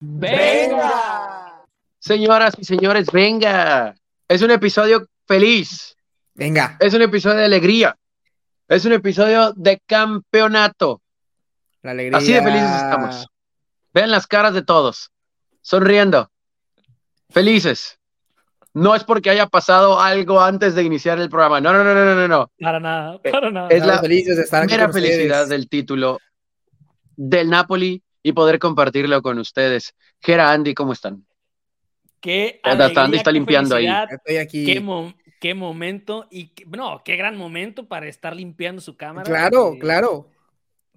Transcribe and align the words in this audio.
¡Venga! 0.00 1.64
Señoras 1.98 2.54
y 2.58 2.64
señores, 2.64 3.08
venga. 3.12 3.94
Es 4.28 4.42
un 4.42 4.50
episodio 4.50 5.06
feliz. 5.26 5.96
Venga. 6.34 6.76
Es 6.80 6.94
un 6.94 7.02
episodio 7.02 7.36
de 7.36 7.44
alegría. 7.44 7.96
Es 8.68 8.84
un 8.84 8.92
episodio 8.92 9.52
de 9.56 9.80
campeonato. 9.86 11.02
La 11.82 11.90
alegría. 11.92 12.18
Así 12.18 12.32
de 12.32 12.42
felices 12.42 12.70
estamos. 12.70 13.26
Vean 13.92 14.10
las 14.10 14.26
caras 14.26 14.54
de 14.54 14.62
todos. 14.62 15.10
Sonriendo. 15.62 16.30
Felices. 17.30 17.98
No 18.74 18.94
es 18.94 19.02
porque 19.02 19.30
haya 19.30 19.46
pasado 19.46 20.00
algo 20.00 20.40
antes 20.40 20.74
de 20.74 20.84
iniciar 20.84 21.18
el 21.18 21.28
programa. 21.28 21.60
No, 21.60 21.72
no, 21.72 21.82
no, 21.82 21.94
no, 21.94 22.14
no, 22.14 22.28
no. 22.28 22.50
Para 22.60 22.78
nada, 22.78 23.20
para 23.22 23.50
nada. 23.50 23.68
Es 23.70 23.84
la 23.84 23.98
felices 23.98 24.36
de 24.36 24.42
estar 24.44 24.62
aquí 24.62 24.74
ustedes. 24.74 24.92
felicidad 24.92 25.48
del 25.48 25.68
título 25.68 26.20
del 27.16 27.50
Napoli 27.50 28.02
y 28.28 28.32
poder 28.32 28.58
compartirlo 28.58 29.20
con 29.22 29.38
ustedes. 29.38 29.94
Gera, 30.20 30.52
Andy, 30.52 30.74
¿cómo 30.74 30.92
están? 30.92 31.24
Qué 32.20 32.60
alegría, 32.62 33.04
Andy 33.04 33.16
está 33.16 33.30
qué 33.30 33.34
limpiando 33.34 33.76
ahí. 33.76 33.88
Estoy 34.10 34.36
aquí. 34.36 34.64
Qué, 34.66 34.80
mo- 34.80 35.14
qué 35.40 35.54
momento 35.54 36.26
y 36.30 36.48
qué- 36.48 36.64
no, 36.66 37.02
qué 37.04 37.16
gran 37.16 37.36
momento 37.36 37.86
para 37.86 38.06
estar 38.08 38.34
limpiando 38.34 38.80
su 38.82 38.96
cámara. 38.96 39.24
Claro, 39.28 39.76
claro. 39.78 40.28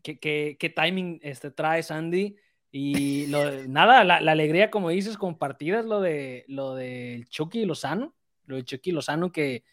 Qué, 0.01 0.17
qué- 0.19 0.57
qué 0.59 0.69
timing 0.69 1.19
este, 1.21 1.51
traes, 1.51 1.91
Andy. 1.91 2.35
Y 2.71 3.27
lo 3.27 3.49
de- 3.51 3.67
nada, 3.67 4.03
la, 4.03 4.19
la 4.21 4.31
alegría, 4.31 4.71
como 4.71 4.89
dices, 4.89 5.17
compartida 5.17 5.79
es 5.81 5.85
lo 5.85 6.01
de 6.01 6.45
lo 6.47 6.73
del 6.75 7.27
Chucky 7.29 7.65
Lozano. 7.65 8.13
Lo 8.45 8.55
de 8.55 8.63
Chucky 8.65 8.91
Lozano 8.91 9.31
que, 9.31 9.63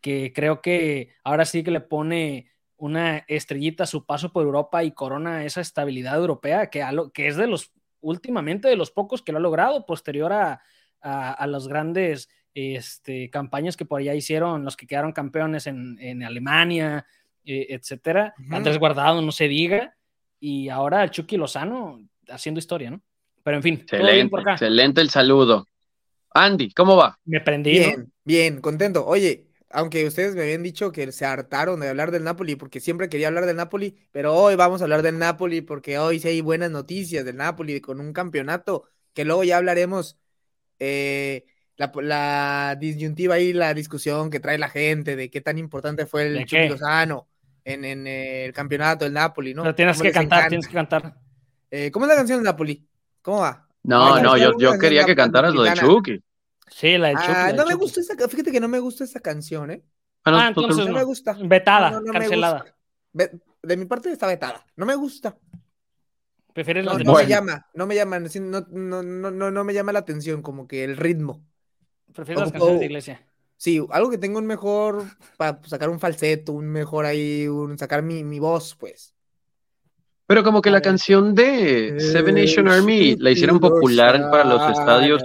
que 0.00 0.32
creo 0.34 0.60
que 0.60 1.10
ahora 1.22 1.44
sí 1.44 1.62
que 1.62 1.70
le 1.70 1.80
pone 1.80 2.50
una 2.78 3.18
estrellita 3.28 3.84
a 3.84 3.86
su 3.86 4.06
paso 4.06 4.32
por 4.32 4.44
Europa 4.44 4.82
y 4.84 4.92
corona 4.92 5.44
esa 5.44 5.60
estabilidad 5.60 6.16
europea 6.16 6.70
que, 6.70 6.82
a 6.82 6.92
lo- 6.92 7.10
que 7.10 7.26
es 7.26 7.36
de 7.36 7.46
los 7.46 7.72
últimamente 8.00 8.68
de 8.68 8.76
los 8.76 8.90
pocos 8.92 9.20
que 9.22 9.32
lo 9.32 9.38
ha 9.38 9.40
logrado 9.42 9.84
posterior 9.84 10.32
a, 10.32 10.62
a, 11.00 11.32
a 11.32 11.46
las 11.48 11.66
grandes 11.68 12.28
este, 12.54 13.28
campañas 13.30 13.76
que 13.76 13.84
por 13.84 14.00
allá 14.00 14.14
hicieron 14.14 14.64
los 14.64 14.76
que 14.76 14.86
quedaron 14.86 15.12
campeones 15.12 15.66
en, 15.66 15.98
en 16.00 16.22
Alemania, 16.22 17.04
eh, 17.44 17.66
etcétera. 17.70 18.34
Ujú. 18.38 18.54
Andrés 18.54 18.78
Guardado, 18.78 19.20
no 19.22 19.32
se 19.32 19.48
diga. 19.48 19.94
Y 20.40 20.68
ahora 20.68 21.02
el 21.02 21.10
Chucky 21.10 21.36
Lozano 21.36 22.00
haciendo 22.28 22.58
historia, 22.60 22.90
¿no? 22.90 23.00
Pero 23.42 23.56
en 23.56 23.62
fin, 23.62 23.76
todo 23.86 23.98
bien 23.98 24.10
Excelente, 24.10 24.30
por 24.30 24.40
acá. 24.40 24.52
excelente 24.52 25.00
el 25.00 25.10
saludo. 25.10 25.66
Andy, 26.30 26.70
¿cómo 26.72 26.96
va? 26.96 27.18
Me 27.24 27.40
prendí, 27.40 27.74
¿no? 27.80 27.86
Bien, 27.86 28.12
bien, 28.24 28.60
contento. 28.60 29.04
Oye, 29.06 29.47
aunque 29.70 30.06
ustedes 30.06 30.34
me 30.34 30.42
habían 30.42 30.62
dicho 30.62 30.92
que 30.92 31.10
se 31.12 31.26
hartaron 31.26 31.80
de 31.80 31.88
hablar 31.88 32.10
del 32.10 32.24
Napoli, 32.24 32.56
porque 32.56 32.80
siempre 32.80 33.08
quería 33.08 33.28
hablar 33.28 33.46
del 33.46 33.56
Napoli, 33.56 33.96
pero 34.12 34.34
hoy 34.34 34.56
vamos 34.56 34.80
a 34.80 34.84
hablar 34.84 35.02
del 35.02 35.18
Napoli 35.18 35.60
porque 35.60 35.98
hoy 35.98 36.20
sí 36.20 36.28
hay 36.28 36.40
buenas 36.40 36.70
noticias 36.70 37.24
del 37.24 37.36
Napoli 37.36 37.80
con 37.80 38.00
un 38.00 38.12
campeonato 38.12 38.84
que 39.12 39.24
luego 39.24 39.44
ya 39.44 39.58
hablaremos 39.58 40.18
eh, 40.78 41.44
la, 41.76 41.92
la 41.96 42.76
disyuntiva 42.78 43.34
ahí, 43.34 43.52
la 43.52 43.74
discusión 43.74 44.30
que 44.30 44.40
trae 44.40 44.58
la 44.58 44.68
gente 44.68 45.16
de 45.16 45.30
qué 45.30 45.40
tan 45.40 45.58
importante 45.58 46.06
fue 46.06 46.26
el 46.26 46.34
¿De 46.34 46.44
Chucky? 46.44 46.68
Lozano 46.68 47.28
en, 47.64 47.84
en, 47.84 48.06
el 48.06 48.52
campeonato 48.52 49.04
del 49.04 49.14
Napoli, 49.14 49.52
¿no? 49.52 49.62
Pero 49.62 49.74
tienes 49.74 50.00
que 50.00 50.10
cantar, 50.10 50.38
encanta. 50.38 50.48
tienes 50.48 50.68
que 50.68 50.74
cantar. 50.74 51.14
Eh, 51.70 51.90
¿Cómo 51.90 52.06
es 52.06 52.08
la 52.10 52.16
canción 52.16 52.38
del 52.38 52.44
Napoli? 52.44 52.86
¿Cómo 53.20 53.40
va? 53.40 53.68
No, 53.82 54.20
no, 54.20 54.36
yo, 54.36 54.52
yo 54.58 54.78
quería 54.78 55.04
que 55.04 55.14
cantaras 55.14 55.54
lo 55.54 55.62
de. 55.62 55.74
Chucky. 55.74 56.22
Sí, 56.70 56.98
la 56.98 57.12
Chucky. 57.12 57.24
Ah, 57.28 57.32
la 57.32 57.46
del 57.48 57.56
no 57.56 57.64
me 57.64 57.72
Chucky. 57.72 57.82
gusta 57.82 58.00
esa, 58.00 58.28
fíjate 58.28 58.52
que 58.52 58.60
no 58.60 58.68
me 58.68 58.78
gusta 58.78 59.04
esa 59.04 59.20
canción, 59.20 59.70
¿eh? 59.70 59.82
Ah, 60.24 60.30
no, 60.30 60.38
Ah, 60.38 60.52
¿tú 60.54 60.60
te 60.60 60.66
entonces 60.66 60.86
No 60.88 60.94
me 60.94 61.04
gusta. 61.04 61.36
Vetada, 61.42 61.90
No, 61.90 62.00
no, 62.00 62.06
no 62.06 62.12
me 62.12 62.18
cancelada. 62.20 62.64
gusta. 63.12 63.30
De 63.62 63.76
mi 63.76 63.84
parte 63.86 64.10
está 64.10 64.26
vetada. 64.26 64.64
No 64.76 64.86
me 64.86 64.94
gusta. 64.94 65.36
¿Prefieres 66.52 66.84
No, 66.84 66.90
las 66.92 66.98
de 66.98 67.04
no 67.04 67.12
Bueno. 67.12 67.26
me 67.28 67.34
llama. 67.34 67.66
No 67.74 67.86
me 67.86 67.94
llama. 67.94 68.18
No, 68.20 68.66
no, 68.70 69.02
no, 69.02 69.30
no, 69.30 69.50
no 69.50 69.64
me 69.64 69.74
llama 69.74 69.92
la 69.92 70.00
atención, 70.00 70.42
como 70.42 70.66
que 70.66 70.84
el 70.84 70.96
ritmo. 70.96 71.44
¿Prefieres 72.14 72.42
las 72.42 72.52
canciones 72.52 72.80
de 72.80 72.86
iglesia? 72.86 73.24
Sí, 73.56 73.84
algo 73.90 74.10
que 74.10 74.18
tenga 74.18 74.38
un 74.38 74.46
mejor. 74.46 75.04
Para 75.36 75.60
sacar 75.66 75.88
un 75.90 75.98
falseto, 76.00 76.52
un 76.52 76.66
mejor 76.68 77.04
ahí, 77.06 77.46
un, 77.48 77.78
sacar 77.78 78.02
mi, 78.02 78.22
mi 78.24 78.38
voz, 78.38 78.74
pues. 78.76 79.14
Pero 80.26 80.44
como 80.44 80.60
que 80.60 80.70
la 80.70 80.82
canción 80.82 81.34
de 81.34 81.98
Seven 81.98 82.34
Nation 82.34 82.68
Army 82.68 83.16
la 83.16 83.30
hicieron 83.30 83.58
popular 83.58 84.30
para 84.30 84.44
los 84.44 84.78
estadios 84.78 85.22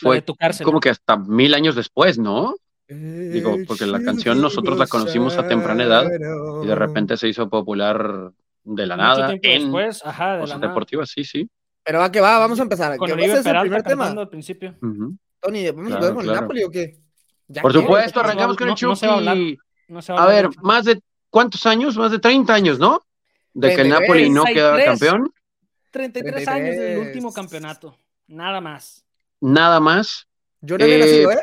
fue 0.00 0.16
de 0.16 0.22
tu 0.22 0.34
cárcel. 0.34 0.64
como 0.64 0.80
que 0.80 0.90
hasta 0.90 1.16
mil 1.16 1.54
años 1.54 1.74
después, 1.74 2.18
¿no? 2.18 2.54
Digo, 2.88 3.56
porque 3.66 3.84
la 3.86 4.00
canción 4.02 4.40
nosotros 4.40 4.78
la 4.78 4.86
conocimos 4.86 5.36
a 5.36 5.46
temprana 5.46 5.84
edad 5.84 6.06
Y 6.62 6.66
de 6.66 6.74
repente 6.74 7.18
se 7.18 7.28
hizo 7.28 7.48
popular 7.50 8.32
de 8.64 8.86
la 8.86 8.96
Mucho 8.96 9.06
nada 9.06 9.28
tiempo 9.28 9.46
en 9.48 9.62
después, 9.62 10.02
ajá, 10.06 10.26
de 10.32 10.34
la 10.36 10.40
cosas 10.40 10.58
nada. 10.60 10.68
deportivas, 10.68 11.10
sí, 11.10 11.24
sí. 11.24 11.50
Pero 11.84 11.98
va 12.00 12.10
que 12.10 12.20
va, 12.20 12.38
vamos 12.38 12.58
a 12.58 12.62
empezar. 12.62 12.96
Con 12.96 13.06
¿Qué 13.06 13.12
Oribe 13.12 13.32
es 13.34 13.44
el 13.46 13.60
primer 13.60 13.82
tema? 13.82 14.08
al 14.08 14.28
principio. 14.28 14.74
Ujú. 14.82 15.16
Tony, 15.40 15.66
¿vamos 15.70 15.92
a 15.92 15.98
Claro, 15.98 16.06
empezar 16.08 16.14
con 16.14 16.22
el 16.24 16.28
claro. 16.30 16.40
Napoli 16.42 16.62
o 16.64 16.70
qué? 16.70 16.96
¿Ya 17.48 17.62
Por 17.62 17.72
supuesto, 17.72 18.20
arrancamos 18.20 18.56
con 18.56 18.68
el 18.68 18.74
no- 18.74 18.88
no 18.88 18.96
se 18.96 19.06
va 19.06 19.12
a 19.12 19.16
hablar. 19.16 19.36
Chucky. 19.36 19.58
No 19.88 20.02
se 20.02 20.12
va 20.12 20.18
A 20.18 20.22
hablar 20.22 20.36
ver, 20.36 20.46
mucho. 20.48 20.60
más 20.62 20.84
de 20.84 21.00
¿cuántos 21.30 21.66
años? 21.66 21.96
Más 21.96 22.10
de 22.10 22.18
30 22.18 22.54
años, 22.54 22.78
¿no? 22.78 23.02
De 23.54 23.68
que 23.68 23.82
el 23.82 23.88
33, 23.88 24.00
Napoli 24.00 24.30
no 24.30 24.44
quedaba 24.44 24.76
33. 24.76 25.10
campeón, 25.10 25.32
33 25.90 26.48
años 26.48 26.66
del 26.68 26.76
33. 26.76 27.06
último 27.06 27.32
campeonato. 27.32 27.96
Nada 28.26 28.60
más. 28.60 29.04
Nada 29.40 29.80
más. 29.80 30.26
Yo 30.60 30.78
no 30.78 30.84
había 30.84 30.96
Eh, 30.96 31.00
nacido, 31.00 31.32
¿eh? 31.32 31.42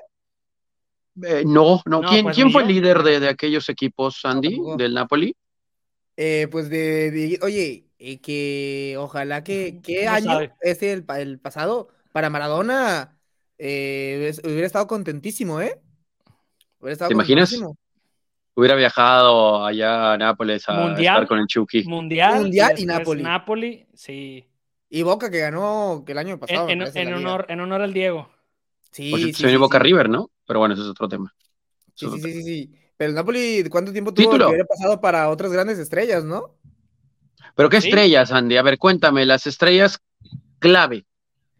Eh, 1.24 1.44
no, 1.46 1.82
no. 1.86 2.02
No, 2.02 2.10
¿Quién, 2.10 2.24
pues 2.24 2.36
quién 2.36 2.52
fue 2.52 2.64
el 2.64 2.68
líder 2.68 3.02
de, 3.04 3.20
de 3.20 3.30
aquellos 3.30 3.70
equipos, 3.70 4.20
Andy, 4.26 4.56
tampoco. 4.56 4.78
del 4.78 4.94
Napoli? 4.94 5.36
Eh, 6.18 6.48
pues 6.52 6.70
de, 6.70 7.12
de- 7.12 7.40
oye, 7.42 7.88
eh, 8.00 8.20
que 8.20 8.96
ojalá 8.98 9.44
que, 9.44 9.80
¿qué 9.84 10.06
No 10.06 10.12
año 10.12 10.32
sabe. 10.32 10.54
este 10.62 10.94
el, 10.94 11.06
el 11.18 11.40
pasado 11.40 11.90
para 12.12 12.30
Maradona 12.30 13.18
eh, 13.58 14.28
es- 14.30 14.42
hubiera 14.44 14.68
estado 14.68 14.88
contentísimo, 14.88 15.62
¿eh? 15.62 15.80
Hubiera 16.80 16.94
estado 16.94 17.10
¿Te 17.10 17.14
imaginas? 17.14 17.54
Hubiera 18.58 18.76
viajado 18.76 19.66
allá 19.66 20.14
a 20.14 20.18
Nápoles 20.18 20.68
a 20.70 20.74
Mundial. 20.74 21.16
estar 21.16 21.28
con 21.28 21.40
el 21.40 21.48
Chucky. 21.48 21.84
Mundial, 21.84 22.44
Mundial 22.44 22.76
y 22.78 22.86
Napoli. 22.86 23.24
Napoli, 23.24 23.88
sí. 23.94 24.46
Y 24.96 25.04
Boca 25.04 25.30
que 25.30 25.40
ganó 25.40 26.04
que 26.06 26.14
el 26.14 26.18
año 26.18 26.40
pasado. 26.40 26.70
En, 26.70 26.82
honor, 27.14 27.46
en 27.50 27.60
honor 27.60 27.82
al 27.82 27.92
Diego. 27.92 28.30
Sí, 28.92 29.12
sí, 29.34 29.34
se 29.34 29.50
sí, 29.50 29.56
Boca 29.58 29.78
sí. 29.78 29.84
River, 29.84 30.08
¿no? 30.10 30.32
Pero 30.48 30.60
bueno, 30.60 30.74
ese 30.74 30.84
es 30.84 30.88
otro 30.90 31.10
tema. 31.10 31.36
Sí, 31.96 32.06
Eso 32.06 32.16
sí, 32.16 32.22
sí, 32.22 32.32
sí, 32.32 32.44
sí. 32.44 32.76
Pero 32.96 33.10
el 33.10 33.16
Napoli, 33.16 33.66
¿cuánto 33.70 33.92
tiempo 33.92 34.14
tuvo 34.14 34.26
Título. 34.26 34.46
que 34.46 34.50
hubiera 34.52 34.66
pasado 34.66 35.02
para 35.02 35.28
otras 35.30 35.52
grandes 35.52 35.80
estrellas, 35.80 36.24
no? 36.24 36.56
Pero 37.56 37.70
qué 37.70 37.82
Sí. 37.82 37.90
estrellas, 37.90 38.32
Andy. 38.32 38.56
A 38.56 38.62
ver, 38.62 38.78
cuéntame, 38.78 39.26
las 39.26 39.48
estrellas 39.48 40.00
clave 40.60 41.06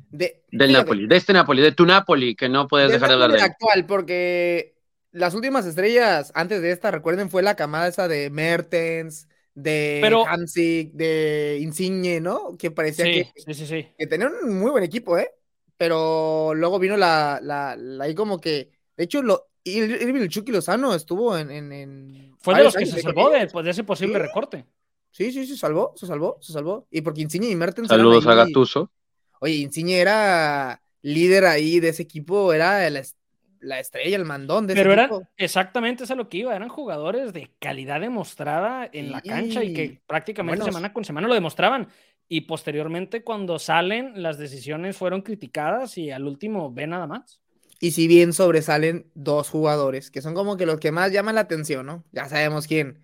De, 0.10 0.46
del 0.52 0.70
fíjate, 0.70 0.84
Napoli, 0.86 1.08
de 1.08 1.16
este 1.18 1.34
Napoli, 1.34 1.62
de 1.62 1.72
tu 1.74 1.86
Napoli, 1.86 2.36
que 2.36 2.48
no 2.48 2.68
puedes 2.70 2.92
dejar 2.92 3.10
de 3.10 3.14
hablar 3.16 3.32
de 3.34 3.40
él. 3.40 3.44
actual, 3.44 3.86
porque 3.86 4.76
las 5.12 5.34
últimas 5.34 5.66
estrellas 5.66 6.32
antes 6.36 6.62
de 6.62 6.72
esta, 6.72 6.92
recuerden, 6.92 7.30
fue 7.30 7.44
la 7.44 7.56
camada 7.56 7.88
esa 7.88 8.08
de 8.08 8.30
Mertens, 8.30 9.28
de 9.56 10.00
Pero- 10.02 10.28
Hamsik, 10.28 10.92
de 10.94 11.58
Insigne, 11.62 12.20
¿no? 12.22 12.56
Que 12.58 12.70
parecía 12.72 13.06
Sí, 13.06 13.12
que, 13.12 13.32
sí, 13.42 13.54
sí, 13.54 13.66
sí. 13.66 13.88
que 13.98 14.06
tenían 14.08 14.34
un 14.44 14.60
muy 14.60 14.70
buen 14.72 14.84
equipo, 14.84 15.18
¿eh? 15.18 15.32
Pero 15.78 16.54
luego 16.54 16.78
vino 16.80 16.96
la, 16.98 17.40
la, 17.42 17.76
la- 17.76 18.04
ahí 18.06 18.14
como 18.16 18.40
que, 18.40 18.70
de 18.96 19.04
hecho, 19.04 19.22
lo, 19.22 19.48
Ir- 19.66 20.00
Irving 20.02 20.22
el 20.22 20.30
Chucky 20.30 20.52
Lozano 20.52 20.94
estuvo 20.94 21.36
en, 21.38 21.50
en, 21.50 21.72
en 21.72 22.36
Fue 22.38 22.54
de 22.56 22.64
los 22.66 22.74
que 22.74 22.84
años 22.84 22.90
se 22.96 23.02
con 23.02 23.16
salvó 23.16 23.30
de, 23.32 23.48
pues, 23.48 23.66
de 23.66 23.72
ese 23.72 23.84
posible 23.84 24.14
Sí. 24.16 24.20
recorte. 24.22 24.66
Sí, 25.12 25.32
sí, 25.32 25.48
se 25.48 25.58
salvó, 25.58 25.94
se 25.96 26.06
salvó, 26.06 26.38
se 26.42 26.54
salvó. 26.54 26.88
Y 26.92 27.02
porque 27.02 27.22
Insigne 27.22 27.50
y 27.50 27.56
Mertens 27.56 27.88
Saludos 27.88 28.28
a 28.28 28.36
Gattuso. 28.36 28.92
Oye, 29.40 29.56
Insigne 29.56 30.00
era 30.00 30.82
líder 31.02 31.46
ahí 31.46 31.80
de 31.80 31.90
ese 31.90 32.04
equipo, 32.04 32.54
era 32.54 32.86
es- 32.88 33.16
la 33.66 33.80
estrella, 33.80 34.16
el 34.16 34.26
mandón 34.26 34.68
de 34.68 34.74
ese 34.74 34.82
Pero 34.82 34.94
eran, 34.94 35.06
equipo. 35.06 35.28
exactamente 35.38 36.04
eso 36.04 36.14
es 36.14 36.18
a 36.18 36.22
lo 36.22 36.30
que 36.30 36.38
iba, 36.38 36.56
eran 36.56 36.70
jugadores 36.70 37.34
de 37.34 37.52
calidad 37.60 38.00
demostrada 38.00 38.90
en 38.92 39.12
la 39.12 39.22
cancha 39.22 39.64
y 39.64 39.74
que 39.74 40.02
prácticamente 40.08 40.60
Buenos. 40.60 40.74
semana 40.74 40.94
con 40.94 41.04
semana 41.04 41.28
lo 41.28 41.34
demostraban. 41.34 41.88
Y 42.28 42.42
posteriormente, 42.42 43.24
cuando 43.24 43.60
salen, 43.60 44.22
las 44.24 44.38
decisiones 44.38 44.98
fueron 44.98 45.22
criticadas 45.22 45.98
y 45.98 46.12
al 46.12 46.26
último 46.26 46.72
ve 46.74 46.88
nada 46.88 47.06
más. 47.08 47.42
Y 47.80 47.92
si 47.92 48.08
bien 48.08 48.34
sobresalen 48.34 49.12
dos 49.14 49.50
jugadores, 49.50 50.10
que 50.10 50.22
son 50.22 50.34
como 50.34 50.58
que 50.58 50.66
los 50.66 50.80
que 50.80 50.92
más 50.92 51.12
llaman 51.12 51.36
la 51.36 51.42
atención, 51.42 51.86
¿no? 51.86 52.04
Ya 52.12 52.28
sabemos 52.30 52.68
quién. 52.68 53.04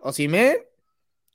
Osimhen 0.00 0.56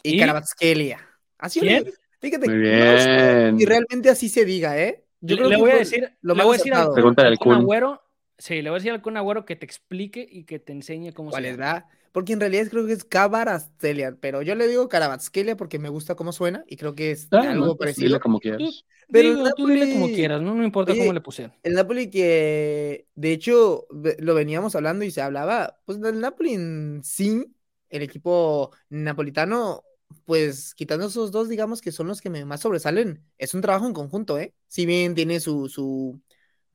y, 0.03 0.21
¿Y? 0.21 0.94
Así 1.38 1.59
¿Quién? 1.59 1.86
le- 1.86 1.94
Fíjate, 2.19 2.47
Muy 2.47 2.57
no 2.57 3.57
si 3.59 3.65
realmente 3.65 4.09
así 4.09 4.30
se 4.30 4.45
diga, 4.45 4.77
¿eh? 4.80 5.03
Yo 5.19 5.36
le, 5.36 5.42
creo 5.42 5.50
le 5.50 5.56
que 5.56 5.62
voy 5.62 5.71
a 5.71 5.75
decir, 5.75 6.18
lo 6.21 6.33
le 6.33 6.38
más 6.38 6.45
voy 6.45 6.53
a 6.56 6.57
decir 6.57 6.74
al, 6.74 6.81
al 6.81 7.25
al 7.27 7.38
Kun 7.38 7.53
Kun. 7.53 7.62
Agüero, 7.62 8.01
sí, 8.44 8.62
le 8.62 8.69
voy 8.69 8.78
a 8.78 8.80
decir 8.80 8.92
al 8.92 9.01
Kun 9.01 9.18
Agüero 9.18 9.45
que 9.45 9.56
te 9.56 9.66
explique 9.66 10.28
y 10.30 10.45
que 10.45 10.60
te 10.60 10.74
enseñe 10.74 11.13
cómo 11.13 11.31
¿Cuál 11.31 11.45
se 11.45 11.45
es, 11.45 11.57
llama. 11.57 11.57
verdad? 11.57 11.86
Porque 12.12 12.34
en 12.34 12.40
realidad 12.40 12.68
creo 12.69 12.86
que 12.86 12.94
es 12.94 13.04
Kvaratskhelia, 13.06 14.18
pero 14.19 14.42
yo 14.42 14.56
le 14.56 14.68
digo 14.68 14.88
Kvaratskhelia 14.88 15.57
porque 15.57 15.80
me 15.80 15.90
gusta 15.90 16.16
cómo 16.16 16.31
suena 16.31 16.63
y 16.68 16.78
creo 16.78 16.94
que 16.95 17.12
es 17.12 17.30
Ah, 17.31 17.42
algo 17.50 17.66
no, 17.68 17.75
parecido. 17.75 18.07
Dile 18.07 18.19
como 18.19 18.40
quieras. 18.40 18.86
Pero 19.10 19.30
Digo, 19.34 19.50
tú 19.56 19.68
dile 19.68 19.90
como 19.90 20.12
quieras, 20.12 20.42
no, 20.42 20.54
no 20.56 20.63
importa 20.63 20.92
Oye, 20.92 21.00
cómo 21.00 21.13
le 21.13 21.22
pusieron. 21.22 21.54
El 21.63 21.74
Napoli 21.74 22.10
que, 22.10 23.07
de 23.16 23.31
hecho, 23.31 23.88
lo 24.19 24.36
veníamos 24.36 24.75
hablando 24.75 25.06
y 25.06 25.12
se 25.12 25.22
hablaba, 25.22 25.80
pues 25.86 26.00
del 26.01 26.19
Napoli 26.19 26.54
en 26.54 27.01
sí, 27.04 27.45
el 27.90 28.01
equipo 28.04 28.72
napolitano 28.90 29.84
pues 30.25 30.75
quitando 30.75 31.07
esos 31.07 31.31
dos, 31.31 31.50
digamos 31.50 31.81
que 31.81 31.92
son 31.92 32.07
los 32.07 32.22
que 32.22 32.30
más 32.30 32.62
sobresalen, 32.62 33.25
es 33.40 33.54
un 33.56 33.62
trabajo 33.62 33.88
en 33.88 33.94
conjunto, 33.94 34.38
¿eh? 34.38 34.54
Si 34.68 34.86
bien 34.86 35.16
tiene 35.16 35.40
su, 35.40 35.68
su, 35.69 36.22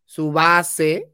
su 0.05 0.32
base, 0.32 1.12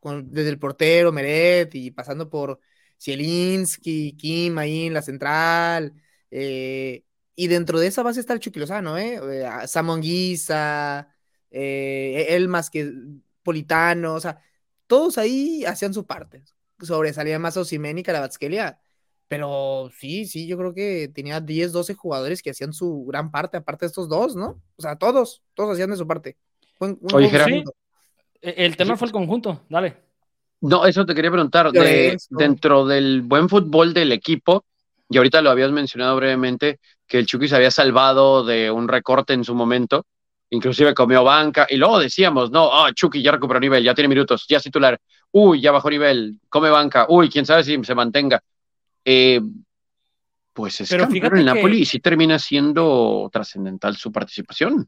con, 0.00 0.32
desde 0.32 0.50
el 0.50 0.58
portero, 0.58 1.12
Meret, 1.12 1.74
y 1.74 1.90
pasando 1.90 2.28
por 2.28 2.60
Zielinski, 3.00 4.16
Kim 4.16 4.58
ahí 4.58 4.86
en 4.86 4.94
la 4.94 5.02
central, 5.02 5.94
eh, 6.30 7.04
y 7.34 7.48
dentro 7.48 7.78
de 7.78 7.86
esa 7.86 8.02
base 8.02 8.20
está 8.20 8.32
el 8.32 8.40
Chucky 8.40 8.60
Lozano, 8.60 8.98
¿eh? 8.98 9.20
eh 9.22 9.66
Samon 9.66 10.00
Guisa, 10.00 11.14
eh, 11.50 12.26
él 12.30 12.48
más 12.48 12.70
que 12.70 12.92
Politano, 13.42 14.14
o 14.14 14.20
sea, 14.20 14.42
todos 14.86 15.18
ahí 15.18 15.64
hacían 15.64 15.94
su 15.94 16.06
parte. 16.06 16.42
Sobresalía 16.80 17.38
más 17.38 17.56
Osimen 17.56 17.98
y 17.98 18.02
Carabatskelia, 18.02 18.80
pero 19.28 19.90
sí, 19.96 20.26
sí, 20.26 20.46
yo 20.46 20.58
creo 20.58 20.74
que 20.74 21.08
tenía 21.14 21.40
10, 21.40 21.72
12 21.72 21.94
jugadores 21.94 22.42
que 22.42 22.50
hacían 22.50 22.72
su 22.72 23.04
gran 23.06 23.30
parte, 23.30 23.56
aparte 23.56 23.84
de 23.84 23.88
estos 23.88 24.08
dos, 24.08 24.34
¿no? 24.34 24.60
O 24.76 24.82
sea, 24.82 24.96
todos, 24.96 25.42
todos 25.54 25.74
hacían 25.74 25.90
de 25.90 25.96
su 25.96 26.06
parte. 26.06 26.36
Oye, 26.78 27.28
Gerardo. 27.28 27.74
E, 28.40 28.66
el 28.66 28.76
tema 28.76 28.96
fue 28.96 29.06
el 29.06 29.12
conjunto, 29.12 29.62
dale. 29.68 29.96
No, 30.62 30.84
eso 30.84 31.06
te 31.06 31.14
quería 31.14 31.30
preguntar. 31.30 31.70
dentro 32.30 32.86
del 32.86 33.22
buen 33.22 33.48
fútbol 33.48 33.94
del 33.94 34.12
equipo, 34.12 34.64
y 35.08 35.16
ahorita 35.16 35.40
lo 35.42 35.50
habías 35.50 35.72
mencionado 35.72 36.16
brevemente, 36.16 36.78
que 37.06 37.18
el 37.18 37.26
Chucky 37.26 37.48
se 37.48 37.56
había 37.56 37.70
salvado 37.70 38.44
de 38.44 38.70
un 38.70 38.86
recorte 38.86 39.32
en 39.32 39.44
su 39.44 39.54
momento, 39.54 40.06
inclusive 40.50 40.94
comió 40.94 41.24
banca, 41.24 41.66
y 41.68 41.76
luego 41.76 41.98
decíamos, 41.98 42.50
no, 42.50 42.70
ah, 42.72 42.92
Chucky 42.94 43.22
ya 43.22 43.32
recuperó 43.32 43.58
nivel, 43.58 43.82
ya 43.82 43.94
tiene 43.94 44.08
minutos, 44.08 44.46
ya 44.48 44.58
es 44.58 44.62
titular, 44.62 44.98
uy, 45.32 45.60
ya 45.60 45.72
bajó 45.72 45.90
nivel, 45.90 46.38
come 46.48 46.70
banca, 46.70 47.06
uy, 47.08 47.28
quién 47.28 47.46
sabe 47.46 47.64
si 47.64 47.82
se 47.82 47.94
mantenga. 47.94 48.40
Eh, 49.04 49.40
pues 50.60 50.78
es 50.82 50.90
Pero 50.90 51.04
campeón 51.04 51.38
el 51.38 51.44
Napoli 51.46 51.80
y 51.80 51.84
sí 51.86 52.00
termina 52.00 52.38
siendo 52.38 53.30
trascendental 53.32 53.96
su 53.96 54.12
participación. 54.12 54.86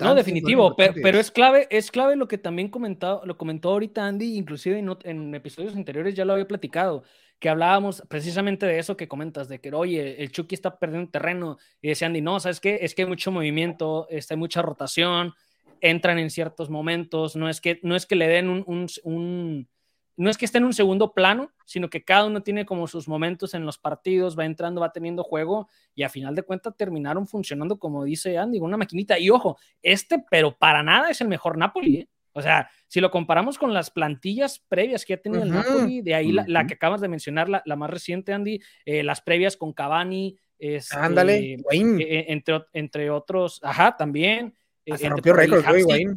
No, 0.00 0.14
definitivo, 0.14 0.76
pero, 0.76 1.18
es 1.18 1.30
clave, 1.30 1.66
es 1.70 1.90
clave 1.90 2.14
lo 2.14 2.28
que 2.28 2.36
también 2.36 2.68
comentado, 2.68 3.22
lo 3.24 3.38
comentó 3.38 3.70
ahorita 3.70 4.06
Andy, 4.06 4.36
inclusive 4.36 4.78
en, 4.78 4.94
en, 5.04 5.34
episodios 5.34 5.74
anteriores 5.74 6.14
ya 6.14 6.26
lo 6.26 6.34
había 6.34 6.46
platicado, 6.46 7.04
que 7.40 7.48
hablábamos 7.48 8.02
precisamente 8.08 8.66
de 8.66 8.78
eso 8.78 8.96
que 8.96 9.08
comentas, 9.08 9.48
de 9.48 9.60
que 9.60 9.72
oye, 9.72 10.22
el 10.22 10.30
Chucky 10.30 10.54
está 10.54 10.78
perdiendo 10.78 11.10
terreno, 11.10 11.58
y 11.80 11.88
decía 11.88 12.06
Andy, 12.06 12.20
no, 12.20 12.38
¿sabes 12.38 12.60
qué? 12.60 12.80
Es 12.82 12.94
que 12.94 13.02
hay 13.02 13.08
mucho 13.08 13.32
movimiento, 13.32 14.06
está, 14.10 14.34
hay 14.34 14.38
mucha 14.38 14.60
rotación, 14.60 15.32
entran 15.80 16.18
en 16.18 16.28
ciertos 16.28 16.68
momentos, 16.68 17.34
no 17.34 17.48
es 17.48 17.62
que, 17.62 17.80
no 17.82 17.96
es 17.96 18.04
que 18.04 18.14
le 18.14 18.28
den 18.28 18.48
un 18.66 19.68
no 20.16 20.30
es 20.30 20.36
que 20.36 20.44
esté 20.44 20.58
en 20.58 20.64
un 20.64 20.72
segundo 20.72 21.12
plano, 21.14 21.52
sino 21.64 21.88
que 21.88 22.04
cada 22.04 22.26
uno 22.26 22.42
tiene 22.42 22.66
como 22.66 22.86
sus 22.86 23.08
momentos 23.08 23.54
en 23.54 23.64
los 23.64 23.78
partidos, 23.78 24.38
va 24.38 24.44
entrando, 24.44 24.80
va 24.80 24.92
teniendo 24.92 25.22
juego 25.24 25.68
y 25.94 26.02
a 26.02 26.08
final 26.08 26.34
de 26.34 26.42
cuentas 26.42 26.76
terminaron 26.76 27.26
funcionando 27.26 27.78
como 27.78 28.04
dice 28.04 28.38
Andy, 28.38 28.58
una 28.58 28.76
maquinita. 28.76 29.18
Y 29.18 29.30
ojo, 29.30 29.58
este, 29.82 30.22
pero 30.30 30.56
para 30.56 30.82
nada 30.82 31.10
es 31.10 31.20
el 31.20 31.28
mejor 31.28 31.56
Napoli. 31.56 31.96
¿eh? 31.96 32.08
O 32.34 32.42
sea, 32.42 32.70
si 32.88 33.00
lo 33.00 33.10
comparamos 33.10 33.58
con 33.58 33.74
las 33.74 33.90
plantillas 33.90 34.58
previas 34.58 35.04
que 35.04 35.14
ha 35.14 35.20
tenido 35.20 35.42
el 35.42 35.50
Napoli, 35.50 36.00
de 36.00 36.14
ahí 36.14 36.32
la, 36.32 36.66
que 36.66 36.74
acabas 36.74 37.00
de 37.00 37.08
mencionar, 37.08 37.48
la, 37.48 37.76
más 37.76 37.90
reciente, 37.90 38.32
Andy, 38.32 38.60
eh, 38.84 39.02
las 39.02 39.20
previas 39.20 39.56
con 39.56 39.72
Cavani, 39.72 40.38
este, 40.58 40.96
Ándale, 40.96 41.56
eh, 41.72 42.26
entre, 42.28 42.62
entre 42.72 43.10
otros, 43.10 43.60
ajá, 43.62 43.96
también. 43.96 44.54
Hasta 44.90 45.08
rompió 45.08 45.32
récord, 45.32 45.64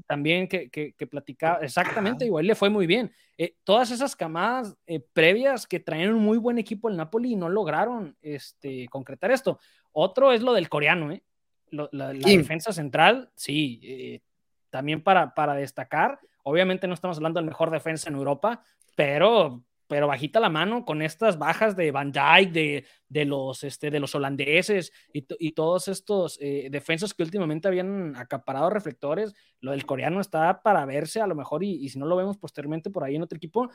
También 0.08 0.48
que, 0.48 0.70
que, 0.70 1.08
platicaba, 1.08 1.60
exactamente, 1.60 2.26
igual 2.26 2.48
le 2.48 2.56
fue 2.56 2.70
muy 2.70 2.88
bien. 2.88 3.12
Eh, 3.38 3.56
todas 3.64 3.92
esas 3.92 4.16
camadas 4.16 4.76
eh, 4.88 5.02
previas 5.14 5.68
que 5.68 5.80
traían 5.80 6.14
un 6.14 6.24
muy 6.24 6.38
buen 6.38 6.58
equipo 6.58 6.90
el 6.90 6.98
Napoli 6.98 7.34
y 7.34 7.36
no 7.36 7.50
lograron 7.50 8.18
este, 8.22 8.88
concretar 8.90 9.32
esto. 9.32 9.60
Otro 9.92 10.32
es 10.32 10.42
lo 10.42 10.54
del 10.54 10.70
coreano, 10.70 11.12
¿eh? 11.12 11.24
la, 11.70 12.14
defensa 12.14 12.74
central, 12.74 13.32
sí, 13.36 13.80
eh, 13.84 14.22
también 14.70 15.04
para, 15.04 15.34
para 15.34 15.54
destacar. 15.54 16.20
Obviamente 16.44 16.88
no 16.88 16.94
estamos 16.94 17.18
hablando 17.18 17.40
del 17.40 17.48
mejor 17.48 17.72
defensa 17.72 18.10
en 18.10 18.16
Europa, 18.16 18.64
pero 18.96 19.64
pero 19.88 20.08
bajita 20.08 20.40
la 20.40 20.50
mano 20.50 20.86
con 20.86 21.02
estas 21.02 21.38
bajas 21.38 21.76
de 21.76 21.92
Van 21.92 22.12
Dijk, 22.12 22.52
de, 22.52 22.86
de 23.08 23.26
los, 23.26 23.64
este, 23.64 23.92
de 23.92 24.00
los 24.00 24.16
holandeses 24.16 24.92
y, 25.14 25.26
y 25.40 25.52
todos 25.52 25.88
estos 25.88 26.38
eh, 26.42 26.70
defensas 26.72 27.14
que 27.14 27.24
últimamente 27.24 27.68
habían 27.68 28.16
acaparado 28.16 28.70
reflectores. 28.70 29.34
Lo 29.60 29.72
del 29.72 29.86
coreano 29.86 30.22
está 30.22 30.62
para 30.62 30.86
verse 30.86 31.22
a 31.22 31.28
lo 31.28 31.36
mejor 31.36 31.64
y, 31.64 31.84
y, 31.84 31.90
si 31.90 32.00
no 32.00 32.06
lo 32.06 32.16
vemos 32.16 32.38
posteriormente 32.38 32.90
por 32.90 33.04
ahí 33.04 33.16
en 33.16 33.24
otro 33.24 33.38
equipo. 33.38 33.70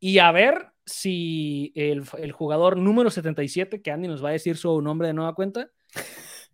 Y 0.00 0.18
a 0.18 0.32
ver 0.32 0.72
si 0.84 1.72
el, 1.76 2.02
el 2.18 2.32
jugador 2.32 2.76
número 2.76 3.10
77, 3.10 3.82
que 3.82 3.90
Andy 3.90 4.08
nos 4.08 4.24
va 4.24 4.30
a 4.30 4.32
decir 4.32 4.56
su 4.56 4.80
nombre 4.82 5.08
de 5.08 5.14
nueva 5.14 5.34
cuenta. 5.34 5.70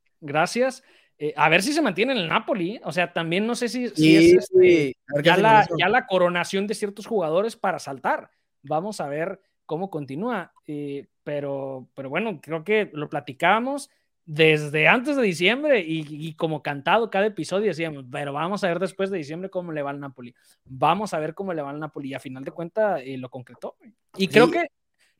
Gracias. 0.20 0.82
Eh, 1.22 1.34
a 1.36 1.50
ver 1.50 1.62
si 1.62 1.74
se 1.74 1.82
mantiene 1.82 2.12
en 2.12 2.18
el 2.18 2.28
Napoli. 2.28 2.80
O 2.82 2.92
sea, 2.92 3.12
también 3.12 3.46
no 3.46 3.54
sé 3.54 3.68
si, 3.68 3.84
es 3.84 3.94
este, 3.94 4.96
ya, 5.22 5.36
la, 5.36 6.06
coronación 6.08 6.66
de 6.66 6.74
ciertos 6.74 7.06
jugadores 7.06 7.56
para 7.56 7.78
saltar. 7.78 8.30
Vamos 8.62 9.02
a 9.02 9.08
ver 9.08 9.38
cómo 9.66 9.90
continúa. 9.90 10.54
Eh, 10.66 11.08
pero, 11.22 11.86
pero 11.94 12.08
bueno, 12.08 12.40
creo 12.40 12.64
que 12.64 12.88
lo 12.94 13.10
platicábamos 13.10 13.90
desde 14.24 14.88
antes 14.88 15.16
de 15.16 15.22
diciembre 15.22 15.84
y, 15.86 16.32
como 16.34 16.62
cantado 16.62 17.10
cada 17.10 17.26
episodio 17.26 17.66
decíamos, 17.66 18.06
pero 18.10 18.32
vamos 18.32 18.64
a 18.64 18.68
ver 18.68 18.78
después 18.78 19.10
de 19.10 19.18
diciembre 19.18 19.50
cómo 19.50 19.72
le 19.72 19.82
va 19.82 19.90
al 19.90 20.00
Napoli. 20.00 20.34
Vamos 20.64 21.12
a 21.12 21.18
ver 21.18 21.34
cómo 21.34 21.52
le 21.52 21.60
va 21.60 21.68
al 21.68 21.80
Napoli. 21.80 22.08
Y 22.08 22.14
a 22.14 22.20
final 22.20 22.44
de 22.44 22.52
cuentas 22.52 23.02
eh, 23.04 23.18
lo 23.18 23.28
concretó. 23.28 23.76
Y 24.16 24.26
creo 24.26 24.50
que, 24.50 24.68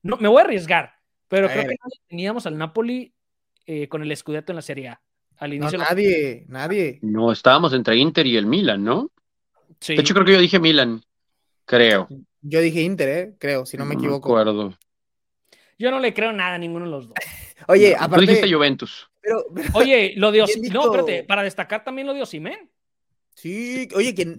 no, 0.02 0.17
me 0.17 0.29
voy 0.29 0.41
a 0.41 0.44
arriesgar, 0.44 0.94
pero 1.29 1.47
creo 1.47 1.69
que 1.69 1.76
teníamos 2.08 2.47
al 2.47 2.56
Napoli 2.56 3.12
con 3.91 4.02
el 4.02 4.17
Scudetto 4.17 4.50
en 4.50 4.56
la 4.56 4.62
Serie 4.62 4.88
A 4.88 5.00
nadie, 5.40 6.44
nadie. 6.48 6.98
No, 7.02 7.32
estábamos 7.32 7.72
entre 7.72 7.96
Inter 7.96 8.26
y 8.26 8.37
el 8.37 8.46
Milan, 8.46 8.84
¿no? 8.84 9.10
Sí. 9.81 9.94
De 9.94 10.02
hecho, 10.02 10.14
creo 10.14 10.26
que 10.26 10.32
yo 10.34 10.40
dije 10.40 10.58
Milan, 10.58 11.02
creo. 11.64 12.08
Yo 12.42 12.60
dije 12.60 12.82
Inter, 12.82 13.08
¿eh? 13.08 13.34
creo, 13.38 13.66
si 13.66 13.76
no 13.76 13.84
me 13.84 13.94
equivoco. 13.94 14.28
Me 14.28 14.40
acuerdo. 14.40 14.78
Yo 15.78 15.90
no 15.90 15.98
le 15.98 16.12
creo 16.12 16.32
nada 16.32 16.56
a 16.56 16.58
ninguno 16.58 16.84
de 16.84 16.90
los 16.90 17.08
dos. 17.08 17.14
Oye, 17.69 17.94
aparte. 17.94 18.26
Tú 18.26 18.32
dijiste 18.32 18.52
Juventus. 18.52 19.10
Oye, 19.75 20.14
lo 20.16 20.32
de 20.32 20.44
No, 20.72 20.84
espérate, 20.84 21.25
para 21.25 21.42
destacar 21.42 21.84
también 21.84 22.06
lo 22.06 22.14
de 22.14 22.22
Osimen. 22.22 22.70
Sí, 23.34 23.88
oye, 23.94 24.14
que, 24.14 24.37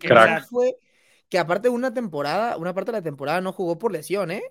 fue 0.47 0.77
que 1.27 1.39
aparte 1.39 1.69
de 1.69 1.73
una 1.73 1.91
temporada, 1.91 2.57
una 2.57 2.73
parte 2.73 2.91
de 2.91 2.99
la 2.99 3.01
temporada 3.01 3.41
no 3.41 3.51
jugó 3.51 3.79
por 3.79 3.91
lesión, 3.91 4.29
¿eh? 4.29 4.43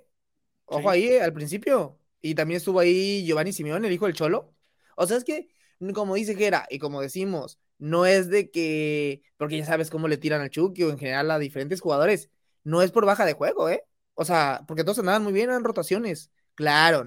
Ojo 0.64 0.90
ahí, 0.90 1.06
eh, 1.06 1.22
al 1.22 1.32
principio. 1.32 1.98
Y 2.20 2.34
también 2.34 2.56
estuvo 2.56 2.80
ahí 2.80 3.24
Giovanni 3.24 3.52
Simeone, 3.52 3.86
el 3.86 3.94
hijo 3.94 4.06
del 4.06 4.14
Cholo. 4.14 4.52
O 4.96 5.06
sea, 5.06 5.18
es 5.18 5.24
que 5.24 5.48
como 5.94 6.14
dice 6.14 6.34
Gera, 6.34 6.66
y 6.70 6.78
como 6.78 7.00
decimos, 7.00 7.58
no 7.78 8.06
es 8.06 8.28
de 8.28 8.50
que, 8.50 9.22
porque 9.36 9.58
ya 9.58 9.64
sabes 9.64 9.90
cómo 9.90 10.08
le 10.08 10.18
tiran 10.18 10.42
al 10.42 10.50
Chucky 10.50 10.82
o 10.84 10.90
en 10.90 10.98
general 10.98 11.30
a 11.30 11.38
diferentes 11.38 11.80
jugadores, 11.80 12.30
no 12.62 12.82
es 12.82 12.90
por 12.90 13.06
baja 13.06 13.24
de 13.24 13.32
juego, 13.32 13.68
¿eh? 13.68 13.84
O 14.14 14.24
sea, 14.24 14.64
porque 14.68 14.84
todos 14.84 14.98
andaban 14.98 15.22
muy 15.22 15.32
bien 15.32 15.50
en 15.50 15.64
rotaciones. 15.64 16.30
Claro, 16.54 17.06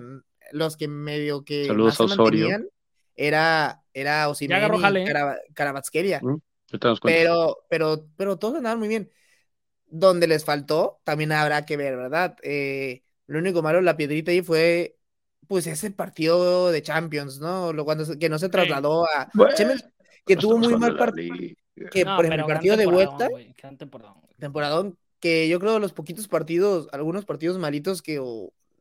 los 0.52 0.76
que 0.78 0.88
medio 0.88 1.46
que 1.46 1.68
Saludos 1.68 2.00
a 2.00 2.06
Osorio. 2.06 2.60
era, 3.16 3.84
era 3.94 4.30
Osimhen 4.30 4.58
y 4.58 4.66
mm, 6.22 6.42
pero, 7.04 7.58
pero, 7.70 8.08
pero 8.18 8.40
todos 8.40 8.56
andaban 8.56 8.80
muy 8.80 8.88
bien. 8.88 9.12
Donde 9.86 10.26
les 10.26 10.44
faltó, 10.44 11.02
también 11.04 11.32
habrá 11.32 11.66
que 11.66 11.78
ver, 11.78 11.96
¿verdad? 11.96 12.36
Eh, 12.42 13.04
lo 13.28 13.38
único 13.38 13.62
malo, 13.62 13.80
la 13.82 13.96
piedrita 13.96 14.32
ahí 14.32 14.42
fue 14.42 14.98
pues 15.48 15.68
ese 15.68 15.92
partido 15.92 16.72
de 16.72 16.82
Champions, 16.82 17.40
¿no? 17.40 17.74
Lo, 17.74 17.86
cuando, 17.86 18.18
que 18.18 18.30
no 18.30 18.40
se 18.40 18.50
trasladó 18.50 19.06
a 19.06 19.30
que 20.26 20.36
tuvo 20.38 20.58
muy 20.58 20.76
mal 20.78 20.98
partido. 20.98 21.36
Que 21.92 22.06
por 22.06 22.26
ejemplo, 22.26 22.48
el 22.48 22.54
partido 22.54 22.78
de 22.78 22.86
vuelta, 22.86 23.28
temporadón, 24.38 24.98
que 25.20 25.48
yo 25.50 25.60
creo 25.60 25.80
los 25.80 25.94
poquitos 25.94 26.28
partidos, 26.28 26.88
algunos 26.92 27.26
partidos 27.26 27.58
malitos 27.58 28.02
que 28.02 28.22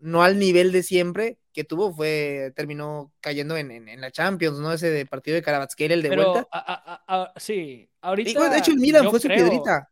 no 0.00 0.22
al 0.22 0.38
nivel 0.38 0.72
de 0.72 0.82
siempre 0.82 1.38
que 1.52 1.64
tuvo, 1.64 1.92
fue 1.92 2.52
terminó 2.56 3.12
cayendo 3.20 3.56
en, 3.56 3.70
en, 3.70 4.00
la 4.00 4.10
Champions, 4.10 4.58
¿no? 4.58 4.72
Ese 4.72 4.90
de 4.90 5.06
partido 5.06 5.34
de 5.36 5.42
Karabatskelia, 5.42 5.94
el 5.94 6.02
de 6.02 6.16
vuelta. 6.16 7.32
sí, 7.36 7.88
ahorita. 8.00 8.48
de 8.50 8.58
hecho, 8.58 8.72
el 8.72 8.78
Milan 8.78 9.08
fue 9.10 9.20
su 9.20 9.28
piedrita 9.28 9.90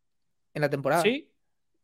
en 0.54 0.60
la 0.62 0.70
temporada. 0.70 1.02
Sí, 1.02 1.30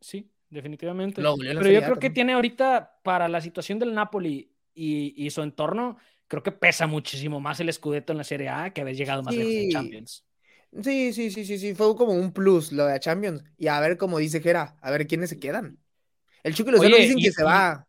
sí, 0.00 0.30
definitivamente. 0.50 1.22
Pero 1.22 1.70
yo 1.70 1.82
creo 1.82 1.98
que 1.98 2.10
tiene 2.10 2.32
ahorita 2.32 3.00
para 3.02 3.28
la 3.28 3.40
situación 3.40 3.78
del 3.78 3.94
Napoli 3.94 4.50
y, 4.76 5.30
su 5.30 5.42
entorno, 5.42 5.96
creo 6.28 6.42
que 6.42 6.52
pesa 6.52 6.86
muchísimo 6.86 7.40
más 7.40 7.58
el 7.60 7.72
Scudetto 7.72 8.12
en 8.12 8.18
la 8.18 8.24
Serie 8.24 8.48
A 8.48 8.70
que 8.70 8.82
haber 8.82 8.94
llegado 8.94 9.22
más 9.22 9.34
lejos 9.34 9.52
en 9.52 9.70
Champions. 9.70 10.24
Sí, 10.82 11.12
sí, 11.12 11.30
sí, 11.30 11.44
sí, 11.44 11.58
sí, 11.58 11.74
fue 11.74 11.96
como 11.96 12.12
un 12.12 12.32
plus 12.32 12.72
lo 12.72 12.84
de 12.86 13.00
Champions. 13.00 13.42
Y 13.56 13.68
a 13.68 13.80
ver, 13.80 13.96
como 13.96 14.18
dice 14.18 14.40
Gera, 14.40 14.76
a 14.82 14.90
ver 14.90 15.06
quiénes 15.06 15.30
se 15.30 15.38
quedan. 15.38 15.78
El 16.42 16.54
Chucky 16.54 16.70
lo 16.70 16.78
dicen 16.78 17.16
que 17.18 17.32
se 17.32 17.42
va. 17.42 17.86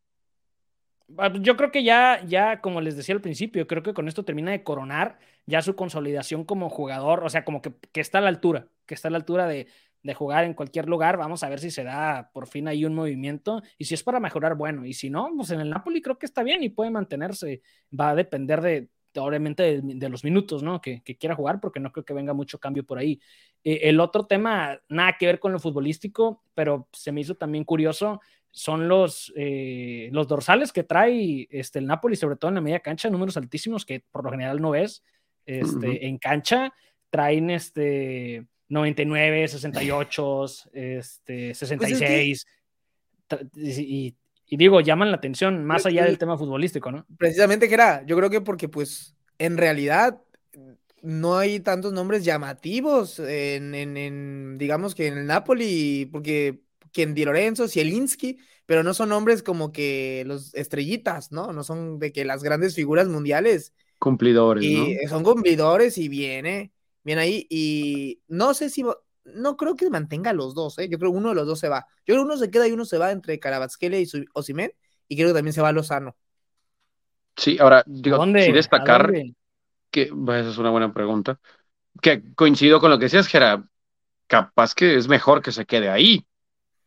Ah, 1.17 1.31
yo 1.39 1.55
creo 1.55 1.71
que 1.71 1.83
ya, 1.83 2.23
ya, 2.25 2.59
como 2.61 2.81
les 2.81 2.97
decía 2.97 3.15
al 3.15 3.21
principio, 3.21 3.67
creo 3.67 3.83
que 3.83 3.93
con 3.93 4.07
esto 4.07 4.25
termina 4.25 4.51
de 4.51 4.63
coronar 4.63 5.19
ya 5.45 5.61
su 5.61 5.75
consolidación 5.75 6.43
como 6.43 6.69
jugador, 6.69 7.23
o 7.23 7.29
sea, 7.29 7.45
como 7.45 7.61
que, 7.61 7.73
que 7.93 8.01
está 8.01 8.17
a 8.17 8.21
la 8.21 8.27
altura, 8.27 8.67
que 8.85 8.93
está 8.93 9.07
a 9.07 9.11
la 9.11 9.17
altura 9.17 9.47
de, 9.47 9.67
de 10.07 10.13
jugar 10.13 10.45
en 10.45 10.53
cualquier 10.53 10.87
lugar. 10.87 11.17
Vamos 11.17 11.43
a 11.43 11.49
ver 11.49 11.59
si 11.59 11.69
se 11.69 11.83
da 11.83 12.31
por 12.33 12.47
fin 12.47 12.69
ahí 12.69 12.85
un 12.85 12.95
movimiento 12.95 13.61
y 13.77 13.83
si 13.83 13.93
es 13.93 14.03
para 14.03 14.21
mejorar, 14.21 14.55
bueno, 14.55 14.85
y 14.85 14.93
si 14.93 15.09
no, 15.09 15.29
pues 15.35 15.51
en 15.51 15.59
el 15.59 15.69
Napoli 15.69 16.01
creo 16.01 16.17
que 16.17 16.25
está 16.25 16.43
bien 16.43 16.63
y 16.63 16.69
puede 16.69 16.89
mantenerse. 16.89 17.61
Va 17.93 18.11
a 18.11 18.15
depender 18.15 18.61
de, 18.61 18.89
obviamente, 19.17 19.81
de, 19.83 20.09
los 20.09 20.23
minutos, 20.23 20.63
¿no? 20.63 20.79
Que, 20.79 21.01
quiera 21.19 21.35
jugar, 21.35 21.59
porque 21.59 21.81
no 21.81 21.91
creo 21.91 22.05
que 22.05 22.13
venga 22.13 22.33
mucho 22.33 22.57
cambio 22.57 22.85
por 22.85 22.97
ahí. 22.97 23.19
Eh, 23.65 23.81
el 23.83 23.99
otro 23.99 24.25
tema, 24.25 24.79
nada 24.87 25.17
que 25.19 25.25
ver 25.25 25.41
con 25.41 25.51
lo 25.51 25.59
futbolístico, 25.59 26.41
pero 26.55 26.87
se 26.93 27.11
me 27.11 27.19
hizo 27.19 27.35
también 27.35 27.65
curioso, 27.65 28.21
son 28.49 28.87
los, 28.87 29.33
eh, 29.35 30.07
los 30.13 30.25
dorsales 30.29 30.71
que 30.71 30.83
trae 30.83 31.49
este, 31.51 31.79
el 31.79 31.85
Napoli, 31.85 32.15
sobre 32.15 32.37
todo 32.37 32.47
en 32.47 32.55
la 32.55 32.61
media 32.61 32.79
cancha, 32.79 33.09
números 33.09 33.35
altísimos 33.35 33.85
que 33.85 34.05
por 34.09 34.23
lo 34.23 34.31
general 34.31 34.61
no 34.61 34.71
ves 34.71 35.03
este, 35.45 36.07
en 36.07 36.17
cancha. 36.17 36.73
Traen 37.09 37.49
este 37.49 38.47
99, 38.69 39.47
68, 39.47 40.45
este, 40.73 41.53
66. 41.53 42.45
Pues 43.27 43.77
y, 43.79 44.15
digo, 44.49 44.79
llaman 44.79 45.11
la 45.11 45.17
atención 45.17 45.65
más 45.65 45.85
allá 45.85 46.05
del 46.05 46.17
tema 46.17 46.37
futbolístico, 46.37 46.91
¿no? 46.91 47.05
Precisamente, 47.17 47.67
que 47.67 47.73
era, 47.73 48.05
yo 48.05 48.15
creo 48.15 48.29
que 48.29 48.41
porque 48.41 48.69
pues 48.69 49.15
en 49.39 49.57
realidad 49.57 50.21
no 51.01 51.37
hay 51.37 51.59
tantos 51.59 51.93
nombres 51.93 52.23
llamativos 52.23 53.19
en, 53.19 54.57
digamos 54.57 54.95
que 54.95 55.07
en 55.07 55.17
el 55.17 55.25
Napoli, 55.27 56.07
porque 56.11 56.61
quien 56.91 57.13
Di 57.13 57.25
Lorenzo, 57.25 57.67
Zielinski, 57.67 58.37
pero 58.65 58.83
no 58.83 58.93
son 58.93 59.09
nombres 59.09 59.43
como 59.43 59.71
que 59.71 60.23
los 60.25 60.53
estrellitas, 60.53 61.31
¿no? 61.31 61.53
No 61.53 61.63
son 61.63 61.99
de 61.99 62.11
que 62.11 62.25
las 62.25 62.43
grandes 62.43 62.75
figuras 62.75 63.07
mundiales. 63.07 63.73
Cumplidores, 63.99 64.63
y 64.63 64.97
Son 65.07 65.23
cumplidores 65.23 65.97
y 65.97 66.07
viene, 66.07 66.71
viene 67.07 67.21
ahí. 67.21 67.47
Y 67.49 68.21
no 68.27 68.53
sé 68.53 68.69
si, 68.69 68.83
no 69.23 69.57
creo 69.57 69.75
que 69.77 69.89
mantenga 69.89 70.33
los 70.33 70.53
dos, 70.53 70.77
¿eh? 70.77 70.89
Yo 70.89 70.99
creo 70.99 71.11
que 71.11 71.17
uno 71.17 71.29
de 71.29 71.35
los 71.35 71.47
dos 71.47 71.57
se 71.57 71.69
va. 71.69 71.85
Yo 72.05 72.13
creo 72.13 72.17
que 72.17 72.25
uno 72.25 72.37
se 72.37 72.51
queda 72.51 72.67
y 72.67 72.73
uno 72.73 72.83
se 72.83 72.97
va 72.97 73.11
entre 73.11 73.39
Carabasquele 73.39 74.01
y 74.01 74.07
Osimen, 74.33 74.73
y 75.07 75.15
creo 75.15 75.29
que 75.29 75.33
también 75.33 75.53
se 75.53 75.61
va 75.61 75.69
a 75.69 75.71
Lozano. 75.71 76.17
Sí, 77.37 77.57
ahora, 77.59 77.83
digo, 77.87 78.23
sí 78.25 78.51
destacar 78.51 79.13
que, 79.89 80.07
pues, 80.13 80.41
esa 80.41 80.49
es 80.49 80.57
una 80.57 80.69
buena 80.69 80.93
pregunta, 80.93 81.39
que 82.01 82.33
coincido 82.35 82.81
con 82.81 82.91
lo 82.91 82.99
que 82.99 83.05
decías, 83.05 83.27
Gera, 83.27 83.63
capaz 84.27 84.75
que 84.75 84.97
es 84.97 85.07
mejor 85.07 85.41
que 85.41 85.53
se 85.53 85.65
quede 85.65 85.89
ahí. 85.89 86.27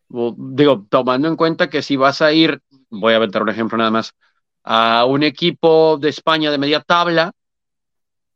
digo, 0.09 0.87
tomando 0.91 1.29
en 1.29 1.37
cuenta 1.37 1.71
que 1.71 1.81
si 1.81 1.97
vas 1.97 2.21
a 2.21 2.33
ir, 2.33 2.61
voy 2.91 3.15
a 3.15 3.17
aventar 3.17 3.43
un 3.43 3.49
ejemplo 3.49 3.79
nada 3.79 3.91
más, 3.91 4.15
a 4.65 5.07
un 5.07 5.23
equipo 5.23 5.97
de 5.97 6.11
España 6.11 6.51
de 6.51 6.59
media 6.59 6.81
tabla, 6.81 7.33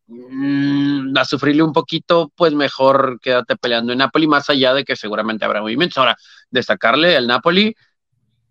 mm, 0.07 1.17
a 1.17 1.25
sufrirle 1.25 1.63
un 1.63 1.73
poquito, 1.73 2.33
pues 2.35 2.53
mejor 2.55 3.19
quédate 3.21 3.57
peleando 3.57 3.93
en 3.93 3.99
Napoli, 3.99 4.27
más 4.27 4.49
allá 4.51 4.75
de 4.75 4.85
que 4.85 4.97
seguramente 4.97 5.45
habrá 5.45 5.61
movimientos. 5.61 5.99
Ahora, 5.99 6.17
destacarle 6.51 7.17
al 7.17 7.27
Napoli, 7.27 7.75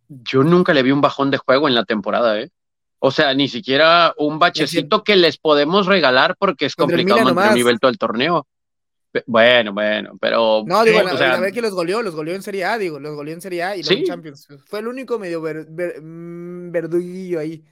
yo 0.08 0.44
nunca 0.44 0.74
le 0.74 0.84
vi 0.84 0.92
un 0.92 1.02
bajón 1.02 1.32
de 1.32 1.38
juego 1.38 1.68
en 1.68 1.76
la 1.76 1.86
temporada, 1.86 2.40
¿eh? 2.40 2.50
O 3.06 3.12
sea, 3.12 3.34
ni 3.34 3.50
siquiera 3.50 4.14
un 4.18 4.40
bachecito 4.40 5.04
que 5.04 5.18
les 5.18 5.38
podemos 5.38 5.88
regalar 5.88 6.38
porque 6.40 6.66
es 6.66 6.76
complicado 6.76 7.22
mantener 7.26 7.50
el 7.50 7.56
nivel 7.56 7.80
todo 7.80 7.92
el 7.92 7.98
torneo. 7.98 8.48
Bueno, 9.28 9.74
bueno, 9.74 10.18
pero. 10.20 10.64
No, 10.66 10.84
digo, 10.84 11.00
a 11.00 11.40
ver 11.40 11.54
que 11.54 11.62
los 11.62 11.74
goleó, 11.74 12.02
los 12.02 12.16
goleó 12.16 12.34
en 12.34 12.42
Serie 12.42 12.66
A, 12.66 12.78
digo, 12.78 13.00
los 13.00 13.14
goleó 13.16 13.34
en 13.34 13.42
Serie 13.42 13.64
A 13.64 13.76
y 13.76 13.82
en 13.82 14.06
Champions. 14.06 14.48
Fue 14.66 14.80
el 14.80 14.88
único 14.88 15.20
medio 15.20 15.42
ver, 15.42 15.68
mm, 15.70 16.72
verduguillo 16.72 17.40
ahí. 17.40 17.64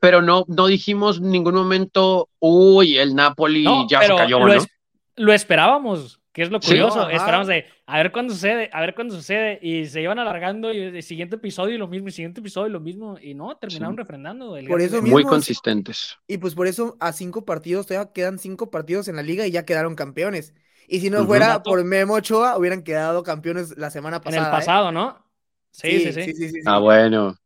Pero 0.00 0.22
no, 0.22 0.44
no 0.48 0.66
dijimos 0.66 1.18
en 1.18 1.30
ningún 1.30 1.54
momento, 1.54 2.28
uy, 2.38 2.98
el 2.98 3.14
Napoli 3.14 3.66
ya 3.88 4.02
se 4.02 4.14
cayó, 4.14 4.40
lo, 4.40 4.54
¿no? 4.54 4.64
lo 5.16 5.32
esperábamos 5.32 6.20
que 6.32 6.42
es 6.42 6.50
lo 6.50 6.60
curioso. 6.60 7.08
Esperamos 7.08 7.48
de 7.48 7.66
a 7.86 7.96
ver 7.96 8.12
cuándo 8.12 8.32
sucede, 8.32 8.70
a 8.72 8.80
ver 8.80 8.94
cuándo 8.94 9.14
sucede. 9.16 9.58
Y 9.62 9.86
se 9.86 10.00
iban 10.00 10.18
alargando 10.18 10.72
y 10.72 10.78
el 10.78 11.02
siguiente 11.02 11.36
episodio 11.36 11.74
y 11.74 11.78
lo 11.78 11.88
mismo, 11.88 12.06
el 12.06 12.12
siguiente 12.12 12.40
episodio 12.40 12.68
y 12.68 12.72
lo 12.72 12.80
mismo. 12.80 13.18
Y 13.20 13.34
no, 13.34 13.56
terminaron 13.56 13.96
refrendando. 13.96 14.56
por 14.68 14.80
eso 14.80 15.02
Muy 15.02 15.24
consistentes. 15.24 16.18
Y 16.28 16.38
pues 16.38 16.54
por 16.54 16.66
eso 16.66 16.96
a 17.00 17.12
cinco 17.12 17.44
partidos, 17.44 17.86
todavía 17.86 18.12
quedan 18.12 18.38
cinco 18.38 18.70
partidos 18.70 19.08
en 19.08 19.16
la 19.16 19.22
liga 19.22 19.46
y 19.46 19.50
ya 19.50 19.64
quedaron 19.64 19.96
campeones. 19.96 20.54
Y 20.86 21.00
si 21.00 21.10
no 21.10 21.24
fuera 21.24 21.62
por 21.62 21.82
Memo 21.84 22.14
Ochoa, 22.14 22.56
hubieran 22.56 22.82
quedado 22.82 23.22
campeones 23.22 23.76
la 23.76 23.90
semana 23.90 24.20
pasada. 24.20 24.42
En 24.42 24.48
el 24.48 24.54
¿eh? 24.54 24.56
pasado, 24.56 24.92
¿no? 24.92 25.24
Sí 25.72 26.12
sí 26.12 26.32
sí, 26.32 26.60
Ah, 26.66 26.78
bueno. 26.78 27.36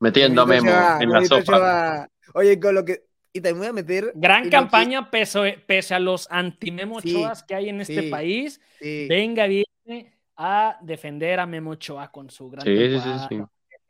Metiendo 0.00 0.42
a 0.42 0.46
Memo 0.46 0.70
en 1.00 1.10
la 1.10 1.24
sopa. 1.24 2.08
Oye, 2.34 2.58
con 2.58 2.74
lo 2.74 2.84
que 2.84 3.10
y 3.32 3.40
también 3.40 3.58
voy 3.58 3.68
a 3.68 3.72
meter. 3.72 4.12
Gran 4.14 4.50
campaña 4.50 5.10
pese, 5.10 5.62
pese, 5.66 5.94
a 5.94 6.00
los 6.00 6.26
anti-Memo 6.30 6.98
que 7.46 7.54
hay 7.54 7.68
en 7.68 7.80
este 7.80 8.10
país. 8.10 8.60
Venga, 8.80 9.46
viene 9.46 10.18
a 10.36 10.78
defender 10.82 11.38
a 11.38 11.46
Memo 11.46 11.72
Ochoa 11.72 12.10
con 12.10 12.30
su 12.30 12.50
gran. 12.50 12.66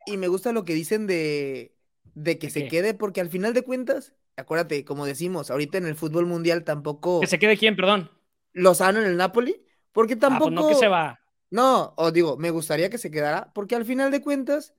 Y 0.05 0.17
me 0.17 0.27
gusta 0.27 0.51
lo 0.51 0.65
que 0.65 0.73
dicen 0.73 1.07
de, 1.07 1.75
de 2.13 2.37
que 2.37 2.49
se 2.49 2.67
quede, 2.67 2.93
porque 2.93 3.21
al 3.21 3.29
final 3.29 3.53
de 3.53 3.63
cuentas, 3.63 4.13
acuérdate, 4.35 4.83
como 4.83 5.05
decimos, 5.05 5.49
ahorita 5.49 5.77
en 5.77 5.85
el 5.85 5.95
fútbol 5.95 6.25
mundial 6.25 6.63
tampoco. 6.63 7.21
¿Que 7.21 7.27
se 7.27 7.39
quede 7.39 7.57
quién, 7.57 7.75
perdón? 7.75 8.11
Lozano 8.53 8.99
en 8.99 9.07
el 9.07 9.17
Napoli, 9.17 9.63
porque 9.91 10.15
tampoco. 10.15 10.51
Ah, 10.51 10.55
pues 10.55 10.61
no 10.61 10.67
que 10.69 10.75
se 10.75 10.87
va. 10.87 11.19
No, 11.49 11.93
os 11.97 12.13
digo, 12.13 12.37
me 12.37 12.49
gustaría 12.49 12.89
que 12.89 12.97
se 12.97 13.11
quedara, 13.11 13.51
porque 13.53 13.75
al 13.75 13.85
final 13.85 14.09
de 14.11 14.21
cuentas, 14.21 14.73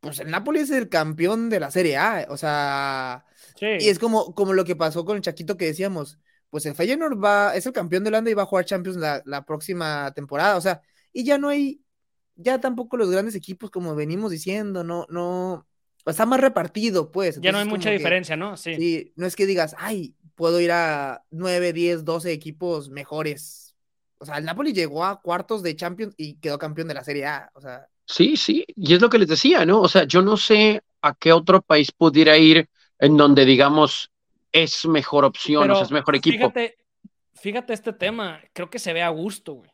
pues 0.00 0.20
el 0.20 0.30
Napoli 0.30 0.60
es 0.60 0.70
el 0.70 0.88
campeón 0.88 1.50
de 1.50 1.60
la 1.60 1.70
Serie 1.70 1.96
A, 1.96 2.26
o 2.30 2.36
sea, 2.36 3.24
y 3.60 3.88
es 3.88 3.98
como, 3.98 4.34
como 4.34 4.52
lo 4.52 4.64
que 4.64 4.76
pasó 4.76 5.04
con 5.04 5.16
el 5.16 5.22
Chaquito 5.22 5.56
que 5.56 5.66
decíamos, 5.66 6.18
pues 6.50 6.66
el 6.66 6.74
Feyenoord 6.74 7.22
va, 7.22 7.54
es 7.56 7.66
el 7.66 7.72
campeón 7.72 8.04
de 8.04 8.08
Holanda 8.08 8.30
y 8.30 8.34
va 8.34 8.42
a 8.42 8.46
jugar 8.46 8.64
Champions 8.64 8.96
la, 8.96 9.22
la, 9.24 9.44
próxima 9.44 10.12
temporada, 10.14 10.56
o 10.56 10.60
sea, 10.60 10.80
y 11.12 11.24
ya 11.24 11.38
no 11.38 11.48
hay, 11.48 11.82
ya 12.36 12.60
tampoco 12.60 12.96
los 12.96 13.10
grandes 13.10 13.34
equipos 13.34 13.70
como 13.70 13.94
venimos 13.94 14.30
diciendo, 14.30 14.84
no, 14.84 15.06
no, 15.08 15.66
está 16.06 16.26
más 16.26 16.40
repartido, 16.40 17.10
pues. 17.10 17.40
ya 17.40 17.52
no 17.52 17.58
hay 17.58 17.66
mucha 17.66 17.90
diferencia, 17.90 18.36
¿no? 18.36 18.56
Sí. 18.56 18.76
sí. 18.76 19.12
no 19.16 19.26
es 19.26 19.36
que 19.36 19.46
digas, 19.46 19.74
ay, 19.78 20.14
puedo 20.34 20.60
ir 20.60 20.72
a 20.72 21.24
9, 21.30 21.72
10, 21.72 22.04
12 22.04 22.32
equipos 22.32 22.90
mejores. 22.90 23.74
O 24.18 24.24
sea, 24.24 24.38
el 24.38 24.44
Napoli 24.44 24.72
llegó 24.72 25.04
a 25.04 25.20
cuartos 25.20 25.62
de 25.62 25.76
Champions 25.76 26.14
y 26.16 26.34
quedó 26.38 26.58
campeón 26.58 26.88
de 26.88 26.94
la 26.94 27.04
Serie 27.04 27.26
A, 27.26 27.50
o 27.54 27.60
sea. 27.60 27.88
Sí, 28.08 28.38
sí, 28.38 28.64
y 28.74 28.94
es 28.94 29.02
lo 29.02 29.10
que 29.10 29.18
les 29.18 29.28
decía, 29.28 29.66
¿no? 29.66 29.82
O 29.82 29.88
sea, 29.88 30.04
yo 30.04 30.22
no 30.22 30.38
sé 30.38 30.82
a 31.02 31.14
qué 31.14 31.30
otro 31.30 31.60
país 31.60 31.92
pudiera 31.92 32.38
ir 32.38 32.68
en 32.98 33.16
donde 33.18 33.44
digamos 33.44 34.10
es 34.50 34.86
mejor 34.86 35.26
opción, 35.26 35.70
o 35.70 35.74
sea, 35.74 35.84
es 35.84 35.90
mejor 35.90 36.16
equipo. 36.16 36.38
Fíjate, 36.38 36.78
fíjate 37.34 37.72
este 37.74 37.92
tema, 37.92 38.40
creo 38.54 38.70
que 38.70 38.78
se 38.78 38.94
ve 38.94 39.02
a 39.02 39.10
gusto, 39.10 39.54
güey. 39.54 39.70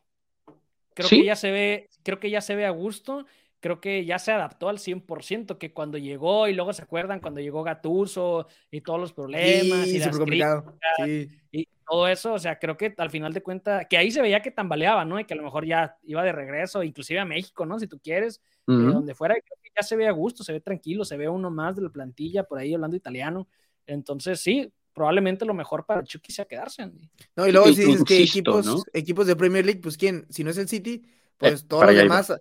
Creo 0.95 1.09
que 1.09 1.25
ya 1.25 1.37
se 1.37 1.51
ve, 1.51 1.89
creo 2.03 2.19
que 2.19 2.31
ya 2.31 2.41
se 2.41 2.57
ve 2.57 2.67
a 2.67 2.71
gusto, 2.71 3.25
creo 3.61 3.81
que 3.81 4.05
ya 4.05 4.19
se 4.19 4.33
adaptó 4.33 4.69
al 4.69 4.79
100%, 4.79 5.57
que 5.57 5.73
cuando 5.73 5.97
llegó 5.97 6.49
y 6.49 6.55
luego 6.55 6.73
se 6.73 6.83
acuerdan 6.83 7.21
cuando 7.21 7.41
llegó 7.41 7.63
Gatuso 7.63 8.49
y 8.71 8.81
todos 8.81 9.01
los 9.01 9.13
problemas 9.13 9.87
y, 9.89 9.99
las 9.99 10.19
y 11.53 11.69
todo 11.89 12.09
eso, 12.09 12.35
o 12.35 12.39
sea, 12.39 12.59
creo 12.59 12.77
que 12.77 12.95
al 12.97 13.11
final 13.11 13.33
de 13.33 13.43
cuentas, 13.43 13.87
que 13.89 13.97
ahí 13.97 14.11
se 14.11 14.23
veía 14.23 14.41
que 14.41 14.51
tambaleaba, 14.51 15.05
¿no? 15.05 15.21
Y 15.21 15.25
que 15.25 15.35
a 15.35 15.37
lo 15.37 15.43
mejor 15.43 15.67
ya 15.67 15.97
iba 16.03 16.23
de 16.23 16.33
regreso, 16.33 16.83
inclusive 16.83 17.21
a 17.21 17.25
México, 17.25 17.67
¿no? 17.67 17.79
Si 17.79 17.87
tú 17.87 17.99
quieres, 17.99 18.41
donde 18.67 19.15
fuera, 19.15 19.35
creo 19.35 19.59
que 19.63 19.71
ya 19.77 19.83
se 19.83 19.97
ve 19.97 20.09
a 20.09 20.13
gusto, 20.13 20.43
se 20.43 20.53
ve 20.53 20.61
tranquilo, 20.61 21.05
se 21.05 21.17
ve 21.17 21.29
uno 21.29 21.51
más 21.51 21.77
de 21.77 21.83
la 21.83 21.91
plantilla 21.91 22.45
por 22.45 22.59
ahí 22.59 22.75
hablando 22.75 22.97
italiano. 22.97 23.47
Entonces, 23.87 24.41
sí, 24.41 24.73
probablemente 24.95 25.45
lo 25.45 25.55
mejor 25.55 25.85
para 25.85 26.03
Chucky 26.03 26.33
sea 26.33 26.47
quedarse. 26.47 26.91
No, 27.37 27.47
y 27.47 27.53
luego 27.53 27.67
si 27.73 27.85
dices 27.85 28.05
que 28.05 28.23
equipos, 28.23 28.85
equipos 28.93 29.27
de 29.27 29.37
Premier 29.37 29.67
League, 29.67 29.81
pues 29.83 29.97
quién, 29.97 30.27
si 30.31 30.45
no 30.45 30.51
es 30.51 30.59
el 30.59 30.69
City, 30.69 31.05
pues 31.37 31.63
eh, 31.63 31.65
todos 31.69 31.87
los 31.87 31.97
demás 31.97 32.33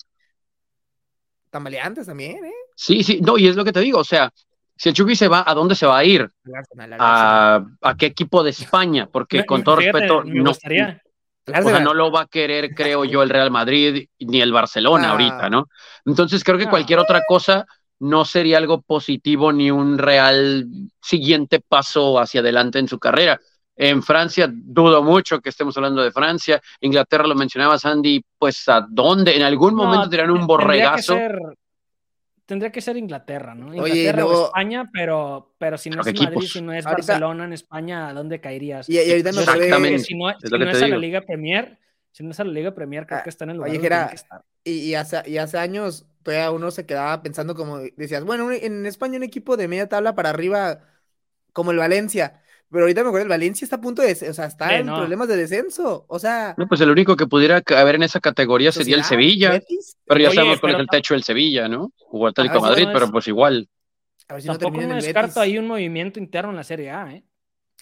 tambaleantes 1.49 2.07
también, 2.07 2.43
¿eh? 2.45 2.53
Sí, 2.75 3.03
sí, 3.03 3.21
no, 3.21 3.37
y 3.37 3.47
es 3.47 3.55
lo 3.55 3.63
que 3.63 3.71
te 3.71 3.81
digo, 3.81 3.99
o 3.99 4.03
sea, 4.03 4.33
si 4.75 4.89
el 4.89 4.95
Chucky 4.95 5.15
se 5.15 5.27
va, 5.27 5.43
¿a 5.45 5.53
dónde 5.53 5.75
se 5.75 5.85
va 5.85 5.97
a 5.97 6.03
ir? 6.03 6.29
¿A, 6.99 7.63
qué 7.97 8.07
equipo 8.07 8.43
de 8.43 8.49
España? 8.49 9.07
Porque 9.11 9.45
con 9.45 9.63
todo 9.63 9.77
respeto, 9.77 10.23
no, 10.23 10.51
o 10.51 10.53
sea, 10.53 11.79
no 11.79 11.93
lo 11.93 12.11
va 12.11 12.21
a 12.21 12.27
querer, 12.27 12.73
creo 12.73 13.05
yo, 13.05 13.21
el 13.21 13.29
Real 13.29 13.51
Madrid 13.51 14.07
ni 14.19 14.41
el 14.41 14.53
Barcelona 14.53 15.11
ahorita, 15.11 15.49
¿no? 15.49 15.67
Entonces 16.05 16.43
creo 16.43 16.57
que 16.57 16.69
cualquier 16.69 16.99
otra 16.99 17.23
cosa 17.27 17.65
no 17.99 18.25
sería 18.25 18.57
algo 18.57 18.81
positivo 18.81 19.51
ni 19.51 19.71
un 19.71 19.97
real 19.97 20.67
siguiente 21.01 21.59
paso 21.59 22.19
hacia 22.19 22.41
adelante 22.41 22.79
en 22.79 22.87
su 22.87 22.99
carrera. 22.99 23.39
En 23.75 24.03
Francia 24.03 24.49
dudo 24.51 25.01
mucho 25.03 25.39
que 25.39 25.49
estemos 25.49 25.75
hablando 25.77 26.01
de 26.01 26.11
Francia. 26.11 26.61
Inglaterra 26.79 27.27
lo 27.27 27.35
mencionaba 27.35 27.79
Sandy, 27.79 28.23
pues 28.37 28.67
a 28.69 28.85
dónde 28.87 29.35
en 29.35 29.43
algún 29.43 29.75
momento 29.75 30.07
dirán 30.07 30.31
un 30.31 30.45
borregazo 30.45 31.17
tendría 32.45 32.71
que 32.71 32.81
ser 32.81 32.97
Inglaterra, 32.97 33.55
¿no? 33.55 33.73
Inglaterra 33.73 34.25
o 34.25 34.45
España, 34.45 34.89
pero, 34.91 35.55
pero 35.57 35.77
si 35.77 35.89
no 35.89 36.01
es 36.01 36.19
Madrid, 36.19 36.47
si 36.47 36.61
no 36.61 36.73
es 36.73 36.85
Barcelona 36.85 37.45
en 37.45 37.53
España, 37.53 38.09
¿a 38.09 38.13
dónde 38.13 38.39
caerías? 38.41 38.89
Y, 38.89 38.97
ahorita 38.97 39.31
no 39.31 39.41
Exactamente. 39.41 39.99
Si 39.99 40.15
no, 40.15 40.29
es, 40.29 40.37
a 40.81 40.87
la 40.87 40.97
Liga 40.97 41.21
Premier, 41.21 41.79
si 42.11 42.23
no 42.23 42.31
es 42.31 42.39
a 42.39 42.43
la 42.43 42.51
Liga 42.51 42.73
Premier, 42.73 43.07
creo 43.07 43.19
ah, 43.19 43.23
que 43.23 43.29
está 43.29 43.45
en 43.45 43.51
el 43.51 43.57
lugar 43.57 43.71
Oye, 43.71 43.79
que 43.79 44.71
Y, 44.71 44.93
hace, 44.95 45.21
y 45.29 45.37
hace 45.37 45.57
años 45.57 46.05
todavía 46.21 46.51
uno 46.51 46.71
se 46.71 46.85
quedaba 46.85 47.21
pensando 47.21 47.55
como 47.55 47.79
decías, 47.79 48.23
bueno, 48.23 48.51
en 48.51 48.85
España 48.85 49.17
un 49.17 49.23
equipo 49.23 49.57
de 49.57 49.67
media 49.67 49.89
tabla 49.89 50.15
para 50.15 50.29
arriba, 50.29 50.81
como 51.53 51.71
el 51.71 51.77
Valencia, 51.77 52.42
Pero 52.73 52.85
ahorita 52.85 53.03
me 53.03 53.09
acuerdo, 53.09 53.25
el 53.25 53.29
Valencia 53.29 53.65
está 53.65 53.75
a 53.75 53.81
punto 53.81 54.01
de, 54.01 54.13
o 54.13 54.33
sea, 54.33 54.45
está 54.45 54.75
en 54.79 54.87
problemas 54.87 55.27
de 55.27 55.37
descenso. 55.37 56.05
O 56.07 56.17
sea. 56.17 56.55
No, 56.57 56.67
pues 56.67 56.81
el 56.81 56.89
único 56.89 57.15
que 57.15 57.27
pudiera 57.27 57.61
haber 57.77 57.95
en 57.95 58.03
esa 58.03 58.19
categoría 58.19 58.71
sería 58.71 58.95
el 58.95 59.03
Sevilla. 59.03 59.61
Pero 60.07 60.19
ya 60.19 60.31
sabemos 60.31 60.59
cuál 60.59 60.73
es 60.73 60.79
el 60.79 60.87
techo 60.87 61.13
del 61.13 61.21
Sevilla, 61.21 61.67
¿no? 61.67 61.91
Jugó 61.97 62.27
Atlético 62.27 62.61
Madrid, 62.61 62.87
pero 62.91 63.11
pues 63.11 63.27
igual. 63.27 63.69
A 64.27 64.33
ver 64.33 64.41
si 64.41 64.47
Tampoco 64.47 64.81
no, 64.81 64.95
descarto 64.95 65.39
ahí 65.39 65.59
un 65.59 65.67
movimiento 65.67 66.17
interno 66.17 66.49
en 66.49 66.55
la 66.55 66.63
Serie 66.63 66.89
A, 66.89 67.13
¿eh? 67.13 67.23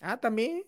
Ah, 0.02 0.18
también. 0.18 0.66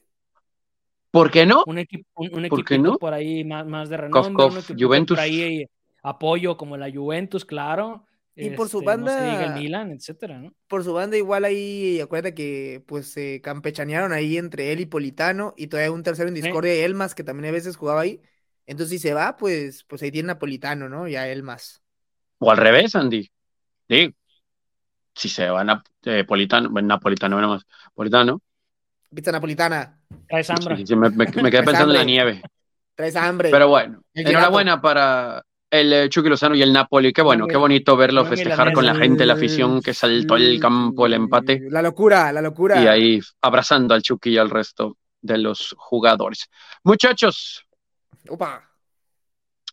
¿Por 1.11 1.29
qué 1.29 1.45
no? 1.45 1.63
Un, 1.65 1.79
equipo, 1.79 2.07
un, 2.15 2.45
equipo 2.45 2.97
por 2.97 3.13
ahí 3.13 3.43
más, 3.43 3.65
más 3.67 3.89
de 3.89 3.97
renombre. 3.97 4.61
Juventus. 4.79 5.17
Por 5.17 5.23
ahí 5.23 5.65
apoyo 6.01 6.55
como 6.55 6.77
la 6.77 6.89
Juventus, 6.89 7.43
claro. 7.43 8.05
Y 8.35 8.49
por 8.51 8.67
su 8.67 8.81
banda. 8.81 9.45
el 9.45 9.53
Milan, 9.61 9.91
etcétera, 9.91 10.39
¿no? 10.39 10.53
Por 10.67 10.83
su 10.83 10.93
banda, 10.93 11.17
igual 11.17 11.45
ahí, 11.45 11.99
acuérdate 12.01 12.33
que 12.33 12.83
pues 12.87 13.07
se 13.07 13.41
campechanearon 13.41 14.11
ahí 14.11 14.37
entre 14.37 14.71
él 14.71 14.79
y 14.79 14.85
Politano, 14.85 15.53
y 15.55 15.67
todavía 15.67 15.91
un 15.91 16.03
tercero 16.03 16.29
en 16.29 16.35
discordia, 16.35 16.73
Elmas, 16.73 17.13
que 17.13 17.23
también 17.23 17.49
a 17.49 17.51
veces 17.51 17.75
jugaba 17.75 18.01
ahí. 18.01 18.21
Entonces, 18.65 18.99
si 18.99 19.07
se 19.07 19.13
va, 19.13 19.35
pues, 19.37 19.83
pues 19.83 20.01
ahí 20.01 20.11
tiene 20.11 20.27
Napolitano, 20.27 20.89
¿no? 20.89 21.07
Ya 21.07 21.27
Elmas. 21.27 21.83
O 22.39 22.49
al 22.49 22.57
revés, 22.57 22.95
Andy. 22.95 23.29
Sí. 23.89 24.15
Si 25.13 25.29
se 25.29 25.49
va 25.49 25.61
a 25.61 25.83
eh, 26.05 26.23
Politano, 26.23 26.69
Napolitano, 26.69 27.47
más. 27.47 27.65
Politano. 27.93 28.41
Pizza 29.13 29.31
napolitana. 29.31 29.99
Traes 30.27 30.49
hambre. 30.49 30.75
me, 30.75 31.51
quedé 31.51 31.63
pensando 31.63 31.93
en 31.93 31.99
la 31.99 32.03
nieve. 32.03 32.41
Traes 32.95 33.15
hambre. 33.15 33.51
Pero 33.51 33.67
bueno, 33.67 34.01
enhorabuena 34.13 34.81
para 34.81 35.43
el 35.73 35.91
eh, 35.91 36.07
Chucky 36.07 36.29
Lozano 36.29 36.53
y 36.53 36.61
el 36.61 36.71
Napoli. 36.71 37.11
Qué 37.11 37.23
bueno, 37.23 37.47
qué 37.47 37.57
bonito 37.57 37.97
verlo 37.97 38.23
festejar 38.25 38.73
con 38.73 38.85
la 38.85 38.93
gente, 38.93 39.25
la 39.25 39.33
afición 39.33 39.81
que 39.81 39.95
saltó 39.95 40.35
el 40.35 40.59
campo, 40.59 41.07
el 41.07 41.13
empate. 41.13 41.63
La 41.67 41.81
locura, 41.81 42.31
la 42.31 42.43
locura. 42.43 42.79
Y 42.79 42.85
ahí 42.85 43.19
abrazando 43.41 43.95
al 43.95 44.03
Chucky 44.03 44.29
y 44.29 44.37
al 44.37 44.51
resto 44.51 44.97
de 45.19 45.39
los 45.39 45.73
jugadores. 45.75 46.47
Muchachos. 46.83 47.65
Opa. 48.29 48.69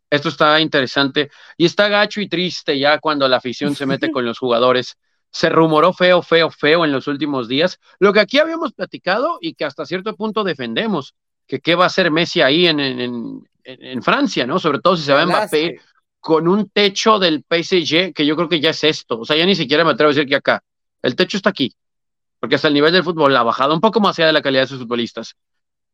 Esto 0.08 0.30
está 0.30 0.58
interesante 0.58 1.30
y 1.58 1.66
está 1.66 1.88
gacho 1.88 2.22
y 2.22 2.30
triste 2.30 2.78
ya 2.78 2.98
cuando 2.98 3.28
la 3.28 3.36
afición 3.36 3.74
se 3.74 3.84
mete 3.84 4.10
con 4.10 4.24
los 4.24 4.38
jugadores. 4.38 4.96
Se 5.30 5.50
rumoró 5.50 5.92
feo, 5.92 6.22
feo, 6.22 6.50
feo 6.50 6.86
en 6.86 6.92
los 6.92 7.08
últimos 7.08 7.46
días. 7.46 7.78
Lo 7.98 8.14
que 8.14 8.20
aquí 8.20 8.38
habíamos 8.38 8.72
platicado 8.72 9.36
y 9.42 9.52
que 9.52 9.66
hasta 9.66 9.84
cierto 9.84 10.16
punto 10.16 10.44
defendemos, 10.44 11.14
que 11.46 11.60
qué 11.60 11.74
va 11.74 11.84
a 11.84 11.88
hacer 11.88 12.10
Messi 12.10 12.40
ahí 12.40 12.66
en, 12.66 12.80
en, 12.80 13.42
en 13.64 14.02
Francia, 14.02 14.46
¿no? 14.46 14.58
Sobre 14.58 14.80
todo 14.80 14.96
si 14.96 15.02
se 15.02 15.12
va 15.12 15.26
Mbappé, 15.26 15.78
con 16.20 16.46
un 16.46 16.68
techo 16.68 17.18
del 17.18 17.44
PSG 17.48 18.12
que 18.12 18.26
yo 18.26 18.36
creo 18.36 18.48
que 18.48 18.60
ya 18.60 18.70
es 18.70 18.84
esto. 18.84 19.20
O 19.20 19.24
sea, 19.24 19.36
ya 19.36 19.46
ni 19.46 19.54
siquiera 19.54 19.84
me 19.84 19.92
atrevo 19.92 20.10
a 20.10 20.14
decir 20.14 20.28
que 20.28 20.36
acá. 20.36 20.62
El 21.02 21.16
techo 21.16 21.38
está 21.38 21.50
aquí. 21.50 21.74
Porque 22.38 22.54
hasta 22.54 22.68
el 22.68 22.74
nivel 22.74 22.92
del 22.92 23.02
fútbol 23.02 23.34
ha 23.36 23.42
bajado 23.42 23.74
un 23.74 23.80
poco 23.80 24.00
más 24.00 24.18
allá 24.18 24.28
de 24.28 24.32
la 24.34 24.42
calidad 24.42 24.62
de 24.62 24.68
sus 24.68 24.78
futbolistas. 24.80 25.34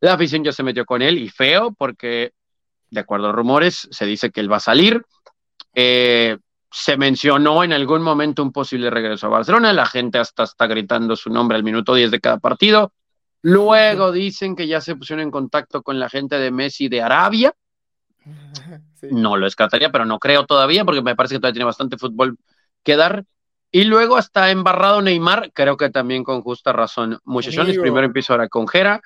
La 0.01 0.15
afición 0.15 0.45
ya 0.45 0.53
se 0.53 0.63
metió 0.63 0.85
con 0.85 1.01
él 1.01 1.19
y 1.19 1.29
feo 1.29 1.73
porque, 1.73 2.33
de 2.91 3.01
acuerdo 3.01 3.29
a 3.29 3.33
rumores, 3.33 3.89
se 3.91 4.05
dice 4.05 4.31
que 4.31 4.41
él 4.41 4.53
va 4.53 4.57
a 4.57 4.61
salir. 4.61 5.03
Eh, 5.75 6.37
se 6.71 6.97
mencionó 6.97 7.65
en 7.65 7.73
algún 7.73 8.03
momento 8.03 8.43
un 8.43 8.53
posible 8.53 8.91
regreso 8.91 9.27
a 9.27 9.31
Barcelona. 9.31 9.73
La 9.73 9.87
gente 9.87 10.19
hasta 10.19 10.43
está 10.43 10.67
gritando 10.67 11.17
su 11.17 11.31
nombre 11.31 11.57
al 11.57 11.65
minuto 11.65 11.95
10 11.95 12.11
de 12.11 12.21
cada 12.21 12.39
partido. 12.39 12.93
Luego 13.43 14.13
dicen 14.13 14.57
que 14.57 14.67
ya 14.67 14.81
se 14.81 14.97
pusieron 14.97 15.23
en 15.23 15.31
contacto 15.31 15.83
con 15.83 15.99
la 16.01 16.11
gente 16.11 16.39
de 16.39 16.51
Messi 16.51 16.89
de 16.89 17.03
Arabia 17.03 17.55
no 19.11 19.37
lo 19.37 19.45
descartaría, 19.45 19.91
pero 19.91 20.05
no 20.05 20.19
creo 20.19 20.47
todavía 20.47 20.85
porque 20.85 21.03
me 21.03 21.17
parece 21.17 21.35
que 21.35 21.41
todavía 21.41 21.55
tiene 21.55 21.65
bastante 21.65 21.99
fútbol 21.99 22.39
que 22.83 22.97
dar. 22.97 23.25
Y 23.71 23.85
luego 23.85 24.19
está 24.19 24.51
embarrado 24.51 25.03
Neymar, 25.03 25.51
creo 25.53 25.77
que 25.77 25.91
también 25.91 26.25
con 26.25 26.43
justa 26.43 26.73
razón. 26.73 27.19
Muchachones, 27.25 27.79
primero 27.79 28.07
empiezo 28.07 28.33
ahora 28.33 28.49
con 28.49 28.67
Jera. 28.69 29.03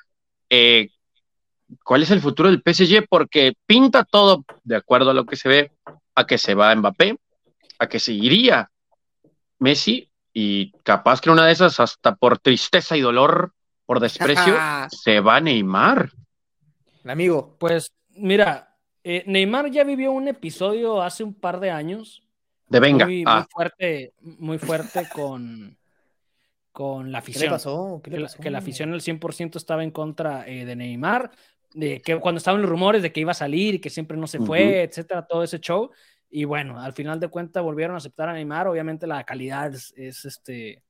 Eh, 0.49 0.91
¿Cuál 1.85 2.03
es 2.03 2.11
el 2.11 2.21
futuro 2.21 2.51
del 2.51 2.63
PSG? 2.63 3.07
Porque 3.09 3.55
pinta 3.67 4.05
todo, 4.05 4.45
de 4.65 4.77
acuerdo 4.77 5.11
a 5.11 5.15
lo 5.15 5.25
que 5.25 5.37
se 5.37 5.49
ve, 5.49 5.73
a 6.15 6.27
que 6.27 6.37
se 6.37 6.55
va 6.55 6.75
Mbappé, 6.75 7.17
a 7.79 7.89
que 7.89 7.99
seguiría 7.99 8.71
Messi 9.59 10.11
y 10.33 10.73
capaz 10.83 11.21
que 11.21 11.31
una 11.31 11.47
de 11.47 11.53
esas, 11.53 11.81
hasta 11.81 12.15
por 12.15 12.39
tristeza 12.39 12.97
y 12.97 13.01
dolor, 13.01 13.53
por 13.87 14.01
desprecio, 14.01 14.57
se 14.91 15.21
va 15.21 15.41
Neymar. 15.41 16.11
El 17.03 17.11
amigo. 17.11 17.57
Pues 17.59 17.93
mira, 18.11 18.70
eh, 19.03 19.25
Neymar 19.27 19.71
ya 19.71 19.85
vivió 19.85 20.13
un 20.13 20.29
episodio 20.29 21.01
hace 21.03 21.25
un 21.25 21.35
par 21.35 21.61
de 21.61 21.71
años. 21.71 22.23
De 22.69 22.81
venga. 22.81 23.07
Muy, 23.07 23.25
ah. 23.27 23.47
fuerte, 23.51 24.13
muy 24.21 24.59
fuerte 24.59 25.09
con, 25.13 25.77
con 26.73 27.11
la 27.11 27.19
afición. 27.19 27.45
¿Qué 27.45 27.51
pasó? 27.51 28.01
Que 28.03 28.51
la 28.51 28.59
afición 28.59 28.93
al 28.93 29.01
100% 29.01 29.57
estaba 29.57 29.83
en 29.83 29.91
contra 29.91 30.47
eh, 30.47 30.65
de 30.65 30.77
Neymar. 30.77 31.31
De 31.73 32.03
que 32.03 32.19
cuando 32.19 32.39
estaban 32.39 32.61
los 32.61 32.71
rumores 32.71 33.03
de 33.03 33.13
que 33.13 33.21
iba 33.21 33.31
a 33.31 33.35
salir 33.35 33.77
y 33.77 33.79
que 33.79 33.91
siempre 33.91 34.17
no 34.17 34.27
se 34.27 34.41
fue, 34.41 34.83
etcétera, 34.83 35.27
todo 35.27 35.43
ese 35.43 35.61
show. 35.61 35.91
Y 36.29 36.45
bueno, 36.45 36.81
al 36.81 36.93
final 36.93 37.19
de 37.21 37.29
cuentas 37.29 37.63
volvieron 37.63 37.95
a 37.95 37.99
aceptar 37.99 38.29
a 38.29 38.33
Neymar. 38.33 38.69
Obviamente 38.69 39.07
la 39.07 39.25
calidad 39.25 39.73
es, 39.73 39.93
este, 39.97 40.83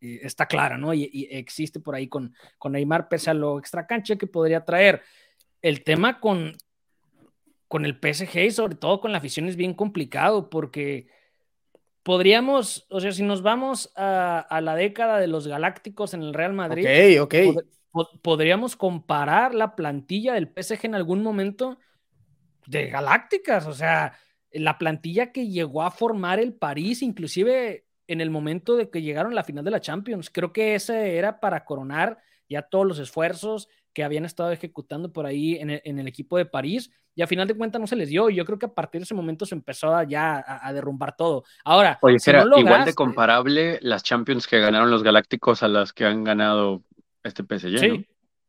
eh, 0.00 0.20
está 0.22 0.46
clara, 0.46 0.78
¿no? 0.78 0.94
Y, 0.94 1.08
y, 1.12 1.28
existe 1.30 1.80
por 1.80 1.94
ahí 1.94 2.06
con, 2.06 2.34
con 2.58 2.72
Neymar, 2.72 3.08
pese 3.08 3.30
a 3.30 3.34
lo 3.34 3.58
extra 3.58 3.86
cancha 3.86 4.16
que 4.16 4.26
podría 4.26 4.64
traer. 4.64 5.02
El 5.60 5.84
tema 5.84 6.20
con, 6.20 6.56
con 7.68 7.84
el 7.84 7.94
PSG 7.94 8.38
y 8.38 8.50
sobre 8.50 8.74
todo 8.74 9.00
con 9.00 9.12
la 9.12 9.18
afición 9.18 9.46
es 9.46 9.56
bien 9.56 9.74
complicado 9.74 10.50
porque 10.50 11.08
podríamos, 12.02 12.86
o 12.88 13.00
sea, 13.00 13.12
si 13.12 13.22
nos 13.22 13.42
vamos 13.42 13.92
a, 13.94 14.60
la 14.62 14.74
década 14.74 15.18
de 15.18 15.26
los 15.26 15.46
Galácticos 15.46 16.14
en 16.14 16.22
el 16.22 16.32
Real 16.32 16.54
Madrid, 16.54 16.86
podríamos 18.22 18.76
comparar 18.76 19.54
la 19.54 19.76
plantilla 19.76 20.34
del 20.34 20.48
PSG 20.48 20.86
en 20.86 20.94
algún 20.94 21.22
momento 21.22 21.78
de 22.66 22.88
Galácticas, 22.88 23.66
o 23.66 23.74
sea, 23.74 24.18
la 24.50 24.78
plantilla 24.78 25.32
que 25.32 25.48
llegó 25.48 25.82
a 25.82 25.90
formar 25.90 26.38
el 26.38 26.54
París, 26.54 27.02
inclusive 27.02 27.86
en 28.06 28.22
el 28.22 28.30
momento 28.30 28.76
de 28.76 28.88
que 28.88 29.02
llegaron 29.02 29.32
a 29.32 29.36
la 29.36 29.44
final 29.44 29.64
de 29.64 29.70
la 29.70 29.80
Champions. 29.80 30.30
Creo 30.30 30.52
que 30.52 30.74
ese 30.74 31.16
era 31.16 31.40
para 31.40 31.64
coronar 31.64 32.18
ya 32.48 32.62
todos 32.62 32.86
los 32.86 32.98
esfuerzos 32.98 33.68
que 33.92 34.04
habían 34.04 34.24
estado 34.24 34.52
ejecutando 34.52 35.12
por 35.12 35.26
ahí 35.26 35.56
en 35.56 35.70
el, 35.70 36.08
equipo 36.08 36.36
de 36.36 36.46
París 36.46 36.90
y 37.14 37.22
a 37.22 37.26
final 37.26 37.48
de 37.48 37.54
cuentas 37.54 37.80
no 37.80 37.86
se 37.86 37.96
les 37.96 38.08
dio. 38.08 38.30
Y 38.30 38.36
yo 38.36 38.44
creo 38.44 38.58
que 38.58 38.66
a 38.66 38.74
partir 38.74 39.00
de 39.00 39.04
ese 39.04 39.14
momento 39.14 39.44
se 39.44 39.54
empezó 39.54 40.02
ya 40.04 40.44
a, 40.46 40.72
derrumbar 40.72 41.16
todo. 41.16 41.44
Ahora, 41.64 41.98
Oye, 42.02 42.18
si 42.18 42.30
igual 42.30 42.84
de 42.84 42.94
comparable 42.94 43.78
las 43.82 44.02
Champions 44.02 44.46
que 44.46 44.60
ganaron 44.60 44.90
los 44.90 45.02
Galácticos 45.02 45.62
a 45.62 45.68
las 45.68 45.92
que 45.92 46.04
han 46.04 46.22
ganado 46.24 46.84
este 47.24 47.42
PSG. 47.42 47.78
Sí, 47.78 48.06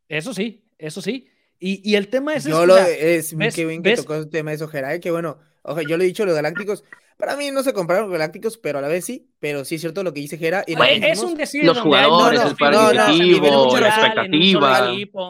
eso 0.07 0.33
sí, 0.33 0.65
eso 0.77 1.01
sí. 1.01 1.29
Y, 1.61 1.95
el 1.95 2.07
tema 2.07 2.35
es. 2.35 2.45
Yo 2.45 2.65
lo. 2.65 2.77
Es, 2.77 3.35
qué 3.53 3.65
bien 3.65 3.83
que 3.83 3.95
tocó 3.95 4.15
el 4.15 4.29
tema 4.29 4.51
de 4.51 4.55
eso, 4.55 4.67
Geray, 4.67 5.01
que 5.01 5.11
bueno, 5.11 5.39
ojo, 5.63 5.81
yo 5.81 5.97
le 5.97 6.05
he 6.05 6.07
dicho, 6.07 6.25
los 6.25 6.35
Galácticos 6.35 6.85
para 7.19 7.35
mí 7.35 7.51
no 7.51 7.63
se 7.63 7.73
compraron 7.73 8.09
Galácticos, 8.09 8.57
pero 8.57 8.79
a 8.79 8.81
la 8.81 8.87
vez 8.87 9.03
sí. 9.03 9.29
Pero 9.39 9.65
sí 9.65 9.75
es 9.75 9.81
cierto 9.81 10.03
lo 10.03 10.13
que 10.13 10.21
dice 10.21 10.37
Jera. 10.37 10.63
es 10.65 11.21
un 11.21 11.35
decir 11.35 11.65
los 11.65 11.77
jugadores, 11.77 12.39
el 12.39 12.57
colectivo, 12.57 13.77
la 13.77 13.89
expectativa. 13.89 14.77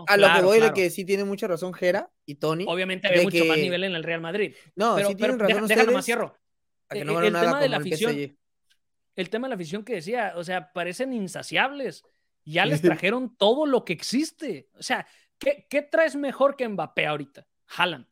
a 0.07 0.17
lo 0.17 0.33
que 0.35 0.41
voy 0.43 0.59
de 0.59 0.71
que 0.71 0.91
sí 0.91 1.03
tiene 1.03 1.23
mucha 1.23 1.47
razón 1.47 1.73
Jera 1.73 2.11
y 2.27 2.35
Tony. 2.35 2.65
Obviamente 2.67 3.07
hay 3.07 3.23
mucho 3.23 3.43
más 3.45 3.57
nivel 3.57 3.85
en 3.85 3.95
el 3.95 4.03
Real 4.03 4.21
Madrid. 4.21 4.53
No, 4.75 4.99
sí 4.99 5.15
tienen 5.15 5.39
razón 5.39 5.65
déjame 5.65 5.93
más 5.93 6.05
cierro. 6.05 6.37
el, 6.91 7.07
tema 7.07 7.59
de 7.59 7.69
la 7.69 7.77
afición. 7.77 8.37
El, 9.15 9.29
tema 9.31 9.47
de 9.47 9.49
la 9.49 9.55
afición 9.55 9.83
que 9.83 9.95
decía, 9.95 10.33
o 10.35 10.43
sea, 10.43 10.71
parecen 10.71 11.11
insaciables. 11.11 12.03
Ya 12.45 12.67
les 12.67 12.81
trajeron 12.83 13.35
todo 13.35 13.65
lo 13.65 13.83
que 13.83 13.93
existe. 13.93 14.69
O 14.77 14.83
sea, 14.83 15.07
¿qué, 15.39 15.65
qué 15.67 15.81
traes 15.81 16.15
mejor 16.15 16.55
que 16.55 16.69
Mbappé 16.69 17.07
ahorita? 17.07 17.47
Haaland. 17.75 18.08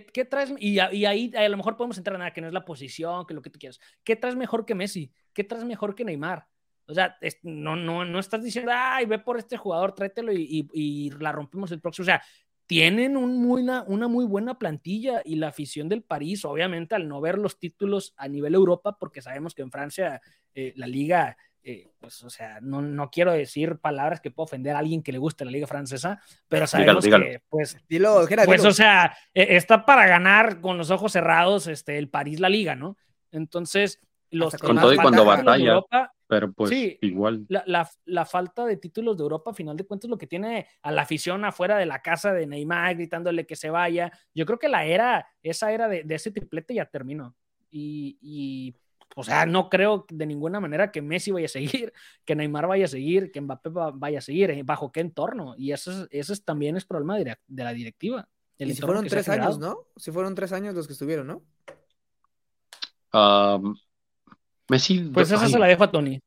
¿Qué, 0.00 0.24
traes? 0.24 0.54
Y, 0.58 0.78
ahí 0.78 1.32
a 1.36 1.48
lo 1.50 1.56
mejor 1.58 1.76
podemos 1.76 1.98
entrar 1.98 2.14
en 2.14 2.20
nada, 2.20 2.32
que 2.32 2.40
no 2.40 2.46
es 2.46 2.54
la 2.54 2.64
posición, 2.64 3.26
que 3.26 3.34
lo 3.34 3.42
que 3.42 3.50
tú 3.50 3.58
quieras. 3.58 3.78
¿Qué 4.02 4.16
traes 4.16 4.36
mejor 4.36 4.64
que 4.64 4.74
Messi? 4.74 5.12
¿Qué 5.34 5.44
traes 5.44 5.64
mejor 5.64 5.94
que 5.94 6.04
Neymar? 6.04 6.46
O 6.86 6.94
sea, 6.94 7.16
no, 7.42 7.76
no, 7.76 8.04
no 8.04 8.18
estás 8.18 8.42
diciendo, 8.42 8.72
ay, 8.74 9.04
ve 9.04 9.18
por 9.18 9.38
este 9.38 9.58
jugador, 9.58 9.94
tráetelo 9.94 10.32
y, 10.32 11.10
la 11.20 11.30
rompemos 11.30 11.70
el 11.72 11.80
próximo. 11.80 12.04
O 12.04 12.06
sea, 12.06 12.22
tienen 12.66 13.18
un 13.18 13.44
una, 13.44 13.82
una, 13.82 14.08
muy 14.08 14.24
buena 14.24 14.58
plantilla 14.58 15.20
y 15.24 15.36
la 15.36 15.48
afición 15.48 15.90
del 15.90 16.02
París, 16.02 16.44
obviamente, 16.46 16.94
al 16.94 17.06
no 17.06 17.20
ver 17.20 17.36
los 17.36 17.58
títulos 17.58 18.14
a 18.16 18.28
nivel 18.28 18.54
Europa, 18.54 18.96
porque 18.98 19.20
sabemos 19.20 19.54
que 19.54 19.62
en 19.62 19.70
Francia 19.70 20.22
eh, 20.54 20.72
la 20.76 20.86
liga 20.86 21.36
eh, 21.64 21.92
pues, 22.00 22.22
o 22.24 22.30
sea, 22.30 22.58
no, 22.60 22.82
no, 22.82 23.10
quiero 23.10 23.32
decir 23.32 23.78
palabras 23.78 24.20
que 24.20 24.30
pueda 24.32 24.44
ofender 24.44 24.74
a 24.74 24.80
alguien 24.80 25.02
que 25.02 25.12
le 25.12 25.18
guste 25.18 25.44
la 25.44 25.50
liga 25.50 25.66
francesa, 25.66 26.20
pero 26.48 26.66
sabemos 26.66 27.04
que, 27.04 27.40
pues, 27.48 27.76
dilo, 27.88 28.26
pues, 28.44 28.64
o 28.64 28.72
sea, 28.72 29.16
e, 29.32 29.56
está 29.56 29.86
para 29.86 30.06
ganar 30.06 30.60
con 30.60 30.76
los 30.76 30.90
ojos 30.90 31.12
cerrados 31.12 31.68
este, 31.68 31.98
el 31.98 32.08
París 32.08 32.40
la 32.40 32.48
liga, 32.48 32.74
¿no? 32.74 32.96
Entonces, 33.30 34.00
los 34.30 34.56
con 34.56 34.76
todo 34.76 34.92
y 34.92 34.96
cuando 34.96 35.24
batalla, 35.24 35.82
pero 36.26 36.50
pues 36.50 36.72
igual. 37.02 37.44
La, 37.48 37.62
la, 37.66 37.90
la, 38.06 38.24
falta 38.24 38.64
de 38.64 38.78
títulos 38.78 39.16
de 39.18 39.22
Europa, 39.22 39.50
a 39.50 39.54
final 39.54 39.76
de 39.76 39.84
cuentas, 39.84 40.08
lo 40.08 40.16
que 40.16 40.26
tiene 40.26 40.66
a 40.82 40.90
la 40.90 41.02
afición 41.02 41.44
afuera 41.44 41.76
de 41.76 41.86
la 41.86 42.00
casa 42.00 42.32
de 42.32 42.46
Neymar 42.46 42.94
gritándole 42.94 43.46
que 43.46 43.54
se 43.54 43.68
vaya. 43.68 44.10
Yo 44.34 44.46
creo 44.46 44.58
que 44.58 44.68
la 44.68 44.86
era, 44.86 45.28
esa 45.42 45.72
era 45.72 45.88
de, 45.88 46.04
de 46.04 46.14
ese 46.14 46.30
triplete 46.30 46.74
ya 46.74 46.86
terminó. 46.86 47.36
Y, 47.70 48.18
y 48.22 48.74
o 49.14 49.24
sea, 49.24 49.46
no 49.46 49.68
creo 49.68 50.06
de 50.08 50.26
ninguna 50.26 50.60
manera 50.60 50.90
que 50.90 51.02
Messi 51.02 51.30
vaya 51.30 51.46
a 51.46 51.48
seguir, 51.48 51.92
que 52.24 52.34
Neymar 52.34 52.66
vaya 52.66 52.86
a 52.86 52.88
seguir, 52.88 53.30
que 53.30 53.40
Mbappé 53.40 53.70
vaya 53.94 54.18
a 54.18 54.22
seguir, 54.22 54.50
eh, 54.50 54.62
bajo 54.64 54.92
qué 54.92 55.00
entorno. 55.00 55.54
Y 55.56 55.72
eso, 55.72 56.06
es, 56.10 56.44
también 56.44 56.76
es 56.76 56.84
problema 56.84 57.18
de, 57.18 57.36
la 57.48 57.72
directiva. 57.72 58.28
y 58.58 58.74
si 58.74 58.82
fueron 58.82 59.06
tres 59.06 59.28
años, 59.28 59.58
¿no? 59.58 59.86
Si 59.96 60.10
fueron 60.10 60.34
tres 60.34 60.52
años 60.52 60.74
los 60.74 60.86
que 60.86 60.94
estuvieron, 60.94 61.26
¿no? 61.26 61.42
Messi. 64.68 65.00
Pues 65.12 65.30
esa 65.30 65.48
se 65.48 65.58
la 65.58 65.66
dejo 65.66 65.84
a 65.84 65.90
Tony. 65.90 66.18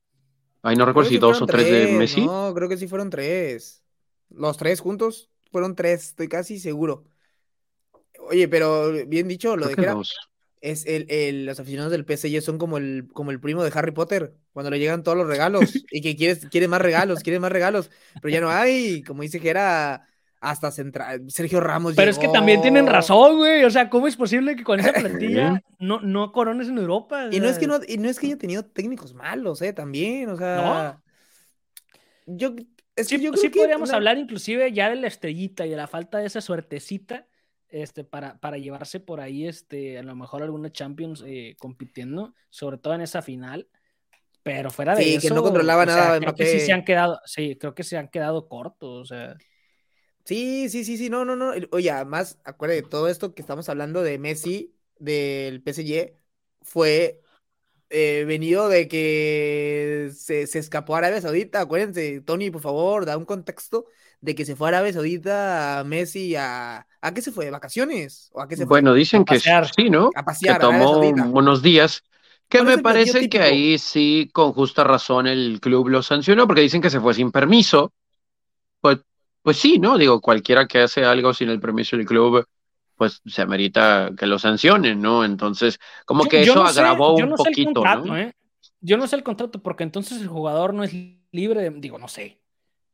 Ay, 0.61 0.75
no 0.75 0.85
recuerdo 0.85 1.09
si 1.09 1.17
dos 1.17 1.41
o 1.41 1.45
tres, 1.45 1.69
de 1.69 1.97
Messi. 1.97 2.25
No, 2.25 2.53
creo 2.53 2.69
que 2.69 2.77
sí 2.77 2.87
fueron 2.87 3.09
tres. 3.09 3.83
Los 4.29 4.57
tres 4.57 4.79
juntos 4.79 5.29
fueron 5.51 5.75
tres, 5.75 6.09
estoy 6.09 6.27
casi 6.27 6.59
seguro. 6.59 7.05
Oye, 8.27 8.47
pero 8.47 8.91
bien 9.07 9.27
dicho, 9.27 9.55
lo 9.55 9.67
de 9.67 9.75
que 9.75 9.93
es 10.65 10.83
el, 10.87 11.45
los 11.45 11.59
aficionados 11.59 11.91
del 11.91 12.05
PSG 12.05 12.41
son 12.41 12.57
como 12.57 12.77
el, 12.77 13.07
como 13.13 13.29
el 13.29 13.39
primo 13.39 13.63
de 13.63 13.71
Harry 13.75 13.91
Potter, 13.91 14.33
cuando 14.51 14.71
le 14.71 14.79
llegan 14.79 15.03
todos 15.03 15.17
los 15.17 15.27
regalos 15.27 15.85
y 15.91 16.01
que 16.01 16.15
quiere, 16.15 16.39
quiere 16.49 16.67
más 16.67 16.81
regalos, 16.81 17.21
quiere 17.21 17.39
más 17.39 17.51
regalos, 17.51 17.91
pero 18.21 18.33
ya 18.33 18.41
no 18.41 18.49
hay, 18.49 19.03
como 19.03 19.21
dice 19.21 19.39
que 19.39 19.49
era 19.49 20.07
hasta 20.41 20.71
central, 20.71 21.29
Sergio 21.29 21.59
Ramos. 21.59 21.93
Pero 21.95 22.09
es 22.09 22.17
que 22.17 22.27
también 22.29 22.61
tienen 22.63 22.87
razón, 22.87 23.37
güey, 23.37 23.63
o 23.63 23.69
sea, 23.69 23.89
¿cómo 23.89 24.07
es 24.07 24.15
posible 24.15 24.55
que 24.55 24.63
con 24.63 24.79
esa 24.79 24.91
plantilla 24.93 25.61
no, 25.77 26.01
no 26.01 26.31
corones 26.31 26.67
en 26.67 26.79
Europa? 26.79 27.29
Y 27.31 27.39
no, 27.39 27.47
es 27.47 27.59
que 27.59 27.67
no, 27.67 27.79
y 27.87 27.97
no 27.97 28.09
es 28.09 28.19
que 28.19 28.27
haya 28.27 28.37
tenido 28.37 28.65
técnicos 28.65 29.13
malos, 29.13 29.61
eh, 29.61 29.71
también, 29.71 30.29
o 30.29 30.37
sea... 30.37 30.99
Yo, 32.25 32.55
es 32.95 33.07
sí, 33.07 33.21
yo 33.21 33.33
sí 33.33 33.49
podríamos 33.49 33.91
hablar 33.91 34.17
inclusive 34.17 34.71
ya 34.73 34.89
de 34.89 34.95
la 34.95 35.05
estrellita 35.05 35.67
y 35.67 35.69
de 35.69 35.75
la 35.75 35.85
falta 35.85 36.17
de 36.17 36.25
esa 36.25 36.41
suertecita 36.41 37.27
este, 37.75 38.05
para, 38.05 38.39
para 38.39 38.57
llevarse 38.57 39.01
por 39.01 39.19
ahí 39.19 39.47
este, 39.47 39.97
a 39.97 40.03
lo 40.03 40.15
mejor 40.15 40.41
alguna 40.41 40.71
Champions 40.71 41.21
eh, 41.25 41.57
compitiendo, 41.59 42.33
sobre 42.49 42.77
todo 42.77 42.93
en 42.93 43.01
esa 43.01 43.21
final. 43.21 43.67
Pero 44.43 44.69
fuera 44.69 44.95
de 44.95 45.03
sí, 45.03 45.19
que 45.19 45.33
no 45.33 45.43
controlaba 45.43 45.85
nada. 45.85 46.19
creo 46.19 46.35
que 46.35 46.45
sí 46.45 46.59
se 46.61 46.71
han 46.71 46.85
quedado, 46.85 47.19
sí, 47.25 47.57
creo 47.57 47.75
que 47.75 47.83
se 47.83 47.97
han 47.97 48.07
quedado 48.07 48.47
cortos, 48.47 49.01
o 49.01 49.05
sea. 49.05 49.35
Sí, 50.23 50.69
sí, 50.69 50.85
sí, 50.85 50.97
sí, 50.97 51.09
no, 51.09 51.25
no, 51.25 51.35
no. 51.35 51.51
Oye, 51.71 51.91
además, 51.91 52.39
acuérdate, 52.45 52.83
todo 52.83 53.09
esto 53.09 53.33
que 53.33 53.41
estamos 53.41 53.67
hablando 53.67 54.03
de 54.03 54.19
Messi, 54.19 54.75
del 54.97 55.61
PSG, 55.61 56.13
fue 56.61 57.21
eh, 57.89 58.23
venido 58.25 58.69
de 58.69 58.87
que 58.87 60.11
se, 60.15 60.47
se, 60.47 60.59
escapó 60.59 60.95
a 60.95 60.99
Arabia 60.99 61.21
Saudita. 61.21 61.61
Acuérdense, 61.61 62.21
Tony, 62.21 62.51
por 62.51 62.61
favor, 62.61 63.05
da 63.05 63.17
un 63.17 63.25
contexto 63.25 63.85
de 64.21 64.35
que 64.35 64.45
se 64.45 64.55
fue 64.55 64.67
a 64.67 64.69
Arabia 64.69 64.93
Saudita 64.93 65.79
a 65.79 65.83
Messi 65.83 66.35
a... 66.35 66.87
¿A 67.05 67.13
qué 67.13 67.21
se 67.21 67.31
fue? 67.31 67.45
¿De 67.45 67.51
vacaciones? 67.51 68.31
¿O 68.33 68.41
a 68.41 68.47
qué 68.47 68.55
se 68.55 68.63
fue? 68.63 68.81
Bueno, 68.81 68.95
dicen 68.95 69.23
que 69.23 69.39
sí, 69.39 69.89
¿no? 69.91 70.09
A 70.15 70.25
pasear. 70.25 70.55
Que 70.55 70.61
tomó 70.61 70.99
unos 70.99 71.61
días. 71.61 72.03
Que 72.49 72.63
me 72.63 72.79
parece 72.79 73.29
que 73.29 73.39
ahí 73.39 73.77
sí, 73.77 74.29
con 74.33 74.53
justa 74.53 74.83
razón, 74.83 75.27
el 75.27 75.59
club 75.61 75.89
lo 75.89 76.01
sancionó, 76.01 76.47
porque 76.47 76.61
dicen 76.61 76.81
que 76.81 76.89
se 76.89 76.99
fue 76.99 77.13
sin 77.13 77.31
permiso. 77.31 77.93
Pues, 78.81 78.99
pues 79.43 79.57
sí, 79.57 79.77
¿no? 79.77 79.99
Digo, 79.99 80.19
cualquiera 80.19 80.67
que 80.67 80.79
hace 80.79 81.05
algo 81.05 81.31
sin 81.31 81.49
el 81.49 81.59
permiso 81.59 81.95
del 81.95 82.07
club, 82.07 82.47
pues 82.95 83.21
se 83.23 83.43
amerita 83.43 84.09
que 84.17 84.25
lo 84.25 84.39
sancionen, 84.39 84.99
¿no? 84.99 85.23
Entonces, 85.23 85.79
como 86.05 86.25
que 86.25 86.41
eso 86.41 86.63
agravó 86.63 87.15
un 87.15 87.35
poquito, 87.35 87.83
¿no? 87.83 88.17
¿eh? 88.17 88.33
Yo 88.81 88.97
no 88.97 89.05
sé 89.05 89.15
el 89.15 89.23
contrato, 89.23 89.61
porque 89.61 89.83
entonces 89.83 90.21
el 90.21 90.27
jugador 90.27 90.73
no 90.73 90.83
es 90.83 90.91
libre 91.31 91.61
de, 91.61 91.69
digo, 91.69 91.99
no 91.99 92.07
sé, 92.07 92.39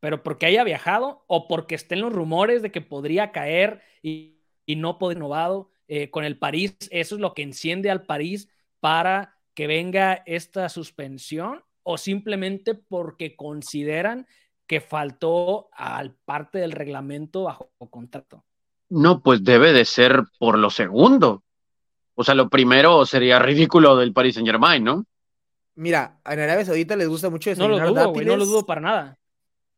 pero 0.02 0.24
porque 0.24 0.46
haya 0.46 0.64
viajado 0.64 1.22
o 1.28 1.46
porque 1.46 1.76
estén 1.76 2.00
los 2.00 2.12
rumores 2.12 2.60
de 2.60 2.72
que 2.72 2.80
podría 2.80 3.30
caer 3.30 3.82
y, 4.02 4.40
no 4.66 4.98
poder 4.98 5.18
renovado 5.18 5.70
eh, 5.86 6.10
con 6.10 6.24
el 6.24 6.38
París. 6.38 6.76
Eso 6.90 7.14
es 7.14 7.20
lo 7.20 7.34
que 7.34 7.42
enciende 7.42 7.88
al 7.88 8.02
París 8.02 8.48
para 8.80 9.36
que 9.54 9.68
venga 9.68 10.24
esta 10.26 10.68
suspensión 10.70 11.62
o 11.84 11.98
simplemente 11.98 12.74
porque 12.74 13.36
consideran 13.36 14.26
que 14.66 14.80
faltó 14.80 15.68
al 15.72 16.16
parte 16.24 16.58
del 16.58 16.72
reglamento 16.72 17.44
bajo 17.44 17.70
contrato. 17.88 18.44
No, 18.88 19.22
pues 19.22 19.44
debe 19.44 19.72
de 19.72 19.84
ser 19.84 20.24
por 20.40 20.58
lo 20.58 20.70
segundo. 20.70 21.44
O 22.16 22.24
sea, 22.24 22.34
lo 22.34 22.48
primero 22.48 23.06
sería 23.06 23.38
ridículo 23.38 23.94
del 23.94 24.12
Paris 24.12 24.34
Saint 24.34 24.48
Germain, 24.48 24.82
¿no? 24.82 25.06
Mira, 25.76 26.18
en 26.24 26.40
Arabia 26.40 26.64
Saudita 26.64 26.96
les 26.96 27.08
gusta 27.08 27.30
mucho 27.30 27.50
desayunar 27.50 27.78
no 27.78 27.94
lo 27.94 28.12
dudo, 28.12 28.22
no 28.24 28.36
lo 28.36 28.46
dudo 28.46 28.66
para 28.66 28.80
nada 28.80 29.18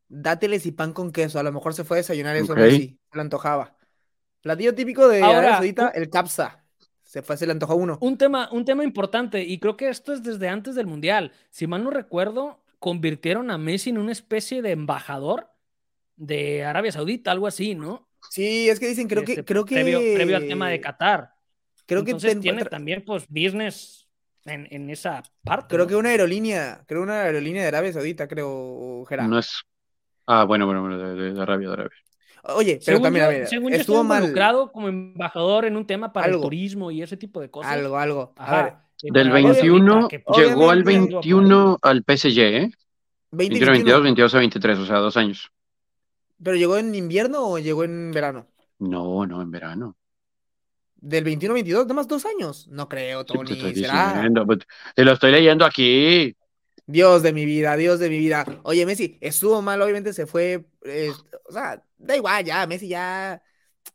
dáteles 0.07 0.65
y 0.65 0.71
pan 0.71 0.93
con 0.93 1.11
queso. 1.11 1.39
A 1.39 1.43
lo 1.43 1.51
mejor 1.51 1.73
se 1.73 1.83
fue 1.83 1.97
a 1.97 1.99
desayunar 1.99 2.35
eso, 2.35 2.53
okay. 2.53 2.97
se 3.11 3.15
le 3.15 3.21
antojaba. 3.21 3.75
Platillo 4.41 4.75
típico 4.75 5.07
de 5.07 5.21
Ahora, 5.21 5.59
el 5.95 6.09
capsa. 6.09 6.63
Se 7.03 7.21
fue, 7.21 7.37
se 7.37 7.45
le 7.45 7.53
antojó 7.53 7.75
uno. 7.75 7.97
Un 8.01 8.17
tema, 8.17 8.49
un 8.51 8.65
tema 8.65 8.83
importante, 8.83 9.41
y 9.41 9.59
creo 9.59 9.77
que 9.77 9.89
esto 9.89 10.11
es 10.11 10.23
desde 10.23 10.49
antes 10.49 10.75
del 10.75 10.85
Mundial. 10.85 11.31
Si 11.49 11.65
mal 11.65 11.83
no 11.83 11.89
recuerdo, 11.89 12.63
convirtieron 12.79 13.51
a 13.51 13.57
Messi 13.57 13.91
en 13.91 13.99
una 13.99 14.11
especie 14.11 14.61
de 14.61 14.71
embajador 14.71 15.49
de 16.15 16.63
Arabia 16.63 16.91
Saudita, 16.91 17.31
algo 17.31 17.47
así, 17.47 17.73
¿no? 17.73 18.09
Sí, 18.29 18.69
es 18.69 18.79
que 18.79 18.87
dicen, 18.87 19.07
creo 19.07 19.23
que, 19.23 19.33
este, 19.33 19.45
creo 19.45 19.65
que... 19.65 19.75
Previo, 19.75 20.37
al 20.37 20.47
tema 20.47 20.69
de 20.69 20.81
Qatar. 20.81 21.33
Creo 21.85 22.01
Entonces 22.01 22.33
que 22.33 22.39
tiene 22.41 22.65
también, 22.65 23.05
pues, 23.05 23.27
business 23.29 24.07
en, 24.45 24.67
en 24.71 24.89
esa 24.89 25.23
parte. 25.43 25.75
Creo 25.75 25.87
que 25.87 25.95
una 25.95 26.09
aerolínea, 26.09 26.83
creo 26.87 27.03
una 27.03 27.21
aerolínea 27.21 27.61
de 27.61 27.67
Arabia 27.67 27.93
Saudita, 27.93 28.27
creo, 28.27 29.05
Gerardo. 29.05 29.29
No 29.29 29.39
es 29.39 29.63
Ah, 30.27 30.43
bueno, 30.43 30.65
bueno, 30.65 30.81
bueno, 30.81 30.97
de, 30.97 31.33
de, 31.33 31.41
Arabia, 31.41 31.67
de 31.67 31.73
Arabia. 31.73 31.97
Oye, 32.43 32.79
pero 32.85 33.01
también, 33.01 33.25
a 33.25 33.27
ver, 33.27 33.47
según 33.47 33.73
estuvo 33.73 33.97
yo 33.97 34.01
involucrado 34.03 34.71
como 34.71 34.87
embajador 34.87 35.65
en 35.65 35.77
un 35.77 35.87
tema 35.87 36.13
para 36.13 36.27
el 36.27 36.39
turismo 36.39 36.91
y 36.91 37.01
ese 37.01 37.17
tipo 37.17 37.41
de 37.41 37.49
cosas. 37.49 37.71
Algo, 37.71 37.97
algo. 37.97 38.33
A 38.37 38.63
ver, 38.63 38.73
del 39.01 39.31
21, 39.31 40.07
llegó 40.35 40.69
al 40.69 40.83
21 40.83 41.79
al 41.81 42.03
PSG, 42.03 42.39
¿eh? 42.39 42.71
21, 43.31 43.71
22, 43.71 44.03
22 44.03 44.35
a 44.35 44.37
23, 44.39 44.79
o 44.79 44.85
sea, 44.85 44.97
dos 44.97 45.17
años. 45.17 45.51
¿Pero 46.41 46.55
llegó 46.55 46.77
en 46.77 46.93
invierno 46.95 47.47
o 47.47 47.59
llegó 47.59 47.83
en 47.83 48.11
verano? 48.11 48.47
No, 48.79 49.25
no, 49.25 49.41
en 49.41 49.51
verano. 49.51 49.97
¿Del 50.95 51.23
21 51.23 51.51
a 51.51 51.55
22? 51.55 51.83
¿Nada 51.85 51.93
más 51.93 52.07
dos 52.07 52.25
años? 52.25 52.67
No 52.69 52.87
creo, 52.87 53.25
Tony. 53.25 53.47
te, 53.47 53.53
estoy 53.53 53.85
pues, 54.45 54.59
te 54.95 55.05
lo 55.05 55.11
estoy 55.13 55.31
leyendo 55.31 55.65
aquí. 55.65 56.35
Dios 56.87 57.23
de 57.23 57.33
mi 57.33 57.45
vida, 57.45 57.75
Dios 57.77 57.99
de 57.99 58.09
mi 58.09 58.17
vida. 58.17 58.45
Oye, 58.63 58.85
Messi, 58.85 59.17
estuvo 59.21 59.61
mal, 59.61 59.81
obviamente 59.81 60.13
se 60.13 60.25
fue. 60.25 60.65
Eh, 60.83 61.11
o 61.47 61.51
sea, 61.51 61.83
da 61.97 62.15
igual, 62.15 62.43
ya, 62.45 62.65
Messi 62.67 62.87
ya. 62.87 63.41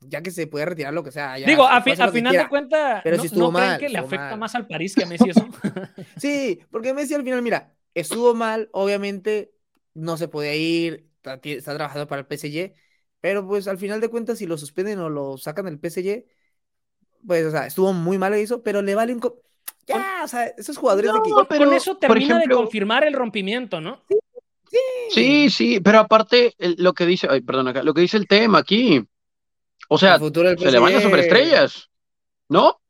Ya 0.03 0.23
que 0.23 0.31
se 0.31 0.47
puede 0.47 0.65
retirar 0.65 0.95
lo 0.95 1.03
que 1.03 1.13
sea. 1.13 1.35
Digo, 1.35 1.67
a, 1.67 1.83
final 1.83 2.13
de 2.13 2.49
cuentas, 2.49 3.01
pero 3.05 3.17
no, 3.17 3.23
si 3.23 3.27
estuvo 3.27 3.51
mal, 3.51 3.79
que 3.79 3.89
le 3.89 3.99
afecta 3.99 4.37
más 4.37 4.55
al 4.55 4.67
París 4.67 4.95
que 4.95 5.05
a 5.05 5.07
Messi 5.07 5.29
eso? 5.29 5.47
sí, 6.17 6.61
porque 6.71 6.95
Messi 6.95 7.15
al 7.15 7.25
final, 7.25 7.43
mira, 7.43 7.75
estuvo 7.93 8.35
mal, 8.35 8.71
obviamente 8.73 9.53
no 9.93 10.17
se 10.17 10.29
podía 10.29 10.55
ir, 10.55 11.11
está, 11.17 11.41
está 11.43 11.75
trabajando 11.75 12.07
para 12.07 12.21
el 12.21 12.27
PSG, 12.27 12.73
pero 13.21 13.47
pues 13.47 13.69
al 13.69 13.79
final 13.79 14.01
de 14.01 14.09
cuentas, 14.09 14.39
si 14.39 14.47
lo 14.47 14.57
suspenden 14.57 15.01
o 15.01 15.11
lo 15.11 15.37
sacan 15.37 15.67
del 15.67 15.79
PSG, 15.79 16.25
pues, 17.27 17.45
o 17.45 17.51
sea, 17.51 17.67
estuvo 17.67 17.93
muy 17.93 18.19
mal 18.19 18.33
eso, 18.35 18.63
pero 18.63 18.83
le 18.83 18.95
vale 18.95 19.15
un. 19.15 19.21
Ya, 19.95 20.21
o 20.25 20.29
sea, 20.29 20.47
esos 20.47 20.77
jugadores 20.77 21.13
de 21.13 21.19
que... 21.23 21.59
Con 21.59 21.73
eso 21.73 21.97
termina 21.97 22.39
de 22.39 22.49
confirmar 22.49 23.05
el 23.05 23.15
rompimiento, 23.15 23.81
¿no? 23.81 24.03
Sí, 25.11 25.51
sí, 25.51 25.81
pero 25.81 25.99
aparte, 25.99 26.55
lo 26.59 26.93
que 26.93 27.07
dice, 27.07 27.27
ay, 27.29 27.41
perdón, 27.41 27.69
acá, 27.69 27.83
lo 27.83 27.93
que 27.93 28.03
dice 28.03 28.17
el 28.17 28.29
tema 28.29 28.59
aquí. 28.59 29.05
O 29.89 29.99
sea, 29.99 30.19
se 30.19 30.71
le 30.71 30.79
van 30.79 30.93
las 30.93 31.03
superestrellas, 31.03 31.91
¿no? 32.49 32.81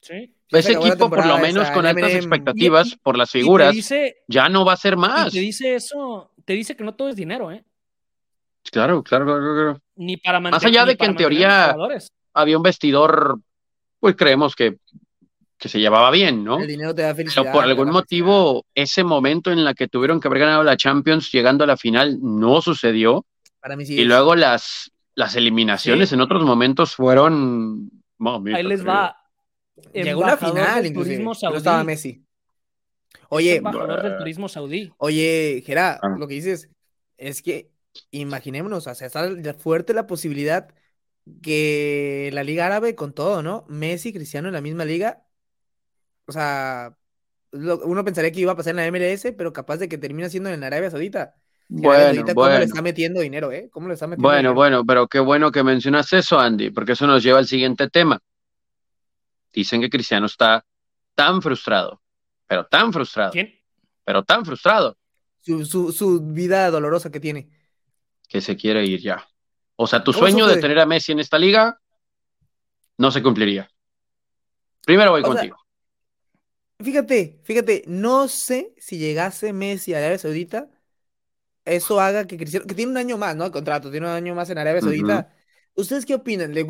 Sí. 0.00 0.32
Ese 0.50 0.72
equipo, 0.72 1.10
por 1.10 1.26
lo 1.26 1.38
menos 1.38 1.70
con 1.70 1.84
altas 1.84 2.12
expectativas 2.12 2.96
por 3.02 3.18
las 3.18 3.30
figuras, 3.30 3.74
ya 4.28 4.48
no 4.48 4.64
va 4.64 4.74
a 4.74 4.76
ser 4.76 4.96
más. 4.96 5.32
te 5.32 5.40
dice 5.40 5.74
eso, 5.74 6.32
te 6.44 6.52
dice 6.52 6.76
que 6.76 6.84
no 6.84 6.94
todo 6.94 7.08
es 7.08 7.16
dinero, 7.16 7.50
¿eh? 7.50 7.64
Claro, 8.70 9.02
claro, 9.02 9.24
claro. 9.24 9.80
Ni 9.96 10.16
para 10.16 10.40
Más 10.40 10.64
allá 10.64 10.84
de 10.84 10.96
que 10.96 11.04
en 11.04 11.16
teoría 11.16 11.76
había 12.32 12.56
un 12.56 12.62
vestidor, 12.62 13.40
pues 14.00 14.16
creemos 14.16 14.54
que 14.54 14.78
que 15.58 15.68
se 15.68 15.80
llevaba 15.80 16.10
bien, 16.10 16.44
¿no? 16.44 16.60
El 16.60 16.66
dinero 16.66 16.94
te 16.94 17.02
da 17.02 17.14
felicidad. 17.14 17.42
Pero 17.42 17.52
por 17.52 17.64
algún 17.64 17.90
motivo, 17.90 18.66
ese 18.74 19.04
momento 19.04 19.50
en 19.50 19.64
la 19.64 19.74
que 19.74 19.88
tuvieron 19.88 20.20
que 20.20 20.28
haber 20.28 20.40
ganado 20.40 20.62
la 20.62 20.76
Champions 20.76 21.30
llegando 21.30 21.64
a 21.64 21.66
la 21.66 21.76
final 21.76 22.18
no 22.20 22.60
sucedió. 22.60 23.24
Para 23.60 23.76
mí 23.76 23.86
sí. 23.86 23.98
Y 23.98 24.04
luego 24.04 24.34
las, 24.34 24.90
las 25.14 25.36
eliminaciones 25.36 26.12
en 26.12 26.20
otros 26.20 26.42
momentos 26.42 26.94
fueron. 26.94 27.90
Ahí 28.54 28.62
les 28.62 28.86
va. 28.86 29.16
Llegó 29.92 30.22
una 30.22 30.36
final, 30.36 30.86
inclusive. 30.86 31.22
No 31.22 31.32
estaba 31.32 31.84
Messi. 31.84 32.24
Oye, 33.28 33.56
embajador 33.56 34.02
del 34.02 34.18
turismo 34.18 34.48
saudí. 34.48 34.92
Oye, 34.98 35.62
Gerard, 35.64 35.98
ah. 36.02 36.14
lo 36.18 36.28
que 36.28 36.34
dices 36.34 36.68
es 37.16 37.42
que 37.42 37.70
imaginémonos, 38.10 38.86
o 38.86 38.94
sea, 38.94 39.06
está 39.06 39.54
fuerte 39.54 39.94
la 39.94 40.06
posibilidad 40.06 40.68
que 41.42 42.30
la 42.32 42.44
Liga 42.44 42.66
Árabe 42.66 42.94
con 42.94 43.12
todo, 43.12 43.42
¿no? 43.42 43.64
Messi, 43.68 44.12
Cristiano 44.12 44.48
en 44.48 44.54
la 44.54 44.60
misma 44.60 44.84
liga 44.84 45.23
o 46.26 46.32
sea, 46.32 46.96
uno 47.52 48.04
pensaría 48.04 48.32
que 48.32 48.40
iba 48.40 48.52
a 48.52 48.56
pasar 48.56 48.76
en 48.76 48.76
la 48.76 48.90
MLS, 48.90 49.32
pero 49.36 49.52
capaz 49.52 49.76
de 49.78 49.88
que 49.88 49.98
termina 49.98 50.28
siendo 50.28 50.50
en 50.50 50.64
Arabia 50.64 50.90
Saudita. 50.90 51.34
Bueno, 51.68 52.22
bueno. 52.22 52.34
¿Cómo 52.34 52.48
le 52.48 52.64
está 52.64 52.82
metiendo 52.82 53.20
dinero, 53.20 53.52
eh? 53.52 53.68
¿Cómo 53.72 53.88
le 53.88 53.94
está 53.94 54.06
metiendo 54.06 54.28
Bueno, 54.28 54.54
bueno, 54.54 54.84
pero 54.84 55.08
qué 55.08 55.20
bueno 55.20 55.50
que 55.50 55.62
mencionas 55.62 56.12
eso, 56.12 56.38
Andy, 56.38 56.70
porque 56.70 56.92
eso 56.92 57.06
nos 57.06 57.22
lleva 57.22 57.38
al 57.38 57.46
siguiente 57.46 57.88
tema. 57.88 58.20
Dicen 59.52 59.80
que 59.80 59.88
Cristiano 59.88 60.26
está 60.26 60.64
tan 61.14 61.40
frustrado, 61.40 62.02
pero 62.46 62.66
tan 62.66 62.92
frustrado. 62.92 63.30
¿Quién? 63.32 63.54
Pero 64.04 64.24
tan 64.24 64.44
frustrado. 64.44 64.96
Su, 65.40 66.20
vida 66.22 66.70
dolorosa 66.70 67.10
que 67.10 67.20
tiene. 67.20 67.48
Que 68.28 68.40
se 68.40 68.56
quiere 68.56 68.84
ir 68.84 69.00
ya. 69.00 69.26
O 69.76 69.86
sea, 69.86 70.02
tu 70.02 70.12
sueño 70.12 70.46
de 70.46 70.60
tener 70.60 70.78
a 70.78 70.86
Messi 70.86 71.12
en 71.12 71.20
esta 71.20 71.38
liga 71.38 71.78
no 72.98 73.10
se 73.10 73.22
cumpliría. 73.22 73.68
Primero 74.84 75.12
voy 75.12 75.22
contigo. 75.22 75.63
Fíjate, 76.84 77.40
fíjate, 77.44 77.84
no 77.86 78.28
sé 78.28 78.74
si 78.78 78.98
llegase 78.98 79.52
Messi 79.52 79.94
a 79.94 79.98
Arabia 79.98 80.18
Saudita, 80.18 80.70
eso 81.64 82.00
haga 82.00 82.26
que 82.26 82.36
Cristiano, 82.36 82.66
que 82.66 82.74
tiene 82.74 82.92
un 82.92 82.98
año 82.98 83.16
más, 83.18 83.36
¿no? 83.36 83.46
El 83.46 83.50
contrato, 83.50 83.90
tiene 83.90 84.06
un 84.06 84.12
año 84.12 84.34
más 84.34 84.50
en 84.50 84.58
Arabia 84.58 84.82
Saudita. 84.82 85.34
¿Ustedes 85.74 86.04
qué 86.06 86.14
opinan? 86.14 86.52
¿Le 86.54 86.66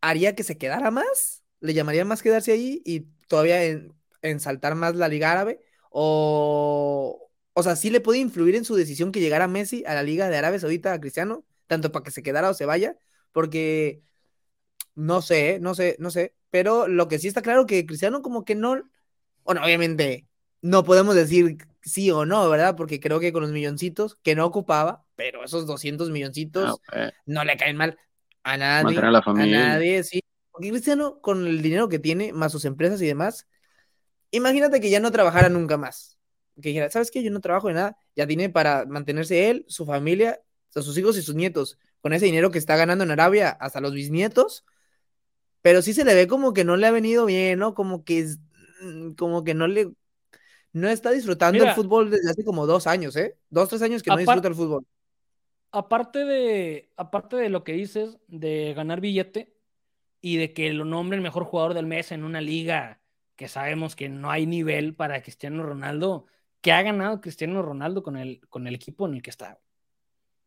haría 0.00 0.34
que 0.34 0.42
se 0.42 0.58
quedara 0.58 0.90
más? 0.90 1.44
¿Le 1.60 1.74
llamaría 1.74 2.04
más 2.04 2.22
quedarse 2.22 2.52
ahí 2.52 2.82
y 2.84 3.00
todavía 3.28 3.62
en, 3.64 4.40
saltar 4.40 4.74
más 4.74 4.96
la 4.96 5.08
Liga 5.08 5.30
Árabe? 5.32 5.60
O, 5.90 7.30
o 7.52 7.62
sea, 7.62 7.76
¿sí 7.76 7.90
le 7.90 8.00
puede 8.00 8.18
influir 8.18 8.56
en 8.56 8.64
su 8.64 8.74
decisión 8.74 9.12
que 9.12 9.20
llegara 9.20 9.48
Messi 9.48 9.84
a 9.86 9.94
la 9.94 10.02
Liga 10.02 10.28
de 10.28 10.36
Arabia 10.36 10.58
Saudita 10.58 10.92
a 10.92 11.00
Cristiano? 11.00 11.46
Tanto 11.68 11.92
para 11.92 12.02
que 12.02 12.10
se 12.10 12.22
quedara 12.22 12.50
o 12.50 12.54
se 12.54 12.66
vaya. 12.66 12.98
Porque 13.32 14.02
no 14.96 15.22
sé, 15.22 15.58
no 15.60 15.74
sé, 15.74 15.96
no 16.00 16.10
sé. 16.10 16.34
Pero 16.50 16.88
lo 16.88 17.06
que 17.06 17.18
sí 17.18 17.28
está 17.28 17.42
claro 17.42 17.66
que 17.66 17.86
Cristiano 17.86 18.22
como 18.22 18.44
que 18.44 18.54
no... 18.56 18.82
Bueno, 19.46 19.62
obviamente 19.64 20.26
no 20.60 20.84
podemos 20.84 21.14
decir 21.14 21.56
sí 21.82 22.10
o 22.10 22.26
no, 22.26 22.48
¿verdad? 22.50 22.76
Porque 22.76 23.00
creo 23.00 23.20
que 23.20 23.32
con 23.32 23.42
los 23.42 23.52
milloncitos 23.52 24.16
que 24.16 24.34
no 24.34 24.44
ocupaba, 24.44 25.04
pero 25.14 25.44
esos 25.44 25.66
200 25.66 26.10
milloncitos 26.10 26.80
ah, 26.92 27.12
no 27.24 27.44
le 27.44 27.56
caen 27.56 27.76
mal 27.76 27.96
a 28.42 28.56
nadie. 28.56 28.98
A, 28.98 29.22
nadie, 29.32 30.02
sí. 30.02 30.20
Porque 30.50 30.70
Cristiano, 30.70 31.20
con 31.20 31.46
el 31.46 31.62
dinero 31.62 31.88
que 31.88 31.98
tiene, 31.98 32.32
más 32.32 32.52
sus 32.52 32.64
empresas 32.64 33.00
y 33.02 33.06
demás, 33.06 33.46
imagínate 34.30 34.80
que 34.80 34.90
ya 34.90 35.00
no 35.00 35.12
trabajara 35.12 35.48
nunca 35.48 35.76
más. 35.76 36.18
Que 36.60 36.70
dijera, 36.70 36.90
¿sabes 36.90 37.10
qué? 37.10 37.22
Yo 37.22 37.30
no 37.30 37.40
trabajo 37.40 37.68
de 37.68 37.74
nada. 37.74 37.96
Ya 38.16 38.26
tiene 38.26 38.48
para 38.48 38.86
mantenerse 38.86 39.50
él, 39.50 39.64
su 39.68 39.86
familia, 39.86 40.40
sus 40.70 40.96
hijos 40.98 41.16
y 41.18 41.22
sus 41.22 41.34
nietos. 41.34 41.78
Con 42.00 42.12
ese 42.12 42.26
dinero 42.26 42.50
que 42.50 42.58
está 42.58 42.76
ganando 42.76 43.04
en 43.04 43.10
Arabia, 43.10 43.50
hasta 43.50 43.80
los 43.80 43.92
bisnietos. 43.92 44.64
Pero 45.62 45.82
sí 45.82 45.92
se 45.92 46.04
le 46.04 46.14
ve 46.14 46.26
como 46.26 46.52
que 46.52 46.64
no 46.64 46.76
le 46.76 46.86
ha 46.86 46.90
venido 46.90 47.26
bien, 47.26 47.58
¿no? 47.58 47.74
Como 47.74 48.04
que, 48.04 48.26
como 49.16 49.44
que 49.44 49.54
no 49.54 49.66
le 49.66 49.90
no 50.72 50.88
está 50.88 51.10
disfrutando 51.10 51.64
el 51.64 51.72
fútbol 51.72 52.10
desde 52.10 52.30
hace 52.30 52.44
como 52.44 52.66
dos 52.66 52.86
años, 52.86 53.16
¿eh? 53.16 53.34
Dos, 53.48 53.70
tres 53.70 53.80
años 53.80 54.02
que 54.02 54.10
no 54.10 54.18
disfruta 54.18 54.48
el 54.48 54.54
fútbol. 54.54 54.84
Aparte 55.72 56.26
de, 56.26 56.92
aparte 56.98 57.36
de 57.36 57.48
lo 57.48 57.64
que 57.64 57.72
dices, 57.72 58.18
de 58.28 58.74
ganar 58.74 59.00
billete 59.00 59.54
y 60.20 60.36
de 60.36 60.52
que 60.52 60.72
lo 60.74 60.84
nombre 60.84 61.16
el 61.16 61.22
mejor 61.22 61.44
jugador 61.44 61.72
del 61.72 61.86
mes 61.86 62.12
en 62.12 62.24
una 62.24 62.42
liga 62.42 63.00
que 63.36 63.48
sabemos 63.48 63.96
que 63.96 64.10
no 64.10 64.30
hay 64.30 64.46
nivel 64.46 64.94
para 64.94 65.22
Cristiano 65.22 65.62
Ronaldo, 65.62 66.26
¿qué 66.60 66.72
ha 66.72 66.82
ganado 66.82 67.22
Cristiano 67.22 67.62
Ronaldo 67.62 68.02
con 68.02 68.16
el, 68.16 68.40
con 68.48 68.66
el 68.66 68.74
equipo 68.74 69.06
en 69.06 69.14
el 69.14 69.22
que 69.22 69.30
está? 69.30 69.58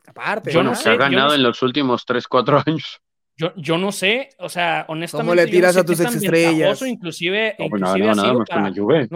Aparte, 0.06 0.52
yo 0.52 0.64
no 0.64 0.76
sé, 0.76 0.90
ha 0.90 0.96
ganado 0.96 1.34
en 1.34 1.42
los 1.42 1.62
últimos 1.64 2.06
tres, 2.06 2.28
cuatro 2.28 2.62
años. 2.68 3.02
Yo, 3.40 3.54
yo 3.56 3.78
no 3.78 3.94
sé, 3.94 4.32
o 4.38 4.50
sea, 4.50 4.84
honestamente. 4.90 5.30
¿Cómo 5.30 5.34
le 5.34 5.48
tiras 5.48 5.78
a 5.78 5.86
tus 5.86 5.98
estrellas? 6.02 6.82
Inclusive, 6.82 7.56
no, 7.58 7.70
pues 7.70 7.82
inclusive 7.82 8.06
nada, 8.08 8.34
más 8.34 8.50
con 8.50 8.64
la 8.64 8.74
Juve. 8.74 9.08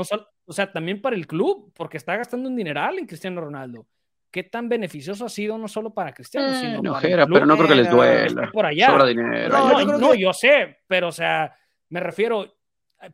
o 0.45 0.53
sea, 0.53 0.71
también 0.71 1.01
para 1.01 1.17
el 1.17 1.27
club, 1.27 1.73
porque 1.75 1.97
está 1.97 2.15
gastando 2.15 2.47
un 2.47 2.55
dineral 2.55 2.99
en 2.99 3.05
Cristiano 3.05 3.41
Ronaldo. 3.41 3.85
¿Qué 4.31 4.43
tan 4.43 4.69
beneficioso 4.69 5.25
ha 5.25 5.29
sido 5.29 5.57
no 5.57 5.67
solo 5.67 5.93
para 5.93 6.13
Cristiano, 6.13 6.53
eh, 6.53 6.55
sino 6.57 6.81
no, 6.81 6.93
para 6.93 7.05
el 7.05 7.15
club? 7.25 7.33
pero 7.33 7.45
no 7.45 7.57
creo 7.57 7.67
que 7.67 7.75
les 7.75 7.91
duela. 7.91 8.49
Por 8.53 8.65
allá. 8.65 8.87
Sobra 8.87 9.05
dinero. 9.07 9.49
No, 9.49 9.97
no, 9.97 10.15
yo 10.15 10.31
sé, 10.31 10.77
pero 10.87 11.09
o 11.09 11.11
sea, 11.11 11.53
me 11.89 11.99
refiero, 11.99 12.55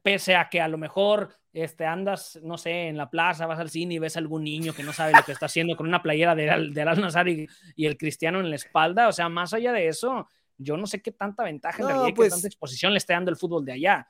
pese 0.04 0.36
a 0.36 0.48
que 0.48 0.62
a 0.62 0.68
lo 0.68 0.78
mejor 0.78 1.34
este, 1.54 1.88
andas, 1.88 2.40
no 2.44 2.60
sé, 2.60 2.88
en 2.88 2.98
la 2.98 3.10
plaza, 3.10 3.48
vas 3.48 3.60
al 3.60 3.72
cine 3.72 3.96
y 3.96 4.00
ves 4.00 4.16
a 4.16 4.20
algún 4.20 4.44
niño 4.44 4.74
que 4.74 4.84
no 4.84 4.94
sabe 4.94 5.14
lo 5.14 5.24
que 5.24 5.32
está 5.32 5.48
haciendo 5.48 5.76
con 5.76 5.88
una 5.88 6.04
playera 6.04 6.36
del 6.36 6.72
de 6.72 6.82
Al-Nazar 6.84 7.28
y, 7.28 7.48
y, 7.76 7.88
el 7.88 7.98
cristiano 7.98 8.40
en 8.40 8.52
la 8.52 8.58
espalda, 8.58 9.08
o 9.08 9.12
sea, 9.12 9.28
más 9.28 9.56
allá 9.56 9.74
de 9.74 9.88
eso, 9.88 10.28
yo 10.60 10.78
no 10.78 10.86
sé 10.86 11.02
qué 11.02 11.12
tanta 11.12 11.44
ventaja 11.44 11.82
en 11.82 11.88
realidad, 11.88 12.08
qué 12.08 12.14
pues 12.14 12.30
tanta 12.30 12.48
exposición 12.48 12.92
le 12.94 12.98
está 12.98 13.14
dando 13.14 13.32
el 13.32 13.38
fútbol 13.38 13.66
de 13.66 13.72
allá. 13.72 14.08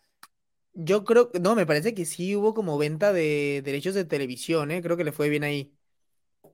Yo 0.74 1.06
creo, 1.06 1.32
no, 1.40 1.56
me 1.56 1.66
parece 1.66 1.94
que 1.94 2.06
sí 2.06 2.36
hubo 2.36 2.54
como 2.54 2.78
venta 2.78 3.14
de 3.14 3.62
derechos 3.64 3.96
de 3.96 4.06
televisión, 4.06 4.72
¿eh? 4.72 4.82
creo 4.82 4.98
que 4.98 5.04
le 5.04 5.12
fue 5.12 5.30
bien 5.30 5.44
ahí. 5.44 5.74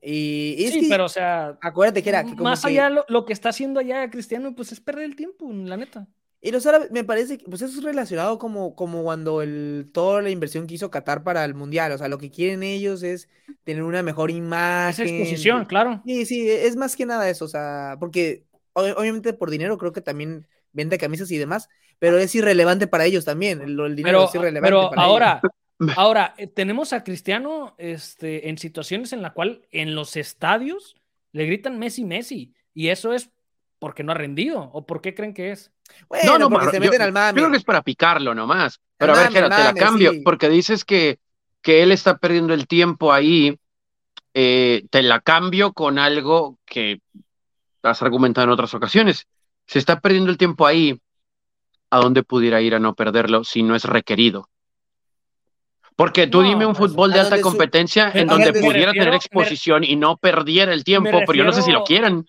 Y, 0.02 0.68
sí, 0.72 0.88
pero 0.90 1.06
o 1.06 1.10
sea, 1.10 1.58
acuérdate 1.62 2.04
que 2.04 2.10
era 2.10 2.24
que 2.24 2.36
más 2.36 2.64
allá 2.64 2.90
lo, 2.90 3.26
que 3.26 3.34
está 3.34 3.50
haciendo 3.50 3.80
allá 3.80 4.08
Cristiano, 4.12 4.54
pues 4.56 4.72
es 4.72 4.80
perder 4.80 5.06
el 5.06 5.16
tiempo, 5.16 5.52
la 5.52 5.78
neta. 5.78 6.08
Y 6.42 6.52
los 6.52 6.64
árabes, 6.68 6.92
me 6.92 7.04
parece 7.04 7.40
que 7.40 7.46
pues 7.46 7.64
eso 7.64 7.80
es 7.80 7.84
relacionado 7.84 8.38
como, 8.38 8.76
como 8.76 9.02
cuando 9.02 9.42
el, 9.42 9.90
toda 9.92 10.22
la 10.22 10.30
inversión 10.30 10.68
que 10.68 10.76
hizo 10.76 10.92
Qatar 10.92 11.24
para 11.24 11.44
el 11.44 11.56
Mundial. 11.56 11.92
O 11.92 11.98
sea, 11.98 12.08
lo 12.08 12.20
que 12.20 12.30
quieren 12.30 12.62
ellos 12.62 13.02
es 13.02 13.28
tener 13.64 13.82
una 13.82 14.04
mejor 14.04 14.30
imagen. 14.30 15.08
Esa 15.08 15.16
exposición, 15.16 15.66
claro. 15.66 16.04
Sí, 16.06 16.28
sí, 16.28 16.48
es 16.48 16.76
más 16.76 16.96
que 16.96 17.08
nada 17.08 17.28
eso. 17.28 17.46
O 17.46 17.48
sea, 17.48 17.98
porque 18.00 18.45
obviamente 18.76 19.34
por 19.34 19.50
dinero 19.50 19.78
creo 19.78 19.94
que 19.94 20.02
también 20.02 20.48
vende 20.74 20.98
camisas 20.98 21.32
y 21.32 21.38
demás, 21.38 21.70
pero 22.00 22.18
es 22.18 22.36
irrelevante 22.36 22.88
para 22.88 23.06
ellos 23.06 23.26
también. 23.26 23.62
El, 23.62 23.96
dinero 23.96 24.26
es 24.26 24.36
irrelevante. 24.36 24.68
Pero 24.68 24.92
ahora, 25.00 25.42
ahora 25.96 26.36
eh, 26.38 26.48
tenemos 26.48 26.94
a 26.94 27.04
Cristiano 27.04 27.76
este, 27.78 28.50
en 28.50 28.58
situaciones 28.58 29.14
en 29.14 29.22
la 29.22 29.34
cual 29.34 29.66
en 29.72 29.96
los 29.96 30.18
estadios 30.18 30.96
le 31.32 31.46
gritan 31.46 31.80
Messi, 31.80 32.04
Messi, 32.04 32.54
y 32.74 32.90
eso 32.90 33.14
es 33.14 33.30
porque 33.80 34.04
no 34.04 34.12
ha 34.12 34.16
rendido, 34.16 34.70
o 34.74 34.86
por 34.86 35.02
qué 35.02 35.14
creen 35.14 35.34
que 35.34 35.52
es. 35.52 35.72
Bueno, 36.08 36.40
no, 36.40 36.50
porque 36.50 36.72
se 36.72 36.80
meten 36.80 37.02
al 37.02 37.12
mame. 37.12 37.40
Creo 37.40 37.52
que 37.52 37.58
es 37.58 37.64
para 37.64 37.82
picarlo 37.82 38.34
nomás. 38.34 38.80
Pero 38.98 39.14
a 39.14 39.24
ver, 39.24 39.34
te 39.34 39.42
la 39.42 39.74
cambio, 39.74 40.14
porque 40.24 40.50
dices 40.50 40.86
que, 40.86 41.20
que 41.62 41.84
él 41.84 41.92
está 41.92 42.18
perdiendo 42.18 42.54
el 42.54 42.68
tiempo 42.68 43.12
ahí. 43.14 43.58
Eh, 44.38 44.86
te 44.90 45.02
la 45.02 45.22
cambio 45.22 45.72
con 45.72 45.98
algo 45.98 46.58
que 46.66 47.00
has 47.86 48.02
argumentado 48.02 48.46
en 48.46 48.52
otras 48.52 48.74
ocasiones. 48.74 49.28
Se 49.68 49.80
está 49.80 50.00
perdiendo 50.00 50.32
el 50.32 50.38
tiempo 50.38 50.66
ahí. 50.66 51.00
¿A 51.92 52.00
dónde 52.00 52.24
pudiera 52.24 52.62
ir 52.62 52.76
a 52.76 52.80
no 52.80 52.96
perderlo 52.96 53.44
si 53.44 53.64
no 53.64 53.76
es 53.76 53.86
requerido? 53.86 54.50
Porque 55.96 56.28
tú 56.28 56.42
dime 56.42 56.66
un 56.66 56.76
pues, 56.76 56.92
fútbol 56.92 57.14
de 57.14 57.22
alta 57.22 57.40
competencia 57.40 58.12
en 58.14 58.28
donde 58.28 58.52
pudiera 58.52 58.92
tener 58.92 59.14
exposición 59.14 59.84
y 59.84 59.96
no 59.96 60.18
perdiera 60.18 60.74
el 60.74 60.84
tiempo, 60.84 61.12
pero 61.26 61.34
yo 61.34 61.44
no 61.46 61.54
sé 61.54 61.62
si 61.62 61.72
lo 61.72 61.84
quieran. 61.84 62.26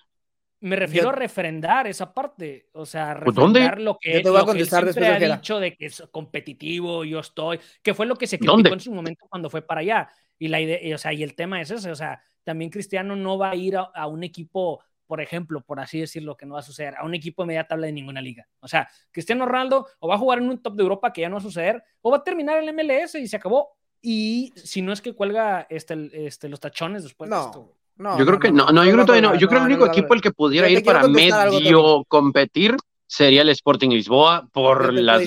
Me 0.60 0.76
refiero 0.76 1.10
a 1.10 1.12
refrendar 1.12 1.86
esa 1.86 2.14
parte, 2.14 2.68
o 2.72 2.86
sea, 2.86 3.20
pues, 3.22 3.36
refrendar 3.36 3.80
lo 3.80 3.98
que, 4.00 4.20
te 4.20 4.30
voy 4.30 4.40
a 4.40 4.44
contestar 4.44 4.84
siempre 4.84 5.26
ha 5.26 5.36
dicho 5.36 5.60
de 5.60 5.76
que 5.76 5.86
es 5.86 6.02
competitivo, 6.10 7.04
yo 7.04 7.20
estoy, 7.20 7.60
que 7.82 7.92
fue 7.92 8.06
lo 8.06 8.16
que 8.16 8.26
se 8.26 8.38
criticó 8.38 8.72
en 8.72 8.80
su 8.80 8.92
momento 8.92 9.26
cuando 9.28 9.50
fue 9.50 9.62
para 9.62 9.80
allá. 9.80 10.08
Y 10.38 10.48
la 10.48 10.60
idea, 10.60 10.94
o 10.94 10.98
sea, 10.98 11.12
y 11.12 11.22
el 11.22 11.34
tema 11.34 11.60
es 11.60 11.70
ese, 11.70 11.90
o 11.90 11.94
sea, 11.94 12.22
también 12.42 12.70
Cristiano 12.70 13.16
no 13.16 13.36
va 13.36 13.50
a 13.50 13.56
ir 13.56 13.76
a 13.76 14.06
un 14.06 14.22
equipo 14.22 14.82
por 15.06 15.20
ejemplo, 15.20 15.62
por 15.62 15.80
así 15.80 16.00
decirlo, 16.00 16.36
que 16.36 16.46
no 16.46 16.54
va 16.54 16.60
a 16.60 16.64
suceder 16.64 16.96
a 16.96 17.04
un 17.04 17.14
equipo 17.14 17.42
de 17.42 17.48
media 17.48 17.66
tabla 17.66 17.86
de 17.86 17.92
ninguna 17.92 18.20
liga. 18.20 18.48
O 18.60 18.68
sea, 18.68 18.88
Cristiano 19.10 19.46
Ronaldo 19.46 19.86
o 19.98 20.08
va 20.08 20.16
a 20.16 20.18
jugar 20.18 20.38
en 20.38 20.48
un 20.48 20.62
top 20.62 20.74
de 20.74 20.82
Europa 20.82 21.12
que 21.12 21.22
ya 21.22 21.28
no 21.28 21.36
va 21.36 21.40
a 21.40 21.44
suceder, 21.44 21.82
o 22.02 22.10
va 22.10 22.18
a 22.18 22.24
terminar 22.24 22.62
el 22.62 22.72
MLS 22.74 23.14
y 23.16 23.26
se 23.28 23.36
acabó. 23.36 23.70
Y 24.02 24.52
si 24.56 24.82
no 24.82 24.92
es 24.92 25.00
que 25.00 25.14
cuelga 25.14 25.66
este, 25.70 26.26
este, 26.26 26.48
los 26.48 26.60
tachones 26.60 27.02
después 27.02 27.30
no. 27.30 27.36
de 27.36 27.46
esto. 27.46 27.72
No, 27.96 28.18
yo 28.18 28.26
creo 28.26 28.38
que 28.38 28.52
no, 28.52 28.70
no, 28.70 28.84
yo 28.84 28.92
creo 28.92 29.06
que 29.06 29.22
no. 29.22 29.34
Yo 29.36 29.48
creo 29.48 29.60
que 29.60 29.66
el 29.66 29.72
único 29.72 29.86
equipo 29.86 30.12
el 30.12 30.20
que 30.20 30.30
pudiera 30.30 30.68
ir 30.68 30.84
para 30.84 31.08
medio 31.08 32.04
competir 32.08 32.76
sería 33.06 33.42
el 33.42 33.48
Sporting 33.48 33.88
Lisboa 33.88 34.48
por 34.52 34.92
la 34.92 35.18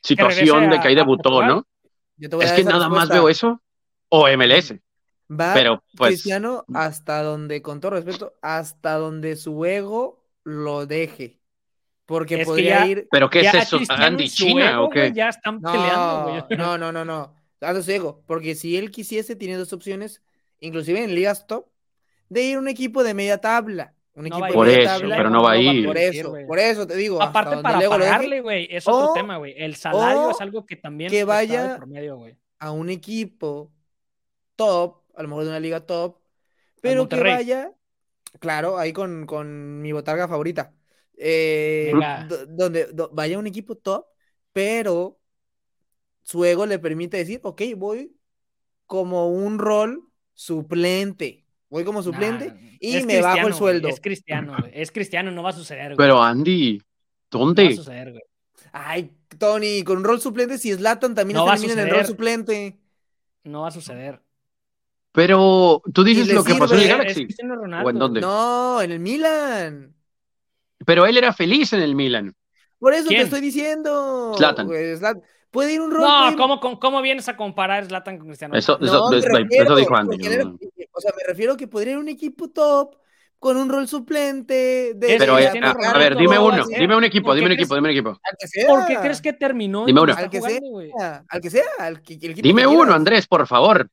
situación 0.00 0.70
de 0.70 0.80
que 0.80 0.88
ahí 0.88 0.94
debutó, 0.94 1.42
¿no? 1.42 1.66
Es 2.40 2.52
que 2.52 2.62
nada 2.62 2.88
más 2.88 3.08
veo 3.08 3.28
eso. 3.28 3.60
O 4.08 4.28
MLS. 4.28 4.74
Va 5.40 5.54
Pero, 5.54 5.82
pues, 5.96 6.10
Cristiano 6.10 6.64
hasta 6.74 7.22
donde, 7.22 7.62
con 7.62 7.80
todo 7.80 7.92
respeto, 7.92 8.34
hasta 8.42 8.94
donde 8.94 9.36
su 9.36 9.64
ego 9.64 10.24
lo 10.44 10.86
deje. 10.86 11.40
Porque 12.04 12.44
podría 12.44 12.86
ir. 12.86 13.08
¿Pero 13.10 13.30
qué 13.30 13.40
es 13.40 13.54
eso? 13.54 13.78
¿Andy 13.88 14.28
China 14.28 14.82
o 14.82 14.90
qué? 14.90 15.12
ya 15.14 15.28
están 15.28 15.60
peleando, 15.62 16.46
No, 16.56 16.76
no, 16.76 16.92
no, 16.92 17.04
no. 17.04 17.34
Hasta 17.60 17.82
su 17.82 17.90
ego. 17.92 18.22
Porque 18.26 18.54
si 18.54 18.76
él 18.76 18.90
quisiese, 18.90 19.36
tiene 19.36 19.56
dos 19.56 19.72
opciones, 19.72 20.20
inclusive 20.60 21.02
en 21.02 21.14
ligas 21.14 21.46
top, 21.46 21.66
de 22.28 22.42
ir 22.42 22.56
a 22.56 22.58
un 22.58 22.68
equipo 22.68 23.02
de 23.04 23.14
media 23.14 23.38
tabla. 23.38 23.94
Un 24.14 24.26
equipo 24.26 24.46
por 24.52 24.66
de 24.66 24.76
media 24.76 24.96
eso, 24.96 25.08
pero 25.08 25.30
no 25.30 25.42
va 25.42 25.52
a 25.52 25.56
ir. 25.56 25.86
Por 25.86 25.96
eso, 25.96 26.34
por 26.46 26.58
eso 26.58 26.86
te 26.86 26.96
digo. 26.96 27.22
Aparte, 27.22 27.56
para 27.62 27.88
pagarle, 27.88 28.40
güey, 28.40 28.68
es 28.70 28.86
otro 28.86 29.12
tema, 29.14 29.38
güey. 29.38 29.54
El 29.56 29.76
salario 29.76 30.30
es 30.30 30.40
algo 30.40 30.66
que 30.66 30.76
también. 30.76 31.10
Que 31.10 31.24
vaya 31.24 31.78
a 32.58 32.70
un 32.72 32.90
equipo 32.90 33.72
top 34.56 35.01
a 35.14 35.22
lo 35.22 35.28
mejor 35.28 35.44
de 35.44 35.50
una 35.50 35.60
liga 35.60 35.80
top, 35.80 36.18
pero 36.80 37.08
que 37.08 37.20
vaya, 37.20 37.72
claro, 38.38 38.78
ahí 38.78 38.92
con, 38.92 39.26
con 39.26 39.80
mi 39.80 39.92
botarga 39.92 40.28
favorita, 40.28 40.74
eh, 41.16 41.92
donde 42.48 42.88
vaya 43.12 43.38
un 43.38 43.46
equipo 43.46 43.76
top, 43.76 44.06
pero 44.52 45.18
su 46.22 46.44
ego 46.44 46.66
le 46.66 46.78
permite 46.78 47.16
decir, 47.16 47.40
ok, 47.42 47.62
voy 47.76 48.16
como 48.86 49.28
un 49.28 49.58
rol 49.58 50.02
suplente. 50.34 51.44
Voy 51.68 51.84
como 51.84 52.02
suplente 52.02 52.78
y 52.80 53.02
me 53.06 53.22
bajo 53.22 53.48
el 53.48 53.54
sueldo. 53.54 53.88
es 53.88 53.98
cristiano, 53.98 54.54
Es 54.72 54.92
cristiano, 54.92 55.30
no 55.30 55.42
va 55.42 55.50
a 55.50 55.54
suceder. 55.54 55.94
Pero 55.96 56.22
Andy, 56.22 56.82
¿dónde? 57.30 57.62
No 57.62 57.68
va 57.70 57.72
a 57.72 57.76
suceder, 57.76 58.22
Ay, 58.72 59.10
Tony, 59.38 59.82
con 59.82 59.98
un 59.98 60.04
rol 60.04 60.20
suplente, 60.20 60.58
si 60.58 60.72
Zlatan 60.72 61.14
también 61.14 61.38
está 61.38 61.72
en 61.72 61.78
el 61.78 61.90
rol 61.90 62.06
suplente. 62.06 62.78
No 63.44 63.62
va 63.62 63.68
a 63.68 63.70
suceder. 63.70 64.20
Pero 65.12 65.82
tú 65.92 66.04
dices 66.04 66.32
lo 66.32 66.42
que 66.42 66.54
pasó 66.54 66.74
en 66.74 66.80
el 66.80 66.88
Galaxy. 66.88 67.28
¿O 67.84 67.90
en 67.90 67.98
dónde? 67.98 68.20
No, 68.20 68.80
en 68.80 68.92
el 68.92 69.00
Milan. 69.00 69.94
Pero 70.84 71.06
él 71.06 71.16
era 71.16 71.32
feliz 71.32 71.72
en 71.74 71.82
el 71.82 71.94
Milan. 71.94 72.34
Por 72.78 72.94
eso 72.94 73.08
te 73.08 73.20
estoy 73.20 73.40
diciendo. 73.40 74.34
Zlatan. 74.36 74.68
Puede 75.50 75.74
ir 75.74 75.82
un 75.82 75.90
rol. 75.90 76.00
No, 76.00 76.36
¿cómo, 76.36 76.80
¿cómo, 76.80 77.02
vienes 77.02 77.28
a 77.28 77.36
comparar 77.36 77.84
Zlatan 77.84 78.16
con 78.16 78.28
Cristiano? 78.28 78.56
Eso, 78.56 78.78
eso, 78.80 79.12
eso 79.12 79.76
dijo 79.76 79.94
Andy. 79.94 80.16
o 80.16 81.00
sea, 81.00 81.12
me 81.14 81.24
refiero 81.28 81.52
a 81.52 81.56
que 81.58 81.68
podría 81.68 81.92
ir 81.92 81.98
un 81.98 82.08
equipo 82.08 82.48
top 82.48 82.96
con 83.38 83.58
un 83.58 83.68
rol 83.68 83.86
suplente. 83.86 84.94
De, 84.94 85.16
Pero, 85.18 85.36
a, 85.36 85.40
a, 85.40 85.98
ver, 85.98 86.16
dime 86.16 86.38
uno, 86.38 86.64
dime 86.66 86.96
un 86.96 87.04
equipo, 87.04 87.34
dime 87.34 87.48
un 87.48 87.52
equipo, 87.52 87.74
dime 87.74 87.88
un 87.88 87.92
equipo. 87.92 88.10
Al 88.10 88.36
que 88.38 88.48
sea. 88.48 88.66
¿Por 88.66 88.86
qué 88.86 88.96
crees 88.96 89.20
que 89.20 89.34
terminó? 89.34 89.84
Dime 89.84 90.00
uno. 90.00 90.14
Al 90.16 90.30
que, 90.30 90.40
sea, 90.40 91.24
al 91.28 91.40
que 91.40 91.50
sea, 91.50 91.64
al 91.78 92.02
que, 92.02 92.14
el 92.14 92.30
equipo 92.30 92.46
Dime 92.46 92.66
uno, 92.66 92.94
Andrés, 92.94 93.26
por 93.26 93.46
favor. 93.46 93.90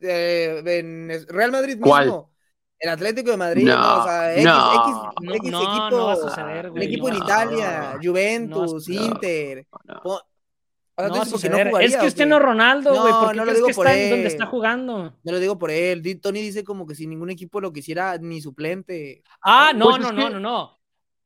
Eh, 0.00 0.62
en 0.64 1.26
Real 1.28 1.52
Madrid 1.52 1.78
¿Cuál? 1.80 2.06
mismo. 2.06 2.32
El 2.78 2.90
Atlético 2.90 3.30
de 3.30 3.36
Madrid, 3.38 3.64
no, 3.64 4.00
o 4.00 4.04
sea, 4.04 4.34
X, 4.34 4.44
no, 4.44 4.74
X, 4.74 5.36
X 5.36 5.50
no, 5.50 5.62
equipo, 5.62 5.90
no 5.90 6.06
va 6.06 6.12
a 6.12 6.16
suceder, 6.16 6.70
el 6.74 6.82
equipo 6.82 7.08
en 7.08 7.14
Italia, 7.16 7.98
Juventus, 8.02 8.88
Inter. 8.90 9.66
O 10.98 11.02
sea, 11.02 11.08
no, 11.08 11.22
es, 11.22 11.50
no 11.50 11.58
jugaría, 11.58 11.88
es 11.88 11.96
Cristiano 11.96 12.38
Ronaldo, 12.38 12.90
güey. 12.90 13.12
No, 13.12 13.32
no 13.32 13.44
lo 13.44 13.54
digo 13.54 13.68
por 13.74 13.86
él. 13.86 14.10
Donde 14.10 14.28
está 14.28 14.46
jugando. 14.46 15.14
No 15.22 15.32
lo 15.32 15.38
digo 15.38 15.58
por 15.58 15.70
él. 15.70 16.02
Tony 16.20 16.40
dice 16.40 16.64
como 16.64 16.86
que 16.86 16.94
si 16.94 17.06
ningún 17.06 17.28
equipo 17.30 17.60
lo 17.60 17.72
quisiera, 17.72 18.16
ni 18.18 18.40
suplente. 18.40 19.22
Ah, 19.42 19.72
no, 19.74 19.90
pues 19.90 20.00
no, 20.00 20.12
no, 20.12 20.30
no, 20.30 20.40
no. 20.40 20.75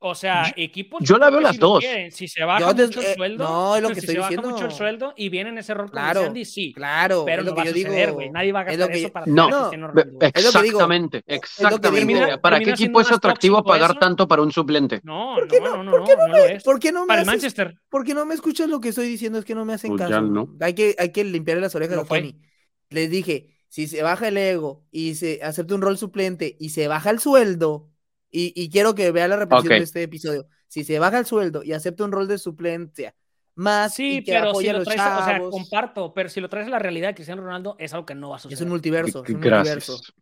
O 0.03 0.15
sea, 0.15 0.51
equipos. 0.57 1.01
Yo 1.03 1.19
la 1.19 1.29
veo 1.29 1.41
las 1.41 1.59
dos. 1.59 1.85
si 2.11 2.27
se 2.27 2.43
baja 2.43 2.73
mucho 2.73 3.01
el 3.01 3.07
eh, 3.07 3.15
sueldo. 3.15 3.45
No, 3.45 3.77
es 3.77 3.83
lo 3.83 3.89
que 3.89 3.95
si 3.97 4.01
estoy 4.01 4.15
se 4.15 4.21
diciendo. 4.23 4.43
baja 4.49 4.55
mucho 4.55 4.65
el 4.65 4.73
sueldo 4.73 5.13
y 5.15 5.29
viene 5.29 5.51
en 5.51 5.59
ese 5.59 5.75
rol 5.75 5.91
claro, 5.91 6.21
con 6.21 6.29
Sandy, 6.29 6.45
sí. 6.47 6.73
Claro, 6.73 7.25
pero 7.27 7.43
es 7.43 7.47
lo 7.47 7.51
no 7.51 7.55
que 7.57 7.61
va 7.61 7.65
yo 7.67 7.71
a 7.71 7.75
suceder, 7.75 8.07
digo. 8.07 8.15
güey. 8.15 8.31
Nadie 8.31 8.53
va 8.53 8.61
a 8.61 8.65
gastar 8.65 8.91
que, 8.91 8.99
eso 8.99 9.13
para 9.13 9.27
no, 9.27 9.71
Ronaldo. 9.71 10.19
Exactamente, 10.21 11.23
exactamente. 11.27 12.39
¿Para 12.39 12.61
qué 12.61 12.71
equipo 12.71 13.03
es 13.03 13.13
atractivo 13.13 13.63
pagar 13.63 13.99
tanto 13.99 14.27
para 14.27 14.41
un 14.41 14.51
suplente? 14.53 15.01
No, 15.05 15.35
¿Por 15.35 15.49
qué 15.49 15.61
no, 15.61 15.83
no, 15.85 15.91
¿por 15.91 16.05
qué 16.05 16.17
no, 16.17 16.29
me, 16.29 16.61
¿por 16.61 16.81
qué 16.81 16.93
no 16.93 17.01
me 17.03 17.07
Para 17.07 17.21
el 17.21 17.27
Manchester. 17.27 17.77
¿Por 17.91 18.03
qué 18.05 18.15
no 18.15 18.25
me 18.25 18.35
escuchas 18.35 18.71
lo 18.71 18.81
que 18.81 18.89
estoy 18.89 19.07
diciendo? 19.07 19.39
Es 19.39 19.45
que 19.45 19.55
no 19.55 19.67
me 19.67 19.75
hacen 19.75 19.91
Pues 19.97 20.09
caso. 20.09 20.23
no. 20.23 20.57
Hay 20.61 20.73
que, 20.73 20.97
hay 20.99 21.13
que 21.13 21.25
limpiarle 21.25 21.61
las 21.61 21.75
orejas 21.75 21.99
a 21.99 22.05
Tony. 22.05 22.41
Les 22.89 23.11
dije, 23.11 23.55
si 23.69 23.87
se 23.87 24.03
baja 24.03 24.29
el 24.29 24.39
ego 24.39 24.87
y 24.91 25.15
se 25.15 25.41
acepta 25.43 25.75
un 25.75 25.83
rol 25.83 25.99
suplente 25.99 26.57
y 26.59 26.71
se 26.71 26.89
baja 26.89 27.11
el 27.11 27.21
sueldo, 27.21 27.89
y, 28.31 28.53
y 28.55 28.71
quiero 28.71 28.95
que 28.95 29.11
vea 29.12 29.29
la 29.29 29.37
repetición 29.37 29.79
de 29.79 29.85
este 29.85 30.03
episodio, 30.03 30.47
si 30.69 30.85
se 30.85 30.99
baja 30.99 31.19
el 31.19 31.27
sueldo 31.27 31.62
y 31.62 31.73
acepta 31.73 32.05
un 32.05 32.12
rol 32.12 32.29
de 32.29 32.38
suplencia, 32.38 33.14
más 33.57 33.95
Sí, 33.95 34.19
y 34.19 34.25
que 34.25 34.33
pero 34.33 34.55
si 34.55 34.69
a 34.69 34.73
lo 34.73 34.79
los 34.79 34.88
traes, 34.88 35.01
o 35.01 35.05
sea, 35.05 35.35
chavos, 35.35 35.51
comparto, 35.51 36.14
pero 36.14 36.29
si 36.29 36.40
lo 36.40 36.49
traes 36.49 36.69
a 36.69 36.71
la 36.71 36.79
realidad 36.79 37.09
de 37.09 37.14
Cristiano 37.14 37.43
Ronaldo, 37.43 37.77
es 37.79 37.93
algo 37.93 38.07
que 38.07 38.14
no 38.14 38.31
va 38.31 38.37
a 38.37 38.38
suceder. 38.38 38.55
es 38.57 38.61
un 38.62 38.69
multiverso, 38.69 39.25
es 39.25 39.31
un 39.31 39.40
Gracias. 39.40 39.88
multiverso. 39.88 40.12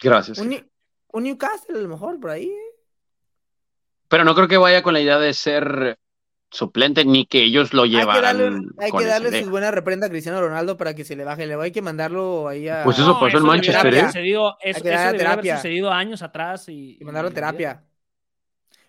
Gracias. 0.00 0.38
Un, 0.38 0.70
un 1.12 1.22
Newcastle 1.22 1.78
a 1.78 1.82
lo 1.82 1.88
mejor 1.88 2.18
por 2.20 2.30
ahí. 2.30 2.46
¿eh? 2.46 2.72
Pero 4.08 4.24
no 4.24 4.34
creo 4.34 4.48
que 4.48 4.58
vaya 4.58 4.82
con 4.82 4.92
la 4.92 5.00
idea 5.00 5.18
de 5.18 5.32
ser 5.32 5.98
suplente 6.52 7.04
ni 7.04 7.26
que 7.26 7.42
ellos 7.44 7.72
lo 7.72 7.82
Hay 7.82 7.90
que 7.90 7.96
llevaran. 7.96 8.22
darle, 8.38 8.68
hay 8.78 8.92
que 8.92 9.04
darle 9.06 9.28
idea. 9.30 9.40
sus 9.42 9.50
buenas 9.50 9.72
reprendas 9.74 10.08
a 10.08 10.10
Cristiano 10.10 10.40
Ronaldo 10.40 10.76
para 10.76 10.94
que 10.94 11.04
se 11.04 11.16
le 11.16 11.24
baje. 11.24 11.46
Le 11.46 11.54
hay 11.54 11.72
que 11.72 11.82
mandarlo 11.82 12.46
ahí 12.48 12.68
a. 12.68 12.84
Pues 12.84 12.98
eso 12.98 13.14
pasó 13.14 13.38
en 13.38 13.44
debería 13.44 13.46
Manchester, 13.48 13.80
haber 13.80 13.94
¿eh? 13.94 14.06
sucedido- 14.06 14.56
eso, 14.60 14.76
Hay 14.76 14.82
que 14.82 14.88
darle 14.88 15.02
eso 15.02 15.12
debería 15.12 15.12
haber 15.12 15.18
terapia. 15.18 15.56
sucedido 15.56 15.90
años 15.90 16.22
atrás 16.22 16.68
y, 16.68 16.98
y 17.00 17.04
mandarlo 17.04 17.30
a 17.30 17.34
terapia. 17.34 17.84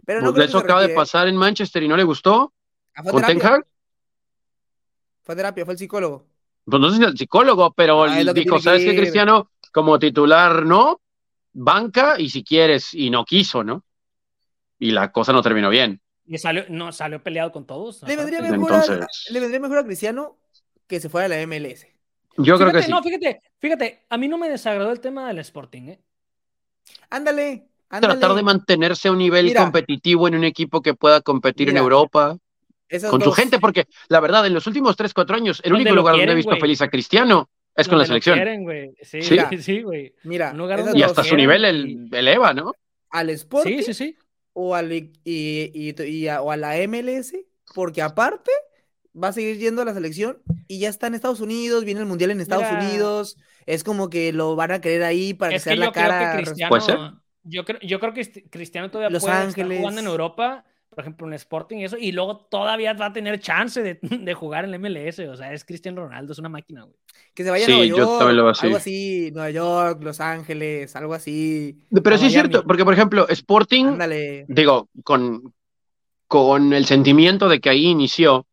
Pero 0.06 0.22
no 0.22 0.34
Pues 0.34 0.50
eso 0.50 0.58
acaba 0.58 0.82
de 0.82 0.90
pasar 0.90 1.28
en 1.28 1.38
Manchester 1.38 1.82
y 1.84 1.88
no 1.88 1.96
le 1.98 2.04
gustó. 2.04 2.54
Ah, 2.96 3.02
fue 3.02 3.10
a 3.10 3.14
¿Con 3.14 3.22
Ten 3.24 3.38
terapia. 3.40 3.56
Hag? 3.58 3.66
Fue 5.24 5.34
a 5.34 5.36
terapia, 5.38 5.66
fue 5.66 5.74
el 5.74 5.78
psicólogo. 5.80 6.28
Pues 6.66 6.82
no 6.82 6.90
sé 6.90 6.98
si 6.98 7.04
el 7.04 7.18
psicólogo, 7.18 7.74
pero 7.74 8.04
Ah, 8.04 8.20
dijo, 8.34 8.60
¿sabes 8.60 8.84
qué, 8.84 8.92
ir". 8.92 9.00
Cristiano? 9.00 9.50
Como 9.72 9.98
titular, 10.00 10.66
no, 10.66 11.02
banca 11.54 12.20
y 12.20 12.30
si 12.30 12.44
quieres, 12.44 12.94
y 12.94 13.10
no 13.10 13.26
quiso, 13.26 13.64
¿no? 13.64 13.84
Y 14.80 14.92
la 14.92 15.12
cosa 15.12 15.34
no 15.34 15.42
terminó 15.42 15.70
bien. 15.70 16.02
Y 16.26 16.38
salió, 16.38 16.66
no, 16.70 16.92
salió 16.92 17.22
peleado 17.22 17.52
con 17.52 17.66
todos. 17.66 18.02
Le 18.04 18.16
vendría, 18.16 18.42
mejor 18.42 18.74
a, 18.74 19.08
le 19.30 19.40
vendría 19.40 19.60
mejor 19.60 19.78
a 19.80 19.84
Cristiano 19.84 20.38
que 20.88 21.00
se 21.00 21.10
fuera 21.10 21.26
a 21.26 21.30
la 21.30 21.46
MLS. 21.46 21.86
Yo 22.38 22.58
creo 22.58 22.72
que 22.72 22.82
sí. 22.84 22.90
No, 22.92 23.04
fíjate, 23.04 23.42
fíjate, 23.60 24.06
a 24.10 24.18
mí 24.18 24.28
no 24.28 24.38
me 24.38 24.50
desagradó 24.50 24.92
el 24.92 25.00
tema 25.00 25.28
del 25.28 25.40
Sporting, 25.40 25.82
¿eh? 25.90 26.00
Ándale, 27.10 27.68
ándale. 27.90 28.14
Tratar 28.18 28.36
de 28.36 28.44
mantenerse 28.44 29.08
a 29.08 29.12
un 29.12 29.18
nivel 29.18 29.46
Mira. 29.46 29.62
competitivo 29.64 30.28
en 30.28 30.36
un 30.36 30.44
equipo 30.44 30.82
que 30.82 30.94
pueda 30.94 31.22
competir 31.22 31.70
en 31.70 31.78
Europa 31.78 32.38
con 33.10 33.22
su 33.22 33.32
gente, 33.32 33.60
porque 33.60 33.88
la 34.08 34.20
verdad, 34.20 34.46
en 34.46 34.54
los 34.54 34.66
últimos 34.68 34.96
3, 34.96 35.14
4 35.14 35.36
años, 35.36 35.62
el 35.64 35.74
único 35.74 35.94
lugar 35.94 36.16
donde 36.16 36.32
he 36.32 36.36
visto 36.36 36.56
feliz 36.58 36.82
a 36.82 36.88
Cristiano 36.90 37.50
es 37.76 37.88
con 37.88 37.98
la 37.98 38.06
selección. 38.06 38.36
quieren. 38.36 38.66
Sí, 39.02 39.22
Sí. 39.22 39.38
sí, 39.50 39.58
sí, 39.62 39.82
güey. 39.82 40.14
Mira, 40.24 40.54
Y 40.94 41.02
hasta 41.04 41.24
su 41.24 41.30
quieren 41.36 41.38
nivel 41.38 41.64
y- 41.64 41.68
el- 41.68 42.10
eleva, 42.16 42.54
¿no? 42.54 42.74
al 43.10 43.30
Sporting 43.30 43.78
Sí, 43.78 43.84
sí, 43.84 43.94
sí. 43.94 44.18
O, 44.54 44.76
al, 44.76 44.92
y, 44.94 45.12
y- 45.24 46.04
y 46.04 46.28
a, 46.28 46.42
o 46.42 46.52
a 46.52 46.58
la 46.58 46.78
MLS, 46.78 47.34
porque 47.74 48.02
aparte 48.02 48.52
va 49.16 49.30
a 49.30 49.34
seguir 49.34 49.58
yendo 49.58 49.82
a 49.82 49.86
la 49.86 49.94
selección 49.94 50.42
y 50.68 50.80
ya 50.80 50.90
está 50.90 51.08
en 51.08 51.16
Estados 51.16 51.40
Unidos, 51.42 51.86
viene 51.86 52.00
el 52.02 52.06
Mundial 52.08 52.32
en 52.32 52.42
Estados 52.42 52.66
Mira. 52.72 52.84
Unidos, 52.90 53.38
es 53.66 53.84
como 53.84 54.10
que 54.10 54.34
lo 54.34 54.56
van 54.56 54.72
a 54.72 54.82
querer 54.82 55.04
ahí 55.04 55.34
para 55.34 55.56
Es 55.56 55.64
que 55.64 55.70
sea 55.72 55.76
la 55.76 55.92
creo 55.92 56.08
cara. 56.08 56.32
que 56.38 56.44
Cristiano. 56.44 56.70
¿Puede 56.70 56.82
ser? 56.82 56.98
Yo 57.44 57.66
creo, 57.66 57.80
yo 57.82 58.00
creo 58.00 58.14
que 58.14 58.50
Cristiano 58.50 58.90
todavía 58.90 59.10
Los 59.10 59.24
puede 59.24 59.36
Ángeles. 59.36 59.66
estar 59.66 59.78
jugando 59.80 60.02
en 60.02 60.08
Europa, 60.08 60.66
por 60.94 61.04
ejemplo, 61.04 61.28
en 61.28 61.34
Sporting 61.34 61.78
y 61.78 61.86
eso, 61.86 61.98
y 61.98 62.12
luego 62.12 62.38
todavía 62.38 62.94
va 62.94 63.08
a 63.08 63.14
tener 63.14 63.40
chance 63.40 63.82
de, 63.82 64.00
de 64.02 64.34
jugar 64.34 64.66
en 64.66 64.72
la 64.72 64.78
MLS. 64.78 65.20
O 65.30 65.36
sea, 65.36 65.54
es 65.54 65.66
Cristiano 65.66 66.02
Ronaldo, 66.04 66.34
es 66.34 66.40
una 66.40 66.50
máquina, 66.50 66.84
güey. 66.84 66.96
Que 67.34 67.44
se 67.44 67.50
vaya 67.52 67.66
Sí, 67.66 67.72
a 67.72 67.76
Nueva 67.76 67.88
yo 67.88 67.98
York, 67.98 68.20
también 68.20 68.38
lo 68.38 68.44
veo 68.44 68.52
así. 68.52 68.66
algo 68.66 68.78
así, 68.78 69.32
Nueva 69.34 69.50
York, 69.50 70.04
Los 70.04 70.20
Ángeles, 70.20 70.96
algo 70.96 71.14
así. 71.14 71.80
Pero 72.04 72.18
sí 72.18 72.28
es 72.28 72.34
cierto, 72.34 72.64
porque 72.64 72.86
por 72.86 72.94
ejemplo, 72.94 73.28
Sporting, 73.30 73.86
Ándale. 73.86 74.46
digo, 74.48 74.90
con, 75.04 75.54
con 76.28 76.74
el 76.74 76.86
sentimiento 76.86 77.50
de 77.50 77.60
que 77.60 77.70
ahí 77.70 77.88
inició, 77.88 78.46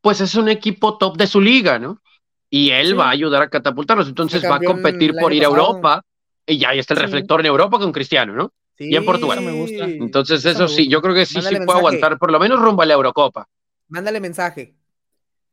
pues 0.00 0.20
es 0.20 0.34
un 0.34 0.48
equipo 0.48 0.96
top 0.98 1.16
de 1.16 1.26
su 1.26 1.40
liga, 1.40 1.78
¿no? 1.78 2.00
Y 2.48 2.70
él 2.70 2.88
Sí. 2.88 2.92
va 2.94 3.06
a 3.06 3.10
ayudar 3.10 3.42
a 3.42 3.48
catapultarlos, 3.48 4.08
entonces 4.08 4.42
va 4.44 4.56
a 4.56 4.60
competir 4.60 5.14
por 5.14 5.32
ir 5.32 5.42
a. 5.42 5.46
Europa, 5.46 6.02
y 6.46 6.58
ya 6.58 6.70
ahí 6.70 6.78
está 6.78 6.94
el 6.94 7.00
Sí. 7.00 7.04
reflector 7.06 7.40
en 7.40 7.46
Europa 7.46 7.78
con 7.78 7.92
Cristiano, 7.92 8.32
¿no? 8.34 8.52
Y 8.82 8.96
en 8.96 9.04
Portugal. 9.04 9.38
Eso 9.38 9.46
me 9.46 9.52
gusta. 9.60 9.84
Entonces 9.84 10.44
Eso 10.44 10.66
sí, 10.66 10.88
yo 10.88 11.02
creo 11.02 11.14
que 11.14 11.26
sí, 11.26 11.34
sí 11.34 11.36
Mándale 11.38 11.56
puede 11.58 11.66
mensaje. 11.66 11.78
aguantar, 11.78 12.18
por 12.18 12.32
lo 12.32 12.40
menos 12.40 12.58
rumbo 12.60 12.80
a 12.82 12.86
la 12.86 12.94
Eurocopa. 12.94 13.46
Mándale 13.88 14.20
mensaje. 14.20 14.74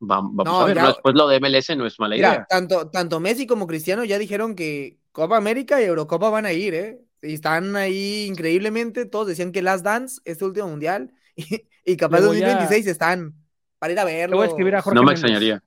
Va- 0.00 0.20
Vamos 0.22 0.44
No, 0.46 0.60
a 0.60 0.64
ver, 0.64 0.76
ya- 0.76 0.86
después 0.86 1.14
lo 1.14 1.28
de 1.28 1.36
MLS 1.40 1.76
no 1.76 1.84
es 1.86 1.98
mala 2.00 2.14
Mira, 2.16 2.28
idea. 2.30 2.46
tanto, 2.48 2.88
tanto 2.88 3.20
Messi 3.20 3.46
como 3.46 3.66
Cristiano 3.66 4.04
ya 4.04 4.16
dijeron 4.18 4.54
que 4.54 4.98
Copa 5.12 5.36
América 5.36 5.80
y 5.80 5.84
Eurocopa 5.84 6.30
van 6.30 6.46
a 6.46 6.52
ir, 6.52 6.72
¿eh? 6.74 7.00
Y 7.20 7.34
están 7.34 7.74
ahí 7.76 8.26
increíblemente. 8.28 9.04
Todos 9.06 9.26
decían 9.26 9.50
que 9.52 9.60
Last 9.60 9.84
Dance, 9.84 10.20
este 10.24 10.44
último 10.44 10.68
mundial, 10.68 11.12
y, 11.36 11.68
y 11.84 11.96
capaz 11.96 12.20
Le 12.20 12.26
voy 12.28 12.36
a- 12.42 12.46
2026 12.46 12.86
están 12.86 13.34
para 13.78 13.92
ir 13.92 13.98
a 13.98 14.04
verlo. 14.04 14.36
voy 14.36 14.46
a 14.46 14.48
escribir 14.48 14.74
a 14.76 14.82
Jorge 14.82 14.94
No 14.94 15.02
me 15.02 15.12
extrañaría. 15.12 15.62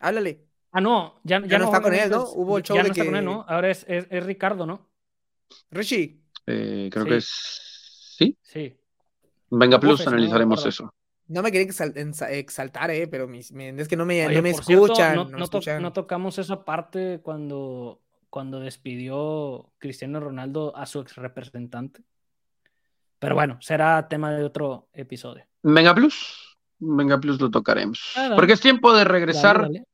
Háblale. 0.00 0.44
Ah, 0.72 0.80
no, 0.80 1.20
ya, 1.24 1.40
ya, 1.40 1.46
Ya 1.46 1.58
no 1.58 1.64
está 1.66 1.80
con 1.80 1.94
él, 1.94 2.10
¿no? 2.10 2.24
Hubo 2.24 2.58
el 2.58 2.62
show 2.64 2.76
ya 2.76 2.82
de 2.82 2.88
no 2.88 2.92
está 2.92 3.04
con 3.04 3.12
que- 3.14 3.18
él, 3.20 3.24
¿no? 3.24 3.44
Ahora 3.48 3.70
es, 3.70 3.84
es, 3.88 4.06
es 4.10 4.26
Ricardo, 4.26 4.66
¿no? 4.66 4.87
Richie, 5.70 6.20
Eh, 6.46 6.88
creo 6.90 7.04
Sí. 7.04 7.10
que 7.10 7.16
es... 7.16 8.14
Sí, 8.18 8.36
Sí. 8.42 8.76
venga 9.50 9.78
Plus, 9.78 10.00
Uf, 10.00 10.06
no 10.06 10.12
analizaremos 10.12 10.64
eso. 10.64 10.90
no 11.26 11.42
me 11.42 11.52
quería 11.52 11.68
exaltar, 12.30 12.90
¿eh? 12.90 13.06
Pero 13.06 13.28
mis- 13.28 13.50
es 13.52 13.86
que 13.88 13.96
no 13.96 14.06
me, 14.06 14.26
Oye, 14.26 14.34
no 14.36 14.42
me 14.42 14.54
cierto, 14.54 14.84
escuchan. 14.86 15.82
no, 15.82 15.92
to- 15.92 16.02
tocamos 16.02 16.38
esa 16.38 16.64
parte 16.64 17.20
cuando, 17.22 18.00
cuando 18.30 18.60
despidió 18.60 19.70
Cristiano 19.78 20.20
Ronaldo 20.20 20.74
a 20.74 20.86
su 20.86 21.00
ex 21.00 21.16
representante. 21.16 22.02
Pero 23.18 23.34
bueno, 23.34 23.58
será 23.60 24.08
tema 24.08 24.32
de 24.32 24.44
otro 24.44 24.88
episodio. 24.94 25.44
Venga 25.62 25.94
Plus, 25.94 26.56
venga 26.78 27.18
Plus 27.20 27.40
lo 27.40 27.50
tocaremos. 27.50 28.12
Ah. 28.16 28.32
Porque 28.34 28.54
es 28.54 28.60
tiempo 28.60 28.94
de 28.96 29.04
regresar 29.04 29.56
Dale, 29.62 29.78
dale. 29.80 29.84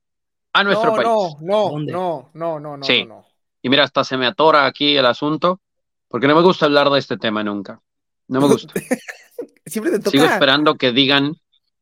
a 0.53 0.63
nuestro 0.63 0.91
no, 0.91 0.95
país. 0.95 1.07
no, 1.07 1.37
no, 1.41 1.69
¿Dónde? 1.69 1.91
no, 1.91 2.29
no, 2.33 2.59
no, 2.59 2.77
no, 2.77 2.83
Sí. 2.85 3.03
no, 3.03 3.15
no. 3.15 3.25
Y 3.65 3.69
mira, 3.69 3.83
hasta 3.83 4.03
se 4.03 4.15
me 4.15 4.27
atora 4.27 4.67
aquí 4.67 4.95
el 4.95 5.07
asunto, 5.07 5.59
porque 6.07 6.27
no 6.27 6.35
me 6.35 6.43
gusta 6.43 6.67
hablar 6.67 6.87
de 6.91 6.99
este 6.99 7.17
tema 7.17 7.43
nunca. 7.43 7.81
No 8.27 8.39
me 8.39 8.47
gusta. 8.47 8.71
Siempre 9.65 9.91
te 9.93 9.97
toca. 9.97 10.11
Sigo 10.11 10.25
esperando 10.25 10.75
que 10.75 10.91
digan 10.91 11.33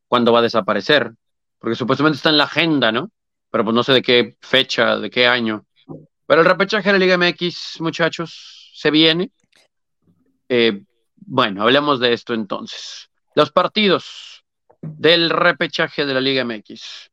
cuándo 0.08 0.32
va 0.32 0.38
a 0.38 0.42
desaparecer, 0.42 1.12
porque 1.58 1.76
supuestamente 1.76 2.16
está 2.16 2.30
en 2.30 2.38
la 2.38 2.44
agenda, 2.44 2.90
¿no? 2.90 3.10
Pero 3.50 3.64
pues 3.64 3.74
no 3.74 3.82
sé 3.82 3.92
de 3.92 4.00
qué 4.00 4.38
fecha, 4.40 4.96
de 4.96 5.10
qué 5.10 5.26
año. 5.26 5.66
Pero 6.26 6.40
el 6.40 6.46
repechaje 6.46 6.90
de 6.90 6.98
la 6.98 7.04
Liga 7.04 7.18
MX, 7.18 7.82
muchachos, 7.82 8.72
se 8.74 8.90
viene. 8.90 9.30
Eh, 10.48 10.84
bueno, 11.16 11.64
hablemos 11.64 12.00
de 12.00 12.14
esto 12.14 12.32
entonces. 12.32 13.10
Los 13.34 13.52
partidos 13.52 14.42
del 14.80 15.28
repechaje 15.28 16.06
de 16.06 16.14
la 16.14 16.22
Liga 16.22 16.46
MX. 16.46 17.10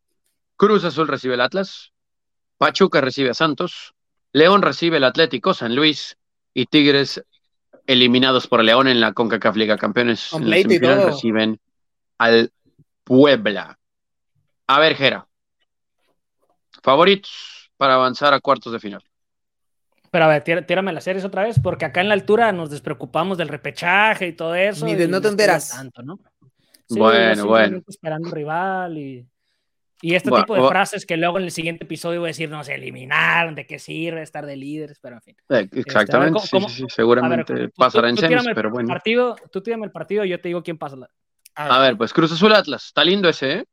Cruz 0.56 0.86
Azul 0.86 1.10
recibe 1.10 1.34
el 1.34 1.42
Atlas, 1.42 1.92
Pachuca 2.58 3.02
recibe 3.02 3.32
a 3.32 3.34
Santos, 3.34 3.94
León 4.34 4.62
recibe 4.62 4.98
el 4.98 5.04
Atlético 5.04 5.54
San 5.54 5.76
Luis 5.76 6.18
y 6.54 6.66
Tigres 6.66 7.24
eliminados 7.88 8.48
por 8.48 8.64
León 8.64 8.88
en 8.88 9.02
la 9.02 9.14
CONCACAF 9.14 9.56
Liga 9.56 9.78
Campeones. 9.78 10.32
En 10.34 10.50
la 10.50 10.58
semifinal 10.58 11.04
reciben 11.06 11.60
al 12.18 12.52
Puebla. 13.04 13.78
A 14.68 14.80
ver, 14.80 14.96
Jera, 14.96 15.28
favoritos 16.82 17.72
para 17.78 17.96
avanzar 17.96 18.34
a 18.34 18.40
cuartos 18.40 18.72
de 18.72 18.80
final. 18.80 19.04
Pero 20.12 20.26
a 20.26 20.28
ver, 20.28 20.44
tírame 20.44 20.92
las 20.92 21.06
series 21.06 21.24
otra 21.24 21.44
vez, 21.44 21.60
porque 21.62 21.86
acá 21.86 22.02
en 22.02 22.10
la 22.10 22.14
altura 22.14 22.52
nos 22.52 22.70
despreocupamos 22.70 23.38
del 23.38 23.48
repechaje 23.48 24.28
y 24.28 24.34
todo 24.34 24.56
eso. 24.56 24.86
Ni 24.86 24.96
de 24.96 25.08
no 25.08 25.22
te 25.22 25.30
enteras. 25.30 25.70
Tanto, 25.70 26.04
¿no? 26.04 26.20
bueno, 26.90 27.46
bueno. 27.46 27.82
Esperando 27.88 28.30
rival 28.30 28.98
y, 28.98 29.26
y 30.02 30.16
este 30.16 30.32
tipo 30.32 30.56
de 30.56 30.68
frases 30.68 31.06
que 31.06 31.16
luego 31.16 31.38
en 31.38 31.46
el 31.46 31.52
siguiente 31.52 31.84
episodio 31.84 32.20
voy 32.20 32.28
a 32.28 32.32
decir, 32.32 32.50
no 32.50 32.64
se 32.64 32.74
eliminaron, 32.74 33.54
de 33.56 33.68
qué 33.68 33.78
sirve 33.78 34.24
estar 34.24 34.46
de 34.46 34.56
líderes, 34.56 35.00
pero 35.00 35.16
en 35.16 35.22
fin. 35.22 35.36
Eh, 35.50 35.62
este, 35.62 35.80
exactamente, 35.80 36.40
sí, 36.40 36.60
sí, 36.70 36.86
seguramente 36.90 37.70
pasará 37.70 38.10
en 38.10 38.18
semis, 38.18 38.46
pero 38.56 38.72
bueno. 38.72 38.88
Partido, 38.88 39.36
tú 39.52 39.62
tírame 39.62 39.86
el 39.86 39.92
partido, 39.92 40.26
yo 40.26 40.40
te 40.42 40.50
digo 40.50 40.64
quién 40.64 40.78
pasa. 40.78 40.98
A, 41.56 41.80
ver. 41.80 41.98
pues 41.98 42.14
Cruz 42.14 42.32
Azul 42.32 42.54
Atlas, 42.54 42.86
está 42.86 43.04
lindo 43.04 43.30
ese, 43.30 43.54
¿eh? 43.54 43.66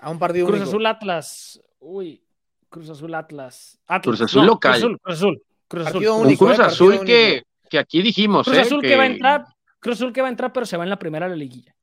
A 0.00 0.10
un 0.10 0.18
partido 0.18 0.46
Cruz 0.46 0.62
Azul 0.62 0.86
Atlas, 0.86 1.60
uy, 1.78 2.22
Cruz 2.68 2.90
Azul 2.90 3.14
Atlas. 3.14 3.78
Cruz 4.02 4.20
Azul 4.20 4.46
local. 4.46 4.80
Cruz 4.80 5.00
Azul, 5.04 5.42
Cruz 5.68 5.86
Azul. 5.86 6.06
un 6.06 6.36
Cruz 6.36 6.58
Azul 6.58 7.04
que, 7.04 7.42
que, 7.70 7.78
aquí 7.78 8.02
dijimos, 8.02 8.46
Cruz 8.46 8.58
¿eh? 8.58 8.62
Azul 8.62 8.80
que... 8.82 8.96
va 8.96 9.04
a 9.04 9.06
entrar, 9.06 9.44
Cruz 9.78 9.96
Azul 9.96 10.12
que 10.12 10.20
va 10.20 10.28
a 10.28 10.30
entrar, 10.30 10.52
pero 10.52 10.66
se 10.66 10.76
va 10.76 10.84
en 10.84 10.90
la 10.90 10.98
primera 10.98 11.26
de 11.26 11.30
la 11.30 11.36
liguilla. 11.36 11.74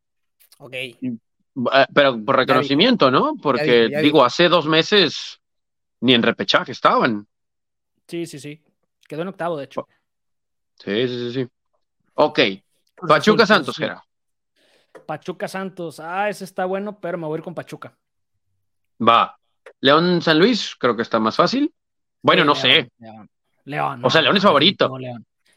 Ok. 0.58 0.74
Eh, 1.56 1.86
pero 1.93 2.24
por 2.24 2.36
reconocimiento, 2.36 3.10
¿no? 3.10 3.36
Porque, 3.41 3.89
digo, 4.01 4.24
hace 4.24 4.49
dos 4.49 4.66
meses 4.66 5.39
ni 6.01 6.14
en 6.14 6.24
repechaje 6.24 6.72
estaban. 6.72 7.28
Sí, 8.08 8.26
sí, 8.26 8.39
sí. 8.39 8.62
Quedó 9.08 9.22
en 9.22 9.30
octavo, 9.30 9.58
de 9.58 9.66
hecho. 9.66 9.88
Sí, 10.78 11.08
sí, 11.08 11.32
sí, 11.32 11.34
sí. 11.34 11.47
Ok. 12.16 12.39
Pachuca 13.08 13.45
Santos, 13.45 13.78
Gera. 13.78 14.03
Pachuca 15.06 15.47
Santos. 15.47 15.99
Ah, 15.99 16.30
ese 16.30 16.43
está 16.43 16.66
bueno, 16.66 16.99
pero 16.99 17.18
me 17.18 17.28
voy 17.28 17.38
a 17.38 17.39
ir 17.39 17.43
con 17.43 17.56
Pachuca. 17.56 17.97
Va. 19.01 19.38
León 19.82 20.22
San 20.22 20.39
Luis, 20.39 20.76
creo 20.78 20.95
que 20.95 21.01
está 21.01 21.20
más 21.20 21.36
fácil. 21.36 21.74
Bueno, 22.22 22.43
no 22.43 22.56
sé. 22.56 22.89
León. 23.66 24.03
o 24.03 24.10
sea, 24.10 24.22
León 24.22 24.38
es 24.38 24.43
favorito. 24.43 24.91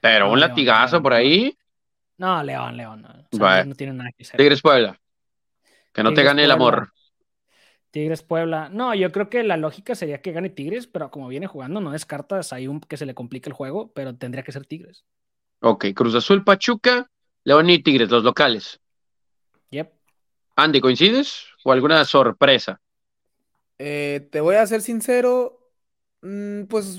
Pero 0.01 0.31
un 0.31 0.41
latigazo 0.41 1.03
por 1.03 1.13
ahí. 1.13 1.57
No, 2.19 2.43
León, 2.43 2.77
León. 2.77 3.07
No, 3.33 3.75
tiene 3.75 3.93
nada 3.95 4.11
que 4.17 4.25
hacer. 4.25 4.37
Tigres 4.37 4.61
Puebla. 4.61 4.99
Que 5.99 6.05
no 6.05 6.15
te 6.15 6.23
gane 6.23 6.45
el 6.45 6.53
amor. 6.53 6.93
Tigres 7.91 8.23
Puebla. 8.23 8.69
No, 8.69 8.95
yo 8.95 9.11
creo 9.11 9.29
que 9.29 9.43
la 9.43 9.57
lógica 9.57 9.97
sería 9.97 10.23
que 10.23 10.31
gane 10.31 10.49
Tigres, 10.49 10.87
pero 10.87 11.11
como 11.11 11.27
viene 11.27 11.49
jugando, 11.49 11.81
no 11.81 11.91
descartas 11.91 12.53
ahí 12.53 12.69
un 12.69 12.79
que 12.81 12.97
se 12.97 13.05
le 13.05 13.17
complique 13.17 13.49
el 13.49 13.53
juego, 13.53 13.91
pero 13.95 14.15
tendría 14.15 14.45
que 14.45 14.53
ser 14.53 14.65
Tigres. 14.65 15.05
Ok, 15.59 15.87
Cruz 15.97 16.15
Azul, 16.15 16.45
Pachuca, 16.45 17.11
León 17.43 17.69
y 17.69 17.83
Tigres, 17.83 18.11
los 18.11 18.23
locales. 18.23 18.79
Yep. 19.71 19.93
Andy, 20.55 20.81
¿coincides? 20.81 21.47
¿O 21.65 21.73
alguna 21.73 22.05
sorpresa? 22.05 22.81
Eh, 23.77 24.29
te 24.31 24.41
voy 24.41 24.55
a 24.55 24.65
ser 24.69 24.83
sincero, 24.83 25.73
mm, 26.23 26.67
pues 26.67 26.97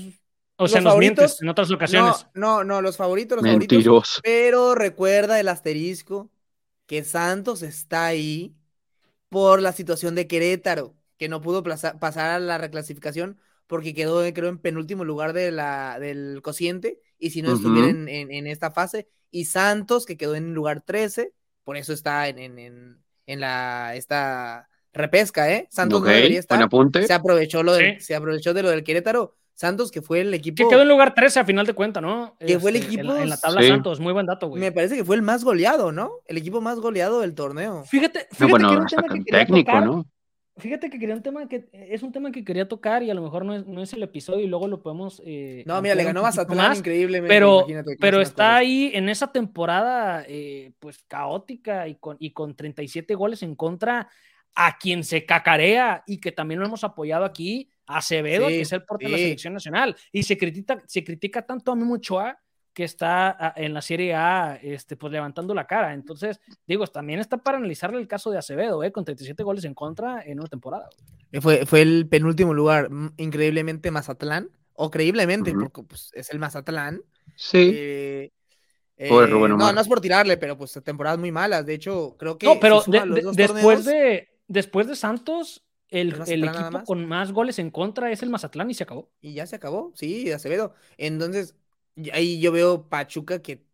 o 0.56 0.68
sea, 0.68 0.82
nos 0.82 0.98
mientes 0.98 1.40
en 1.40 1.48
otras 1.48 1.70
ocasiones. 1.70 2.26
No, 2.34 2.64
no, 2.64 2.82
los 2.82 2.98
favoritos, 2.98 3.38
los 3.38 3.46
favoritos. 3.46 4.20
Pero 4.22 4.74
recuerda 4.74 5.40
el 5.40 5.48
asterisco 5.48 6.30
que 6.84 7.02
Santos 7.02 7.62
está 7.62 8.04
ahí 8.04 8.59
por 9.30 9.62
la 9.62 9.72
situación 9.72 10.14
de 10.14 10.26
Querétaro, 10.26 10.94
que 11.16 11.30
no 11.30 11.40
pudo 11.40 11.62
pasar 11.62 12.30
a 12.30 12.38
la 12.38 12.58
reclasificación 12.58 13.38
porque 13.66 13.94
quedó, 13.94 14.22
creo, 14.34 14.48
en 14.48 14.58
penúltimo 14.58 15.04
lugar 15.04 15.32
de 15.32 15.52
la, 15.52 15.98
del 16.00 16.40
cociente, 16.42 17.00
y 17.20 17.30
si 17.30 17.40
no 17.40 17.54
estuviera 17.54 17.88
en, 17.88 18.46
esta 18.48 18.72
fase, 18.72 19.08
y 19.30 19.44
Santos, 19.44 20.06
que 20.06 20.16
quedó 20.16 20.34
en 20.34 20.54
lugar 20.54 20.80
13, 20.80 21.32
por 21.62 21.76
eso 21.76 21.92
está 21.92 22.26
en, 22.28 22.58
en, 22.58 23.40
la, 23.40 23.94
esta 23.94 24.68
repesca, 24.92 25.52
¿eh? 25.52 25.68
Santos 25.70 26.00
no 26.00 26.06
debería 26.08 26.40
estar. 26.40 26.58
Se 27.06 27.12
aprovechó, 27.12 27.62
lo 27.62 27.76
se 27.76 28.14
aprovechó 28.16 28.52
de 28.54 28.62
lo 28.64 28.70
del 28.70 28.82
Querétaro, 28.82 29.36
Santos, 29.60 29.90
que 29.90 30.00
fue 30.00 30.22
el 30.22 30.32
equipo. 30.32 30.56
Que 30.56 30.66
quedó 30.66 30.80
en 30.80 30.88
lugar 30.88 31.14
13 31.14 31.40
a 31.40 31.44
final 31.44 31.66
de 31.66 31.74
cuenta, 31.74 32.00
¿no? 32.00 32.34
Que 32.38 32.58
fue 32.58 32.70
el 32.70 32.76
este, 32.76 32.94
equipo. 32.94 33.14
En 33.14 33.28
la, 33.28 33.36
tabla 33.36 33.60
Santos, 33.60 34.00
muy 34.00 34.14
buen 34.14 34.24
dato, 34.24 34.48
güey. 34.48 34.58
Me 34.58 34.72
parece 34.72 34.96
que 34.96 35.04
fue 35.04 35.16
el 35.16 35.22
más 35.22 35.44
goleado, 35.44 35.92
¿no? 35.92 36.12
El 36.26 36.38
equipo 36.38 36.62
más 36.62 36.80
goleado 36.80 37.20
del 37.20 37.34
torneo. 37.34 37.84
Fíjate, 37.84 38.26
fíjate 38.32 38.56
que 38.56 38.72
era 38.72 38.80
un 38.80 38.86
tema 38.86 39.02
que 39.02 39.22
quería 39.22 39.44
técnico, 39.44 39.70
tocar. 39.70 39.84
¿no? 39.84 40.06
Fíjate 40.56 40.88
que 40.88 40.98
quería 40.98 41.14
un 41.14 41.22
tema 41.22 41.46
que 41.46 41.68
es 41.72 42.02
un 42.02 42.10
tema 42.10 42.32
que 42.32 42.42
quería 42.42 42.66
tocar 42.66 43.02
y 43.02 43.10
a 43.10 43.14
lo 43.14 43.20
mejor 43.20 43.44
no 43.44 43.54
es, 43.54 43.66
no 43.66 43.82
es 43.82 43.92
el 43.92 44.02
episodio 44.02 44.40
y 44.40 44.46
luego 44.46 44.66
lo 44.66 44.80
podemos. 44.80 45.20
Eh, 45.26 45.62
no, 45.66 45.82
mira, 45.82 45.94
le 45.94 46.04
ganó 46.04 46.22
Mazatlán 46.22 46.78
increíblemente. 46.78 47.28
Pero, 47.28 47.66
pero 48.00 48.22
está 48.22 48.56
ahí 48.56 48.90
en 48.94 49.10
esa 49.10 49.30
temporada, 49.30 50.24
eh, 50.26 50.72
pues 50.78 51.04
caótica 51.06 51.86
y 51.86 51.96
con, 51.96 52.16
y 52.18 52.30
con 52.30 52.56
37 52.56 53.14
goles 53.14 53.42
en 53.42 53.54
contra 53.54 54.08
a 54.54 54.78
quien 54.78 55.04
se 55.04 55.24
cacarea 55.24 56.02
y 56.06 56.20
que 56.20 56.32
también 56.32 56.60
lo 56.60 56.66
hemos 56.66 56.84
apoyado 56.84 57.24
aquí 57.24 57.70
Acevedo, 57.86 58.46
que 58.48 58.60
es 58.60 58.72
el 58.72 58.84
portero 58.84 59.10
de 59.10 59.16
la 59.16 59.22
selección 59.22 59.54
nacional. 59.54 59.96
Y 60.12 60.22
se 60.22 60.38
critica, 60.38 60.82
se 60.86 61.02
critica 61.02 61.42
tanto 61.42 61.72
a 61.72 61.76
Memo 61.76 61.94
Ochoa 61.94 62.38
que 62.72 62.84
está 62.84 63.52
en 63.56 63.74
la 63.74 63.82
Serie 63.82 64.14
A 64.14 64.58
este, 64.62 64.96
pues 64.96 65.12
levantando 65.12 65.54
la 65.54 65.66
cara. 65.66 65.92
Entonces, 65.92 66.40
digo, 66.66 66.86
también 66.86 67.18
está 67.18 67.36
para 67.36 67.58
analizarle 67.58 67.98
el 67.98 68.06
caso 68.06 68.30
de 68.30 68.38
Acevedo, 68.38 68.84
¿eh? 68.84 68.92
con 68.92 69.04
37 69.04 69.42
goles 69.42 69.64
en 69.64 69.74
contra 69.74 70.22
en 70.24 70.38
una 70.38 70.48
temporada. 70.48 70.88
Fue, 71.40 71.66
fue 71.66 71.82
el 71.82 72.08
penúltimo 72.08 72.54
lugar, 72.54 72.88
increíblemente 73.16 73.90
Mazatlán, 73.90 74.50
o 74.74 74.90
creíblemente, 74.90 75.52
porque 75.52 75.82
pues, 75.82 76.10
es 76.14 76.30
el 76.30 76.38
Mazatlán. 76.38 77.02
Sí. 77.36 77.72
Eh, 77.74 78.32
eh, 78.96 79.08
no, 79.10 79.72
no 79.72 79.80
es 79.80 79.88
por 79.88 80.00
tirarle, 80.00 80.36
pero 80.36 80.56
pues 80.56 80.78
temporadas 80.84 81.18
muy 81.18 81.32
malas. 81.32 81.66
De 81.66 81.74
hecho, 81.74 82.16
creo 82.18 82.38
que. 82.38 82.46
No, 82.46 82.60
pero 82.60 82.82
después, 83.34 83.84
de, 83.84 84.29
después 84.50 84.86
de 84.88 84.96
Santos, 84.96 85.64
el, 85.88 86.12
equipo 86.12 86.84
con 86.84 87.06
más 87.06 87.32
goles 87.32 87.58
en 87.58 87.70
contra 87.70 88.10
es 88.10 88.22
el 88.22 88.30
Mazatlán 88.30 88.70
y 88.70 88.74
se 88.74 88.82
acabó. 88.82 89.10
Y 89.20 89.34
ya 89.34 89.46
se 89.46 89.56
acabó, 89.56 89.92
sí, 89.94 90.30
Acevedo. 90.30 90.74
Entonces, 90.98 91.54
ahí 92.12 92.40
yo 92.40 92.52
veo 92.52 92.88
Pachuca 92.88 93.40
que 93.40 93.64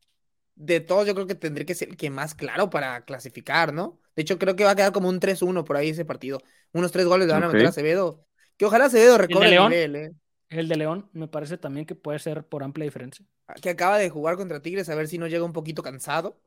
de 0.55 0.81
todos 0.81 1.07
yo 1.07 1.15
creo 1.15 1.27
que 1.27 1.35
tendría 1.35 1.67
que 1.67 1.75
ser 1.75 1.89
el 1.89 1.97
que 1.97 2.11
más 2.11 2.35
claro 2.35 2.71
para 2.71 3.05
clasificar, 3.05 3.73
¿no? 3.73 4.01
De 4.15 4.23
hecho, 4.23 4.39
creo 4.39 4.55
que 4.57 4.65
va 4.65 4.71
a 4.71 4.77
quedar 4.77 4.93
como 4.93 5.09
un 5.09 5.21
3-1 5.21 5.65
por 5.65 5.77
ahí 5.77 5.91
ese 5.91 6.05
partido. 6.05 6.43
Unos 6.73 6.93
tres 6.93 7.07
goles 7.07 7.27
le 7.27 7.33
van 7.35 7.45
a 7.45 7.49
meter 7.49 7.67
a 7.67 7.71
Acevedo. 7.71 8.27
Que 8.57 8.65
ojalá 8.65 8.87
Acevedo 8.87 9.19
recobre 9.19 9.55
el, 9.55 9.63
nivel, 9.63 9.97
¿eh? 9.97 10.13
El 10.49 10.69
de 10.69 10.77
León 10.77 11.11
me 11.13 11.29
parece 11.29 11.59
también 11.59 11.87
que 11.87 11.95
puede 11.95 12.19
ser 12.19 12.45
por 12.47 12.63
amplia 12.63 12.85
diferencia. 12.85 13.27
Ah, 13.47 13.55
que 13.61 13.71
acaba 13.71 13.99
de 13.99 14.09
jugar 14.09 14.37
contra 14.37 14.63
Tigres, 14.63 14.89
a 14.89 14.95
ver 14.95 15.09
si 15.09 15.19
no 15.19 15.27
llega 15.27 15.45
un 15.45 15.53
poquito 15.53 15.83
cansado. 15.83 16.41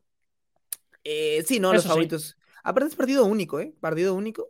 Eh, 1.03 1.43
sí, 1.45 1.59
no, 1.59 1.73
los 1.73 1.85
favoritos. 1.85 2.38
Aparte 2.63 2.89
es 2.89 2.95
partido 2.95 3.25
único, 3.25 3.59
¿eh? 3.59 3.73
Partido 3.79 4.13
único. 4.13 4.49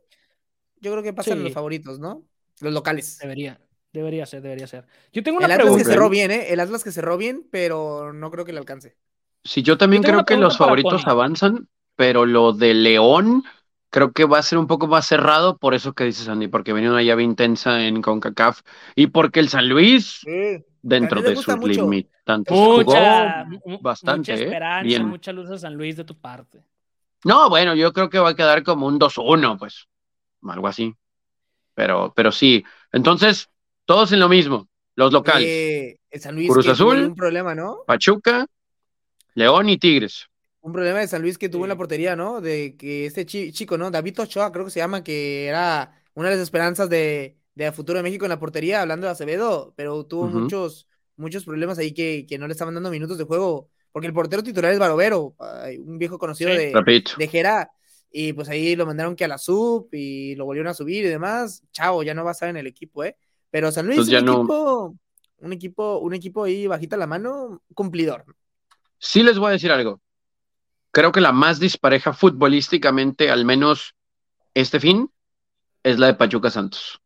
Yo 0.82 0.92
creo 0.92 1.04
que 1.04 1.14
pasan 1.14 1.44
los 1.44 1.54
favoritos, 1.54 2.00
¿no? 2.00 2.24
Los 2.62 2.74
locales. 2.74 3.18
Debería, 3.20 3.60
debería 3.92 4.26
ser, 4.26 4.42
debería 4.42 4.68
ser. 4.68 4.86
Yo 5.12 5.24
tengo 5.24 5.38
una 5.38 5.48
el 5.48 5.54
Atlas 5.54 5.78
que 5.78 5.86
cerró 5.86 6.10
bien, 6.10 6.32
¿eh? 6.32 6.48
El 6.50 6.60
Atlas 6.60 6.84
que 6.84 6.92
cerró 6.92 7.18
bien, 7.18 7.48
pero 7.52 8.14
no 8.14 8.32
creo 8.32 8.46
que 8.46 8.54
le 8.54 8.60
alcance. 8.60 8.96
Sí, 9.44 9.64
yo 9.64 9.78
también 9.78 10.04
creo 10.04 10.26
que 10.26 10.38
los 10.38 10.58
favoritos 10.58 11.08
avanzan, 11.08 11.68
pero 11.96 12.26
lo 12.26 12.54
de 12.54 12.74
León 12.74 13.44
creo 13.90 14.12
que 14.12 14.26
va 14.26 14.40
a 14.40 14.44
ser 14.44 14.58
un 14.60 14.68
poco 14.68 14.88
más 14.88 15.08
cerrado, 15.08 15.58
por 15.58 15.74
eso 15.74 15.94
que 15.94 16.04
dices, 16.04 16.28
Andy, 16.28 16.48
porque 16.48 16.74
venía 16.74 16.92
una 16.92 17.04
llave 17.04 17.24
intensa 17.24 17.86
en 17.86 18.02
CONCACAF 18.02 18.62
y 18.96 19.08
porque 19.08 19.40
el 19.40 19.50
San 19.50 19.68
Luis, 19.68 20.22
dentro 20.82 21.22
de 21.22 21.36
sus 21.36 21.58
limitantes, 21.60 22.56
mucha, 22.56 23.46
jugó 23.46 23.80
bastante. 23.82 24.34
Mucha 24.34 24.44
¿eh? 24.44 24.46
esperanza, 24.46 24.84
bien. 24.84 25.08
mucha 25.08 25.32
luz 25.32 25.50
a 25.50 25.58
San 25.58 25.76
Luis 25.76 25.96
de 25.98 26.04
tu 26.04 26.20
parte. 26.20 26.62
No, 27.26 27.50
bueno, 27.50 27.76
yo 27.76 27.92
creo 27.94 28.10
que 28.10 28.20
va 28.20 28.30
a 28.30 28.36
quedar 28.36 28.64
como 28.64 28.88
un 28.88 29.00
2-1, 29.00 29.58
pues 29.58 29.88
algo 30.48 30.68
así. 30.68 30.94
Pero, 31.74 32.14
pero 32.16 32.32
sí. 32.32 32.64
Entonces, 32.92 33.50
todos 33.86 34.12
en 34.12 34.20
lo 34.20 34.30
mismo. 34.30 34.68
Los 34.96 35.14
locales. 35.14 35.48
Eh, 35.48 36.00
San 36.20 36.36
Luis 36.36 36.50
Cruz 36.50 36.68
Azul. 36.68 37.06
Un 37.06 37.16
problema, 37.16 37.56
¿no? 37.56 37.84
Pachuca, 37.88 38.46
León 39.34 39.70
y 39.70 39.78
Tigres. 39.78 40.28
Un 40.62 40.74
problema 40.74 41.00
de 41.00 41.08
San 41.08 41.22
Luis 41.22 41.38
que 41.38 41.48
tuvo 41.48 41.64
en 41.64 41.70
la 41.70 41.78
portería, 41.78 42.16
¿no? 42.16 42.42
De 42.42 42.76
que 42.76 43.06
este 43.06 43.26
chico, 43.26 43.78
¿no? 43.78 43.90
David 43.92 44.20
Ochoa, 44.20 44.52
creo 44.52 44.66
que 44.66 44.72
se 44.72 44.80
llama, 44.80 45.04
que 45.04 45.46
era 45.46 45.94
una 46.16 46.30
de 46.30 46.36
las 46.36 46.44
esperanzas 46.44 46.90
de, 46.90 47.38
de 47.56 47.72
futuro 47.72 47.98
de 47.98 48.04
México 48.04 48.26
en 48.26 48.30
la 48.30 48.40
portería, 48.40 48.82
hablando 48.82 49.08
de 49.08 49.12
Acevedo, 49.12 49.74
pero 49.78 50.06
tuvo 50.06 50.28
muchos, 50.28 50.88
muchos 51.16 51.46
problemas 51.46 51.78
ahí 51.78 51.94
que, 51.94 52.26
que, 52.28 52.38
no 52.38 52.48
le 52.48 52.52
estaban 52.52 52.74
dando 52.74 52.90
minutos 52.90 53.18
de 53.18 53.24
juego, 53.24 53.70
porque 53.92 54.08
el 54.08 54.14
portero 54.14 54.44
titular 54.44 54.72
es 54.72 54.80
Barovero, 54.80 55.36
un 55.86 55.98
viejo 55.98 56.18
conocido 56.18 56.52
de, 56.52 56.74
de 57.18 57.28
Jera, 57.28 57.72
y 58.12 58.34
pues 58.34 58.50
ahí 58.50 58.76
lo 58.76 58.86
mandaron 58.86 59.16
que 59.16 59.26
a 59.26 59.28
la 59.28 59.38
sub 59.38 59.88
y 59.92 60.36
lo 60.36 60.46
volvieron 60.46 60.70
a 60.70 60.74
subir 60.74 61.06
y 61.06 61.10
demás. 61.10 61.64
Chao, 61.72 62.04
ya 62.04 62.14
no 62.14 62.24
va 62.24 62.32
a 62.32 62.34
estar 62.34 62.50
en 62.50 62.58
el 62.58 62.68
equipo, 62.68 63.04
¿eh? 63.04 63.16
Pero 63.52 63.72
San 63.72 63.86
Luis, 63.88 64.00
un, 64.00 64.14
equipo, 64.14 64.96
un 65.40 65.54
equipo, 65.54 65.98
un 66.00 66.14
equipo 66.14 66.44
ahí 66.44 66.68
bajita 66.68 66.98
la 66.98 67.08
mano, 67.08 67.62
cumplidor. 67.74 68.26
Sí 68.98 69.24
les 69.24 69.38
voy 69.38 69.50
a 69.50 69.54
decir 69.54 69.72
algo. 69.72 70.02
Creo 70.92 71.12
que 71.12 71.22
la 71.22 71.32
más 71.32 71.60
dispareja 71.60 72.14
futbolísticamente, 72.14 73.30
al 73.30 73.46
menos 73.46 73.96
este 74.54 74.80
fin, 74.80 75.12
es 75.84 76.00
la 76.00 76.08
de 76.08 76.16
Pachuca 76.16 76.50
Santos. 76.50 77.00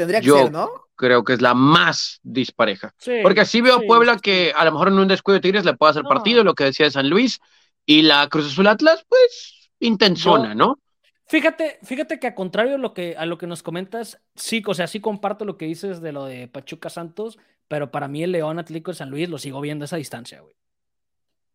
Tendría 0.00 0.22
que 0.22 0.30
ser, 0.30 0.50
¿no? 0.50 0.70
Creo 0.96 1.24
que 1.24 1.34
es 1.34 1.42
la 1.42 1.52
más 1.52 2.20
dispareja. 2.22 2.94
Porque 3.22 3.42
así 3.42 3.60
veo 3.60 3.74
a 3.74 3.80
Puebla 3.82 4.16
que 4.16 4.50
a 4.56 4.64
lo 4.64 4.72
mejor 4.72 4.88
en 4.88 4.98
un 4.98 5.08
descuido 5.08 5.34
de 5.34 5.42
Tigres 5.42 5.66
le 5.66 5.74
puede 5.74 5.90
hacer 5.90 6.04
partido, 6.04 6.42
lo 6.42 6.54
que 6.54 6.64
decía 6.64 6.86
de 6.86 6.90
San 6.90 7.10
Luis, 7.10 7.38
y 7.84 8.00
la 8.00 8.26
Cruz 8.30 8.46
Azul 8.46 8.66
Atlas, 8.66 9.04
pues 9.06 9.70
intensona, 9.78 10.54
¿no? 10.54 10.78
Fíjate, 11.26 11.80
fíjate 11.82 12.18
que 12.18 12.28
a 12.28 12.34
contrario 12.34 12.76
a 12.76 12.78
lo 12.78 12.94
que, 12.94 13.14
a 13.18 13.26
lo 13.26 13.36
que 13.36 13.46
nos 13.46 13.62
comentas, 13.62 14.22
sí, 14.34 14.62
o 14.66 14.72
sea, 14.72 14.86
sí 14.86 15.00
comparto 15.00 15.44
lo 15.44 15.58
que 15.58 15.66
dices 15.66 16.00
de 16.00 16.12
lo 16.12 16.24
de 16.24 16.48
Pachuca 16.48 16.88
Santos, 16.88 17.38
pero 17.68 17.90
para 17.90 18.08
mí 18.08 18.22
el 18.22 18.32
León 18.32 18.58
Atlético 18.58 18.90
de 18.90 18.96
San 18.96 19.10
Luis 19.10 19.28
lo 19.28 19.36
sigo 19.36 19.60
viendo 19.60 19.82
a 19.82 19.86
esa 19.86 19.96
distancia, 19.96 20.40
güey. 20.40 20.54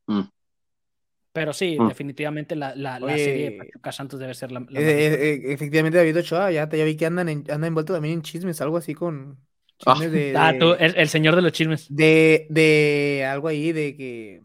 Mm. 0.05 0.29
Pero 1.36 1.51
sí, 1.51 1.77
mm. 1.77 1.89
definitivamente 1.89 2.55
la, 2.55 2.73
la, 2.75 2.97
serie 3.17 3.49
de 3.49 3.57
Pachuca 3.57 3.91
Santos 3.91 4.21
debe 4.21 4.33
ser 4.33 4.53
la. 4.53 4.61
Eh, 4.61 4.65
eh, 4.73 5.13
eh, 5.33 5.51
efectivamente, 5.51 5.97
David 5.97 6.19
Ochoa, 6.19 6.49
ya, 6.49 6.69
ya 6.69 6.86
vi 6.86 6.95
que 6.95 7.05
andan, 7.05 7.27
en, 7.27 7.39
andan 7.39 7.65
envuelto 7.65 7.91
también 7.91 8.13
en 8.13 8.21
chismes, 8.21 8.61
algo 8.61 8.77
así 8.77 8.95
con. 8.95 9.38
Ah. 9.86 9.95
Chismes 9.95 10.13
de, 10.13 10.33
ah, 10.38 10.53
tú, 10.57 10.75
el, 10.79 11.09
señor 11.09 11.36
de 11.36 11.41
los 11.41 11.51
chismes. 11.51 11.93
De, 11.93 12.47
de 12.49 13.27
algo 13.29 13.49
ahí, 13.49 13.73
de 13.73 13.97
que. 13.97 14.43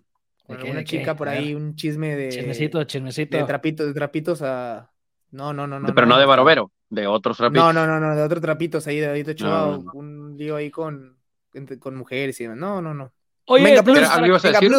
una 0.48 0.82
chica 0.82 1.14
por 1.14 1.28
ahí, 1.28 1.54
un 1.54 1.76
chisme 1.76 2.16
de. 2.16 2.30
Chismecito, 2.30 2.82
chismecito. 2.82 3.36
De 3.36 3.44
trapitos, 3.44 3.86
de 3.86 3.94
trapitos 3.94 4.42
a. 4.42 4.90
No, 5.30 5.52
no, 5.52 5.68
no, 5.68 5.78
no. 5.78 5.94
Pero 5.94 6.08
no, 6.08 6.18
de 6.18 6.26
Barovero, 6.26 6.72
de 6.88 7.06
otros 7.06 7.36
trapitos. 7.36 7.72
No, 7.72 7.72
no, 7.72 7.86
no, 7.86 8.00
no, 8.00 8.16
de 8.16 8.22
otros 8.24 8.40
trapitos 8.42 8.84
ahí, 8.88 8.98
de 8.98 9.06
David 9.06 9.30
Ochoa, 9.30 9.78
un 9.94 10.34
lío 10.36 10.56
ahí 10.56 10.72
con, 10.72 11.16
con 11.78 11.94
mujeres 11.94 12.40
y 12.40 12.44
demás. 12.44 12.58
No, 12.58 12.82
no, 12.82 12.94
no. 12.94 13.12
Oye, 13.52 13.82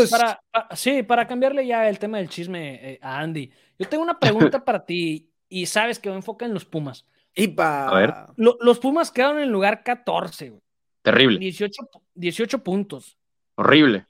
para, 0.10 0.42
sí, 0.74 1.04
para 1.04 1.28
cambiarle 1.28 1.68
ya 1.68 1.90
el 1.90 2.00
tema 2.00 2.20
del 2.20 2.30
chisme 2.30 2.94
eh, 2.94 3.00
a 3.02 3.20
Andy. 3.20 3.52
Yo 3.78 3.90
tengo 3.90 4.02
una 4.02 4.18
pregunta 4.18 4.64
para 4.66 4.86
ti 4.86 5.30
y 5.50 5.66
sabes 5.66 6.00
que 6.00 6.10
me 6.10 6.16
enfoca 6.16 6.46
en 6.46 6.54
los 6.54 6.64
Pumas. 6.64 7.06
Y 7.36 7.50
para... 7.50 7.90
A 7.90 7.94
ver. 7.94 8.14
los 8.38 8.80
Pumas 8.80 9.12
quedaron 9.12 9.38
en 9.40 9.44
el 9.44 9.50
lugar 9.50 9.84
14. 9.84 10.54
Terrible. 11.02 11.38
18, 11.40 11.82
18 12.16 12.64
puntos. 12.64 13.18
Horrible. 13.56 14.06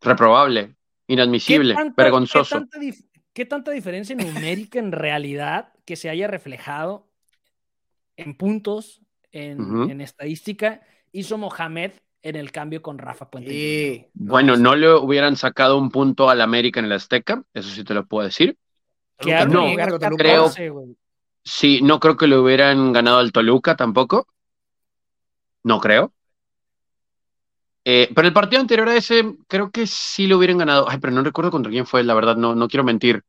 Reprobable. 0.00 0.76
Inadmisible. 1.08 1.74
vergonzoso. 1.96 2.64
¿qué 3.32 3.46
tanta, 3.46 3.72
diferencia 3.72 4.14
numérica 4.14 4.78
en 4.78 4.92
realidad 4.92 5.72
que 5.84 5.96
se 5.96 6.08
haya 6.08 6.28
reflejado 6.28 7.08
en 8.16 8.36
puntos, 8.36 9.02
en, 9.32 9.90
en 9.90 10.00
estadística, 10.00 10.82
hizo 11.10 11.36
Mohamed 11.36 11.90
en 12.22 12.36
el 12.36 12.50
cambio 12.50 12.82
con 12.82 12.98
Rafa 12.98 13.30
Puente. 13.30 14.10
bueno, 14.14 14.56
no 14.56 14.74
le 14.74 14.92
hubieran 14.94 15.36
sacado 15.36 15.78
un 15.78 15.90
punto 15.90 16.28
al 16.28 16.40
América 16.40 16.80
en 16.80 16.86
el 16.86 16.92
Azteca, 16.92 17.42
eso 17.54 17.68
sí 17.70 17.84
te 17.84 17.94
lo 17.94 18.06
puedo 18.06 18.26
decir. 18.26 18.56
no, 19.48 19.74
creo, 20.16 20.50
sí, 21.44 21.80
no 21.82 22.00
creo 22.00 22.16
que 22.16 22.26
le 22.26 22.36
hubieran 22.36 22.92
ganado 22.92 23.18
al 23.18 23.32
Toluca 23.32 23.76
tampoco. 23.76 24.26
No 25.62 25.80
creo. 25.80 26.12
Eh, 27.84 28.10
pero 28.14 28.26
el 28.26 28.34
partido 28.34 28.60
anterior 28.60 28.88
a 28.88 28.96
ese, 28.96 29.36
creo 29.46 29.70
que 29.70 29.86
sí 29.86 30.26
lo 30.26 30.38
hubieran 30.38 30.58
ganado. 30.58 30.88
Ay, 30.88 30.98
pero 30.98 31.12
no 31.12 31.22
recuerdo 31.22 31.52
contra 31.52 31.70
quién 31.70 31.86
fue, 31.86 32.02
la 32.02 32.14
verdad, 32.14 32.36
no, 32.36 32.54
no 32.54 32.66
quiero 32.66 32.82
mentir. 32.82 33.22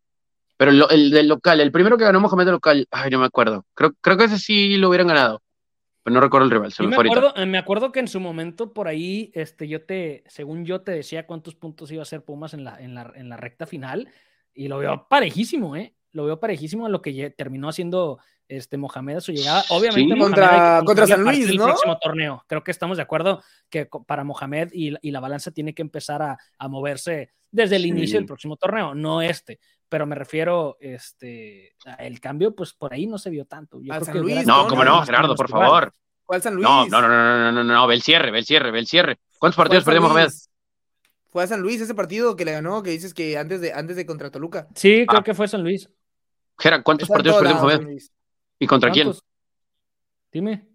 Pero 0.58 0.72
el, 0.72 1.12
del 1.12 1.28
local, 1.28 1.62
el 1.62 1.72
primero 1.72 1.98
que 1.98 2.04
ganó 2.04 2.20
Mohamed 2.20 2.46
del 2.46 2.54
local, 2.54 2.88
ay, 2.90 3.12
no 3.12 3.20
me 3.20 3.26
acuerdo. 3.26 3.66
Creo, 3.76 3.94
creo 4.02 4.18
que 4.18 4.24
ese 4.24 4.40
sí 4.40 4.78
lo 4.78 4.90
hubieran 4.90 5.08
ganado 5.08 5.42
no 6.14 6.22
recuerdo 6.22 6.46
el 6.46 6.52
rival. 6.52 6.74
me, 6.80 6.96
acuerdo, 6.96 7.34
eh, 7.36 7.46
me 7.46 7.58
acuerdo 7.58 7.92
que 7.92 8.00
en 8.00 8.08
su 8.08 8.20
momento 8.20 8.74
por 8.74 8.88
ahí, 8.88 9.32
este, 9.34 9.68
yo 9.68 9.84
te, 9.84 10.24
según 10.28 10.66
yo 10.66 10.82
te 10.82 10.92
decía 10.92 11.26
cuántos 11.26 11.56
puntos 11.56 11.92
iba 11.92 12.02
a 12.02 12.04
hacer 12.04 12.24
Pumas 12.24 12.54
en 12.54 12.64
la, 12.64 12.80
en 12.82 12.94
la, 12.94 13.12
en 13.16 13.30
la 13.30 13.38
recta 13.38 13.66
final, 13.66 14.10
y 14.54 14.68
lo 14.68 14.80
veo 14.80 15.08
parejísimo, 15.10 15.76
¿eh? 15.76 15.94
Lo 16.12 16.26
veo 16.26 16.40
parejísimo 16.40 16.86
a 16.86 16.90
lo 16.90 17.02
que 17.02 17.30
terminó 17.32 17.70
haciendo 17.70 18.20
este 18.48 18.78
Mohamed 18.78 19.18
a 19.18 19.22
su 19.22 19.32
llegada. 19.32 19.64
Obviamente 19.70 20.18
contra, 20.18 20.82
contra 20.86 21.06
San 21.06 21.22
Luis, 21.22 21.48
¿no? 21.48 21.66
El 21.66 21.72
próximo 21.72 21.98
torneo. 22.00 22.44
Creo 22.48 22.64
que 22.64 22.72
estamos 22.72 22.98
de 22.98 23.04
acuerdo 23.04 23.44
que 23.70 23.88
para 24.08 24.24
Mohamed 24.24 24.70
y, 24.74 24.96
y 25.02 25.12
la 25.12 25.20
balanza 25.20 25.52
tiene 25.52 25.74
que 25.74 25.82
empezar 25.82 26.22
a, 26.22 26.38
a 26.58 26.68
moverse 26.68 27.32
desde 27.52 27.76
el 27.78 27.86
inicio 27.86 28.18
del 28.20 28.26
próximo 28.26 28.58
torneo, 28.58 28.94
no 28.94 29.22
este 29.22 29.60
pero 29.90 30.06
me 30.06 30.16
refiero, 30.16 30.78
este, 30.80 31.76
el 32.00 32.20
cambio, 32.20 32.56
pues 32.56 32.74
por 32.74 32.94
ahí 32.94 33.08
no 33.08 33.18
se 33.18 33.30
vio 33.30 33.46
tanto. 33.46 33.80
Yo 33.82 33.94
San 34.04 34.20
Luis, 34.20 34.46
no, 34.46 34.68
como 34.68 34.84
no, 34.84 35.04
Gerardo, 35.04 35.36
por 35.36 35.50
favor. 35.50 35.94
¿Cuál 36.26 36.42
San 36.42 36.56
Luis? 36.56 36.68
No, 36.68 36.86
no, 36.88 37.02
no, 37.02 37.08
no, 37.08 37.52
no, 37.52 37.52
no, 37.52 37.64
no, 37.64 37.88
ve 37.88 37.96
el 37.96 38.02
cierre, 38.02 38.32
ve 38.32 38.40
el 38.40 38.46
cierre, 38.46 38.72
ve 38.72 38.80
el 38.80 38.88
cierre. 38.88 39.18
¿Cuántos 39.40 39.56
partidos 39.56 39.86
perdió 39.86 40.02
Mohamed? 40.02 40.30
Fue 41.30 41.44
a 41.44 41.48
San 41.48 41.62
Luis 41.62 41.80
ese 41.80 41.96
partido 41.96 42.36
que 42.36 42.46
le 42.46 42.52
ganó, 42.52 42.84
que 42.84 42.90
dices 42.90 43.14
que 43.14 43.38
antes 43.38 43.62
de, 43.62 43.72
antes 43.72 43.96
de 43.96 44.06
contra 44.06 44.30
Toluca. 44.30 44.68
Sí, 44.76 45.06
creo 45.08 45.22
ah. 45.22 45.24
que 45.24 45.34
fue 45.34 45.48
San 45.48 45.64
Luis. 45.64 45.90
Gera, 46.58 46.82
¿cuántos 46.84 47.08
partidos 47.08 47.38
perdió 47.38 47.56
Mohamed? 47.56 47.98
¿Y 48.60 48.68
contra 48.68 48.92
quién? 48.92 49.14
Dime. 50.32 50.68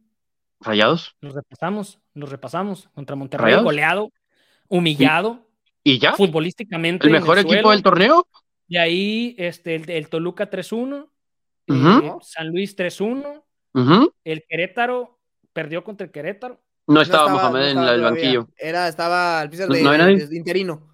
¿Rayados? 0.61 1.17
Los 1.21 1.35
repasamos, 1.35 1.99
los 2.15 2.31
repasamos. 2.31 2.89
Contra 2.95 3.17
Monterrey, 3.17 3.61
goleado, 3.63 4.13
humillado. 4.69 5.49
¿Y, 5.85 5.99
ya? 5.99 6.13
Futbolísticamente. 6.13 7.09
¿El 7.09 7.13
mejor 7.13 7.39
equipo 7.39 7.73
del 7.73 7.83
torneo? 7.83 8.29
Y 8.73 8.79
ahí 8.79 9.35
este, 9.37 9.75
el, 9.75 10.09
Toluca 10.09 10.49
3-1, 10.49 11.07
eh, 11.67 12.13
San 12.23 12.49
Luis 12.49 12.75
3-1, 12.75 13.43
el 14.25 14.45
Querétaro 14.49 15.21
perdió 15.53 15.85
contra 15.85 16.07
el 16.07 16.11
Querétaro. 16.11 16.59
No 16.87 17.03
estaba, 17.03 17.31
Mohamed 17.31 17.69
en 17.73 17.79
el 17.81 18.01
banquillo. 18.01 18.49
Era, 18.57 18.89
estaba 18.89 19.41
al 19.41 19.51
piso 19.51 19.67
de, 19.67 20.27
interino. 20.33 20.91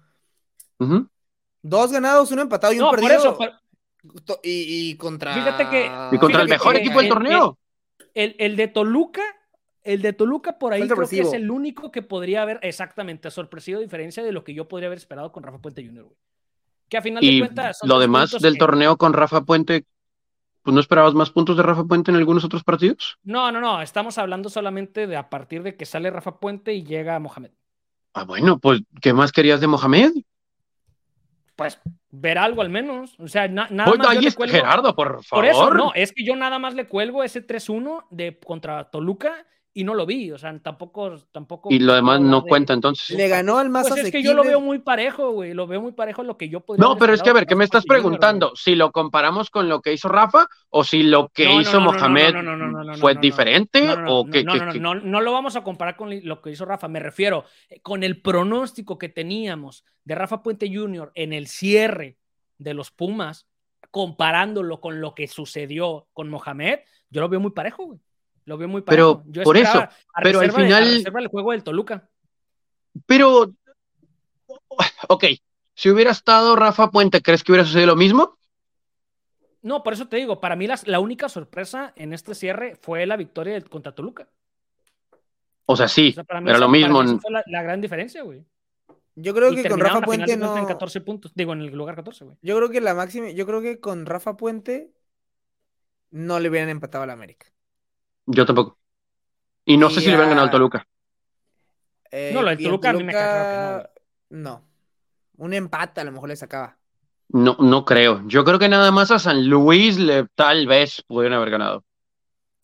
Dos 1.61 1.93
ganados, 1.93 2.29
uno 2.33 2.41
empatado 2.41 2.73
y 2.73 2.81
un 2.81 2.91
perdido. 2.91 3.37
y, 4.43 4.97
contra. 4.97 5.33
Fíjate 5.35 5.69
que. 5.69 5.89
Y 6.11 6.17
contra 6.17 6.41
el 6.41 6.49
mejor 6.49 6.75
equipo 6.75 6.99
del 6.99 7.07
torneo. 7.07 7.57
El, 8.13 8.35
el, 8.39 8.57
de 8.57 8.67
Toluca, 8.67 9.23
el 9.83 10.01
de 10.01 10.11
Toluca 10.11 10.59
por 10.59 10.73
ahí 10.73 10.85
creo 10.85 11.07
que 11.07 11.21
es 11.21 11.31
el 11.31 11.49
único 11.49 11.93
que 11.93 12.01
podría 12.01 12.41
haber 12.41 12.59
exactamente 12.61 13.31
sorpresivo, 13.31 13.77
a 13.79 13.81
diferencia 13.81 14.21
de 14.21 14.33
lo 14.33 14.43
que 14.43 14.53
yo 14.53 14.67
podría 14.67 14.87
haber 14.87 14.97
esperado 14.97 15.31
con 15.31 15.43
Rafa 15.43 15.59
Puente 15.59 15.85
Jr., 15.85 16.03
güey. 16.03 16.17
Que 16.89 16.97
a 16.97 17.01
final 17.01 17.23
de 17.23 17.39
cuentas. 17.39 17.79
lo 17.83 17.99
demás 17.99 18.31
del 18.31 18.57
torneo 18.57 18.97
con 18.97 19.13
Rafa 19.13 19.41
Puente, 19.41 19.85
pues 20.63 20.73
no 20.73 20.79
esperabas 20.79 21.13
más 21.13 21.29
puntos 21.29 21.55
de 21.57 21.63
Rafa 21.63 21.83
Puente 21.83 22.11
en 22.11 22.17
algunos 22.17 22.43
otros 22.43 22.63
partidos. 22.63 23.17
No, 23.23 23.51
no, 23.51 23.61
no. 23.61 23.81
Estamos 23.81 24.17
hablando 24.17 24.49
solamente 24.49 25.07
de 25.07 25.15
a 25.15 25.29
partir 25.29 25.63
de 25.63 25.75
que 25.75 25.85
sale 25.85 26.09
Rafa 26.09 26.39
Puente 26.39 26.73
y 26.73 26.83
llega 26.83 27.19
Mohamed. 27.19 27.51
Ah, 28.13 28.23
bueno, 28.23 28.59
pues, 28.59 28.81
¿qué 29.01 29.13
más 29.13 29.31
querías 29.31 29.61
de 29.61 29.67
Mohamed? 29.67 30.11
Pues 31.55 31.79
ver 32.09 32.37
algo 32.37 32.61
al 32.61 32.69
menos. 32.69 33.19
O 33.19 33.27
sea, 33.27 33.47
nada 33.47 33.69
más. 33.69 34.07
Ahí 34.07 34.25
está 34.25 34.47
Gerardo, 34.47 34.95
por 34.95 35.23
favor. 35.23 35.43
Por 35.43 35.45
eso, 35.45 35.73
no, 35.73 35.93
es 35.93 36.11
que 36.11 36.23
yo 36.23 36.35
nada 36.35 36.57
más 36.57 36.73
le 36.73 36.87
cuelgo 36.87 37.23
ese 37.23 37.45
3-1 37.45 38.05
de 38.09 38.39
contra 38.39 38.89
Toluca 38.89 39.45
y 39.79 39.85
no 39.85 39.93
lo 39.93 40.05
vi, 40.05 40.29
o 40.29 40.37
sea, 40.37 40.59
tampoco, 40.59 41.15
tampoco. 41.31 41.69
Y 41.71 41.79
lo 41.79 41.93
demás 41.93 42.19
no 42.19 42.43
cuenta 42.43 42.73
entonces. 42.73 43.15
Le 43.15 43.29
ganó 43.29 43.59
al 43.59 43.69
más 43.69 43.87
pues 43.87 44.03
es 44.03 44.11
que 44.11 44.21
yo 44.21 44.33
lo 44.33 44.43
veo 44.43 44.59
muy 44.59 44.79
parejo, 44.79 45.31
güey, 45.31 45.53
lo 45.53 45.67
veo 45.67 45.79
muy 45.79 45.93
parejo 45.93 46.21
lo 46.21 46.37
que 46.37 46.49
yo 46.49 46.59
podría. 46.59 46.85
No, 46.85 46.97
pero 46.97 47.13
es 47.13 47.23
que 47.23 47.29
a 47.29 47.33
ver, 47.33 47.45
¿qué 47.45 47.55
me 47.55 47.63
estás 47.63 47.85
preguntando? 47.85 48.51
¿Si 48.55 48.75
lo 48.75 48.91
comparamos 48.91 49.49
con 49.49 49.69
lo 49.69 49.81
que 49.81 49.93
hizo 49.93 50.09
Rafa 50.09 50.47
o 50.69 50.83
si 50.83 51.03
lo 51.03 51.29
que 51.29 51.49
hizo 51.53 51.79
Mohamed 51.79 52.97
fue 52.99 53.15
diferente 53.15 53.87
o 54.05 54.25
qué? 54.25 54.43
No, 54.43 54.55
no, 54.55 54.73
no, 54.73 54.95
no, 54.95 55.21
lo 55.21 55.31
vamos 55.31 55.55
a 55.55 55.63
comparar 55.63 55.95
con 55.95 56.11
lo 56.23 56.41
que 56.41 56.51
hizo 56.51 56.65
Rafa, 56.65 56.89
me 56.89 56.99
refiero 56.99 57.45
eh, 57.69 57.79
con 57.79 58.03
el 58.03 58.21
pronóstico 58.21 58.97
que 58.97 59.07
teníamos 59.07 59.85
de 60.03 60.15
Rafa 60.15 60.43
Puente 60.43 60.69
Jr. 60.69 61.13
en 61.15 61.31
el 61.31 61.47
cierre 61.47 62.17
de 62.57 62.73
los 62.73 62.91
Pumas, 62.91 63.47
comparándolo 63.91 64.81
con 64.81 64.99
lo 64.99 65.15
que 65.15 65.29
sucedió 65.29 66.09
con 66.11 66.29
Mohamed, 66.29 66.79
yo 67.09 67.21
lo 67.21 67.29
veo 67.29 67.39
muy 67.39 67.51
parejo, 67.51 67.85
güey. 67.85 67.99
Lo 68.49 68.57
veo 68.57 68.67
muy 68.67 68.81
parejo. 68.81 69.23
Pero 69.31 69.43
por 69.43 69.57
eso, 69.57 69.87
pero 70.23 70.39
al 70.39 70.51
final. 70.51 71.05
el 71.05 71.27
juego 71.27 71.51
del 71.51 71.63
Toluca. 71.63 72.09
Pero, 73.05 73.53
ok, 75.07 75.25
si 75.75 75.89
hubiera 75.91 76.09
estado 76.09 76.55
Rafa 76.55 76.89
Puente, 76.89 77.21
¿crees 77.21 77.43
que 77.43 77.51
hubiera 77.51 77.63
sucedido 77.63 77.89
lo 77.89 77.95
mismo? 77.95 78.39
No, 79.61 79.83
por 79.83 79.93
eso 79.93 80.07
te 80.07 80.17
digo, 80.17 80.39
para 80.39 80.55
mí 80.55 80.67
la, 80.67 80.99
única 80.99 81.29
sorpresa 81.29 81.93
en 81.95 82.11
este 82.11 82.33
cierre 82.33 82.75
fue 82.81 83.05
la 83.05 83.17
victoria 83.17 83.61
contra 83.61 83.93
Toluca. 83.93 84.27
O 85.67 85.77
sea, 85.77 85.87
sí, 85.87 86.15
pero 86.27 86.57
lo 86.57 86.69
mismo. 86.69 87.03
fue 87.19 87.43
la, 87.45 87.61
gran 87.61 87.81
diferencia, 87.81 88.23
güey. 88.23 88.43
Yo 89.13 89.35
creo 89.35 89.53
que 89.53 89.69
con 89.69 89.79
Rafa 89.79 90.01
Puente 90.01 90.35
no. 90.37 90.57
En 90.57 90.65
14 90.65 91.01
puntos, 91.01 91.33
digo, 91.35 91.53
en 91.53 91.61
el 91.61 91.67
lugar 91.67 91.95
14, 91.95 92.25
güey. 92.25 92.37
Yo 92.41 92.57
creo 92.57 92.71
que 92.71 92.81
la 92.81 92.95
máxima, 92.95 93.29
yo 93.29 93.45
creo 93.45 93.61
que 93.61 93.79
con 93.79 94.07
Rafa 94.07 94.37
Puente 94.37 94.91
no 96.09 96.39
le 96.39 96.49
hubieran 96.49 96.69
empatado 96.69 97.03
a 97.03 97.07
la 97.07 97.13
América. 97.13 97.45
Yo 98.31 98.45
tampoco. 98.45 98.77
Y 99.65 99.77
no 99.77 99.89
sé 99.89 100.01
si 100.01 100.07
le 100.07 100.13
hubieran 100.13 100.29
ganado 100.29 100.45
al 100.45 100.51
Toluca. 100.51 100.87
Eh, 102.11 102.31
no, 102.33 102.43
lo 102.43 102.49
del 102.49 102.59
Toluca, 102.59 102.91
a 102.91 102.93
mí 102.93 103.03
me 103.03 103.13
no. 103.13 103.83
No. 104.29 104.65
Un 105.37 105.53
empate 105.53 106.01
a 106.01 106.03
lo 106.03 106.11
mejor 106.11 106.29
le 106.29 106.35
sacaba. 106.35 106.77
No, 107.29 107.57
no 107.59 107.85
creo. 107.85 108.21
Yo 108.27 108.43
creo 108.45 108.59
que 108.59 108.69
nada 108.69 108.91
más 108.91 109.09
a 109.09 109.19
San 109.19 109.47
Luis 109.47 109.97
le 109.97 110.27
tal 110.35 110.67
vez 110.67 111.03
pudieran 111.07 111.37
haber 111.37 111.49
ganado. 111.49 111.83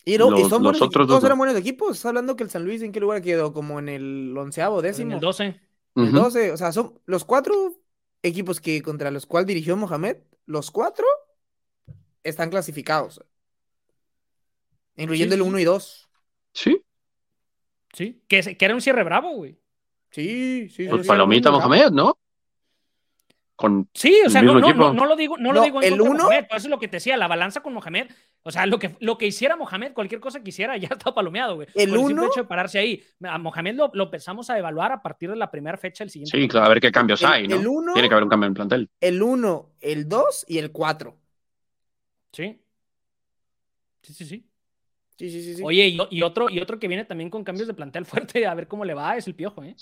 Y, 0.04 0.20
no, 0.20 0.30
son 0.48 0.62
buenos 0.62 0.82
equipos, 0.82 1.08
todos 1.08 1.24
eran 1.24 1.38
buenos 1.40 1.58
equipos. 1.58 1.96
Estás 1.96 2.10
hablando 2.10 2.36
que 2.36 2.44
el 2.44 2.52
San 2.52 2.64
Luis 2.64 2.84
en 2.84 2.92
qué 2.92 3.00
lugar 3.00 3.24
quedó, 3.24 3.54
como 3.54 3.80
en 3.80 3.90
el 3.90 4.38
onceavo, 4.38 4.84
décimo. 4.84 5.12
En 5.12 5.16
el 5.16 5.20
12. 5.20 5.62
El 5.96 6.12
12. 6.12 6.52
O 6.52 6.58
sea, 6.58 6.72
son 6.72 7.00
los 7.08 7.26
cuatro 7.26 7.56
equipos 8.22 8.62
que 8.62 8.84
contra 8.84 9.10
los 9.10 9.26
cuales 9.26 9.48
dirigió 9.48 9.76
Mohamed, 9.78 10.18
los 10.46 10.70
cuatro 10.70 11.06
están 12.24 12.52
clasificados. 12.52 13.24
Incluyendo 14.98 15.36
el 15.36 15.42
1 15.42 15.60
y 15.60 15.64
2. 15.64 16.10
Sí. 16.54 16.82
Sí. 17.94 18.22
Que, 18.28 18.58
que, 18.58 18.66
era 18.66 18.74
un 18.74 18.82
cierre 18.82 19.04
bravo, 19.04 19.32
güey. 19.32 19.58
Sí, 20.12 20.70
sí. 20.70 20.86
El 20.86 21.06
Palomita 21.06 21.52
Mohamed, 21.52 21.92
¿no? 21.92 22.18
con 23.56 23.90
Sí, 23.94 24.22
o 24.26 24.30
sea, 24.30 24.42
no, 24.42 24.60
no, 24.60 24.94
no, 24.94 25.06
lo 25.06 25.16
digo, 25.16 25.38
no, 25.38 25.54
lo 25.54 25.62
digo 25.62 25.82
en 25.82 25.94
el 25.94 26.02
uno, 26.02 26.26
Mohamed, 26.26 26.46
eso 26.50 26.58
es 26.58 26.68
lo 26.68 26.78
que 26.78 26.88
te 26.88 26.98
decía, 26.98 27.16
la 27.16 27.28
balanza 27.28 27.62
con 27.62 27.74
Mohamed, 27.74 28.08
o 28.44 28.52
sea, 28.52 28.66
lo 28.66 28.78
que, 28.78 28.98
lo 29.00 29.18
que 29.18 29.28
hiciera 29.28 29.56
Mohamed, 29.56 29.94
cualquier 29.94 30.20
cosa 30.20 30.44
que 30.44 30.50
hiciera, 30.50 30.78
ya 30.78 30.90
está 30.92 31.14
palomeado, 31.14 31.56
güey. 31.56 31.68
El 31.74 31.96
uno. 31.96 32.24
El 32.24 32.30
hecho 32.30 32.42
de 32.42 32.48
pararse 32.48 32.80
ahí. 32.80 33.02
A 33.24 33.38
Mohamed 33.38 33.76
lo, 33.76 33.92
lo, 33.94 34.06
empezamos 34.06 34.50
a 34.50 34.60
evaluar 34.60 34.92
a 34.92 35.02
partir 35.02 35.30
de 35.30 35.36
la 35.36 35.50
primera 35.50 35.78
fecha 35.78 36.04
del 36.04 36.12
siguiente. 36.12 36.38
Sí, 36.38 36.48
claro, 36.48 36.66
a 36.66 36.70
ver 36.70 36.82
qué 36.82 36.92
cambios 36.92 37.22
el, 37.22 37.28
hay, 37.28 37.48
¿no? 37.48 37.56
El 37.56 37.68
uno, 37.68 37.94
Tiene 37.94 38.10
que 38.10 38.14
haber 38.14 38.24
un 38.24 38.30
cambio 38.30 38.48
en 38.48 38.52
el 38.52 38.56
plantel. 38.56 38.90
El 39.00 39.22
1, 39.22 39.72
el 39.82 40.10
2 40.10 40.46
y 40.50 40.58
el 40.58 40.72
4. 40.72 41.18
Sí. 42.34 42.62
Sí, 44.02 44.14
sí, 44.14 44.26
sí. 44.26 44.46
Sí, 45.18 45.30
sí, 45.30 45.44
sí, 45.44 45.56
sí. 45.56 45.62
Oye, 45.64 45.88
y, 45.88 45.98
y, 46.10 46.22
otro, 46.24 46.50
y 46.50 46.60
otro 46.60 46.78
que 46.78 46.88
viene 46.88 47.06
también 47.06 47.30
con 47.30 47.44
cambios 47.44 47.68
de 47.68 47.74
plantel 47.74 48.06
fuerte, 48.06 48.46
a 48.46 48.54
ver 48.54 48.68
cómo 48.68 48.86
le 48.86 48.94
va, 48.94 49.16
es 49.18 49.28
el 49.28 49.36
piojo, 49.36 49.64
¿eh? 49.64 49.76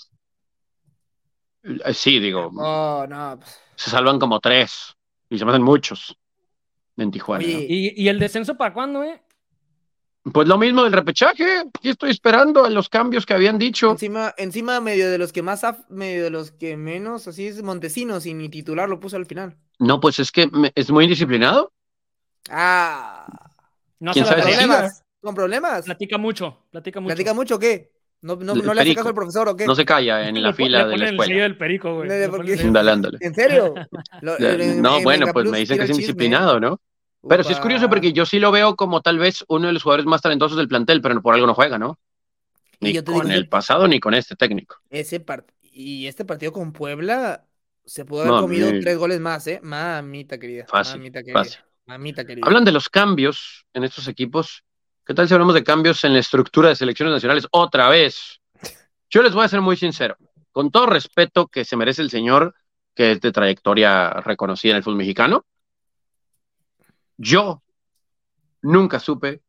Sí, 1.92 2.20
digo. 2.20 2.50
Oh, 2.56 3.06
no. 3.08 3.38
pues. 3.38 3.58
Se 3.76 3.90
salvan 3.90 4.18
como 4.18 4.40
tres. 4.40 4.94
Y 5.30 5.38
se 5.38 5.44
me 5.44 5.50
hacen 5.50 5.62
muchos 5.62 6.16
en 6.96 7.10
Tijuana. 7.10 7.44
Oye, 7.44 7.66
¿Y, 7.68 8.02
¿Y, 8.02 8.08
el 8.08 8.18
descenso 8.18 8.56
para 8.56 8.74
cuándo, 8.74 9.02
eh? 9.02 9.20
Pues 10.32 10.48
lo 10.48 10.56
mismo 10.56 10.84
del 10.84 10.92
repechaje. 10.92 11.58
Aquí 11.58 11.88
estoy 11.88 12.10
esperando 12.10 12.64
a 12.64 12.70
los 12.70 12.88
cambios 12.88 13.26
que 13.26 13.34
habían 13.34 13.58
dicho. 13.58 13.90
Encima, 13.90 14.34
encima 14.38 14.80
medio 14.80 15.10
de 15.10 15.18
los 15.18 15.32
que 15.32 15.42
más, 15.42 15.62
medio 15.88 16.24
de 16.24 16.30
los 16.30 16.50
que 16.50 16.76
menos, 16.76 17.28
así 17.28 17.46
es 17.46 17.62
Montesinos 17.62 18.24
y 18.24 18.32
ni 18.32 18.48
titular 18.48 18.88
lo 18.88 19.00
puso 19.00 19.16
al 19.16 19.26
final. 19.26 19.56
No, 19.78 20.00
pues 20.00 20.18
es 20.18 20.30
que 20.30 20.46
me, 20.46 20.72
es 20.74 20.90
muy 20.90 21.04
indisciplinado. 21.04 21.72
Ah. 22.48 23.26
No 24.00 24.12
¿Quién 24.12 24.24
sabe 24.26 24.42
problemas, 24.42 25.03
con 25.24 25.34
problemas. 25.34 25.84
Platica 25.84 26.18
mucho, 26.18 26.66
platica 26.70 27.00
mucho. 27.00 27.08
¿Platica 27.08 27.34
mucho 27.34 27.58
qué? 27.58 27.90
¿No, 28.22 28.36
no, 28.36 28.54
no 28.54 28.72
le 28.72 28.80
hace 28.80 28.94
caso 28.94 29.08
al 29.08 29.14
profesor 29.14 29.48
o 29.48 29.56
qué? 29.56 29.66
No 29.66 29.74
se 29.74 29.84
calla 29.84 30.28
en 30.28 30.40
la 30.42 30.48
le, 30.48 30.54
fila 30.54 30.84
le 30.84 30.90
de 30.92 30.98
la 30.98 31.04
escuela. 31.10 31.34
el 31.34 31.40
del 31.40 31.58
perico, 31.58 31.94
güey. 31.96 32.08
Dale, 32.08 32.90
ándale. 32.90 33.18
¿En 33.20 33.34
serio? 33.34 33.74
Lo, 34.22 34.38
en, 34.38 34.80
no, 34.80 34.96
en 34.96 35.04
bueno, 35.04 35.26
pues 35.32 35.50
me 35.50 35.58
dicen 35.58 35.76
que 35.76 35.84
es 35.84 35.90
indisciplinado, 35.90 36.58
¿no? 36.58 36.80
Pero 37.28 37.42
sí 37.42 37.52
es 37.52 37.60
curioso 37.60 37.88
porque 37.88 38.12
yo 38.12 38.24
sí 38.24 38.38
lo 38.38 38.50
veo 38.50 38.76
como 38.76 39.00
tal 39.00 39.18
vez 39.18 39.44
uno 39.48 39.66
de 39.66 39.72
los 39.72 39.82
jugadores 39.82 40.06
más 40.06 40.22
talentosos 40.22 40.56
del 40.56 40.68
plantel, 40.68 41.00
pero 41.00 41.20
por 41.20 41.34
algo 41.34 41.46
no 41.46 41.54
juega, 41.54 41.78
¿no? 41.78 41.98
Ni 42.80 43.02
con 43.02 43.30
el 43.30 43.48
pasado 43.48 43.88
ni 43.88 44.00
con 44.00 44.14
este 44.14 44.36
técnico. 44.36 44.76
Ese 44.90 45.20
part 45.20 45.48
y 45.62 46.06
este 46.06 46.24
partido 46.24 46.52
con 46.52 46.72
Puebla 46.72 47.44
se 47.84 48.04
pudo 48.04 48.22
haber 48.22 48.40
comido 48.40 48.70
mi... 48.70 48.80
tres 48.80 48.96
goles 48.96 49.20
más, 49.20 49.46
¿eh? 49.46 49.60
Mamita 49.62 50.38
querida. 50.38 50.66
Fácil, 50.66 50.98
mamita 50.98 51.20
querida. 51.20 51.38
Fácil. 51.38 51.60
Mamita 51.86 52.24
querida. 52.24 52.46
Hablan 52.46 52.64
de 52.64 52.72
los 52.72 52.88
cambios 52.88 53.66
en 53.74 53.84
estos 53.84 54.08
equipos. 54.08 54.64
¿Qué 55.06 55.12
tal 55.12 55.28
si 55.28 55.34
hablamos 55.34 55.54
de 55.54 55.62
cambios 55.62 56.02
en 56.04 56.14
la 56.14 56.20
estructura 56.20 56.70
de 56.70 56.76
selecciones 56.76 57.12
nacionales 57.12 57.46
otra 57.50 57.90
vez? 57.90 58.40
Yo 59.10 59.22
les 59.22 59.34
voy 59.34 59.44
a 59.44 59.48
ser 59.48 59.60
muy 59.60 59.76
sincero, 59.76 60.16
con 60.50 60.70
todo 60.70 60.86
respeto 60.86 61.46
que 61.46 61.66
se 61.66 61.76
merece 61.76 62.00
el 62.00 62.08
señor, 62.08 62.54
que 62.94 63.12
es 63.12 63.20
de 63.20 63.30
trayectoria 63.30 64.08
reconocida 64.10 64.72
en 64.72 64.76
el 64.78 64.82
fútbol 64.82 64.96
mexicano, 64.96 65.44
yo 67.18 67.62
nunca 68.62 68.98
supe 68.98 69.42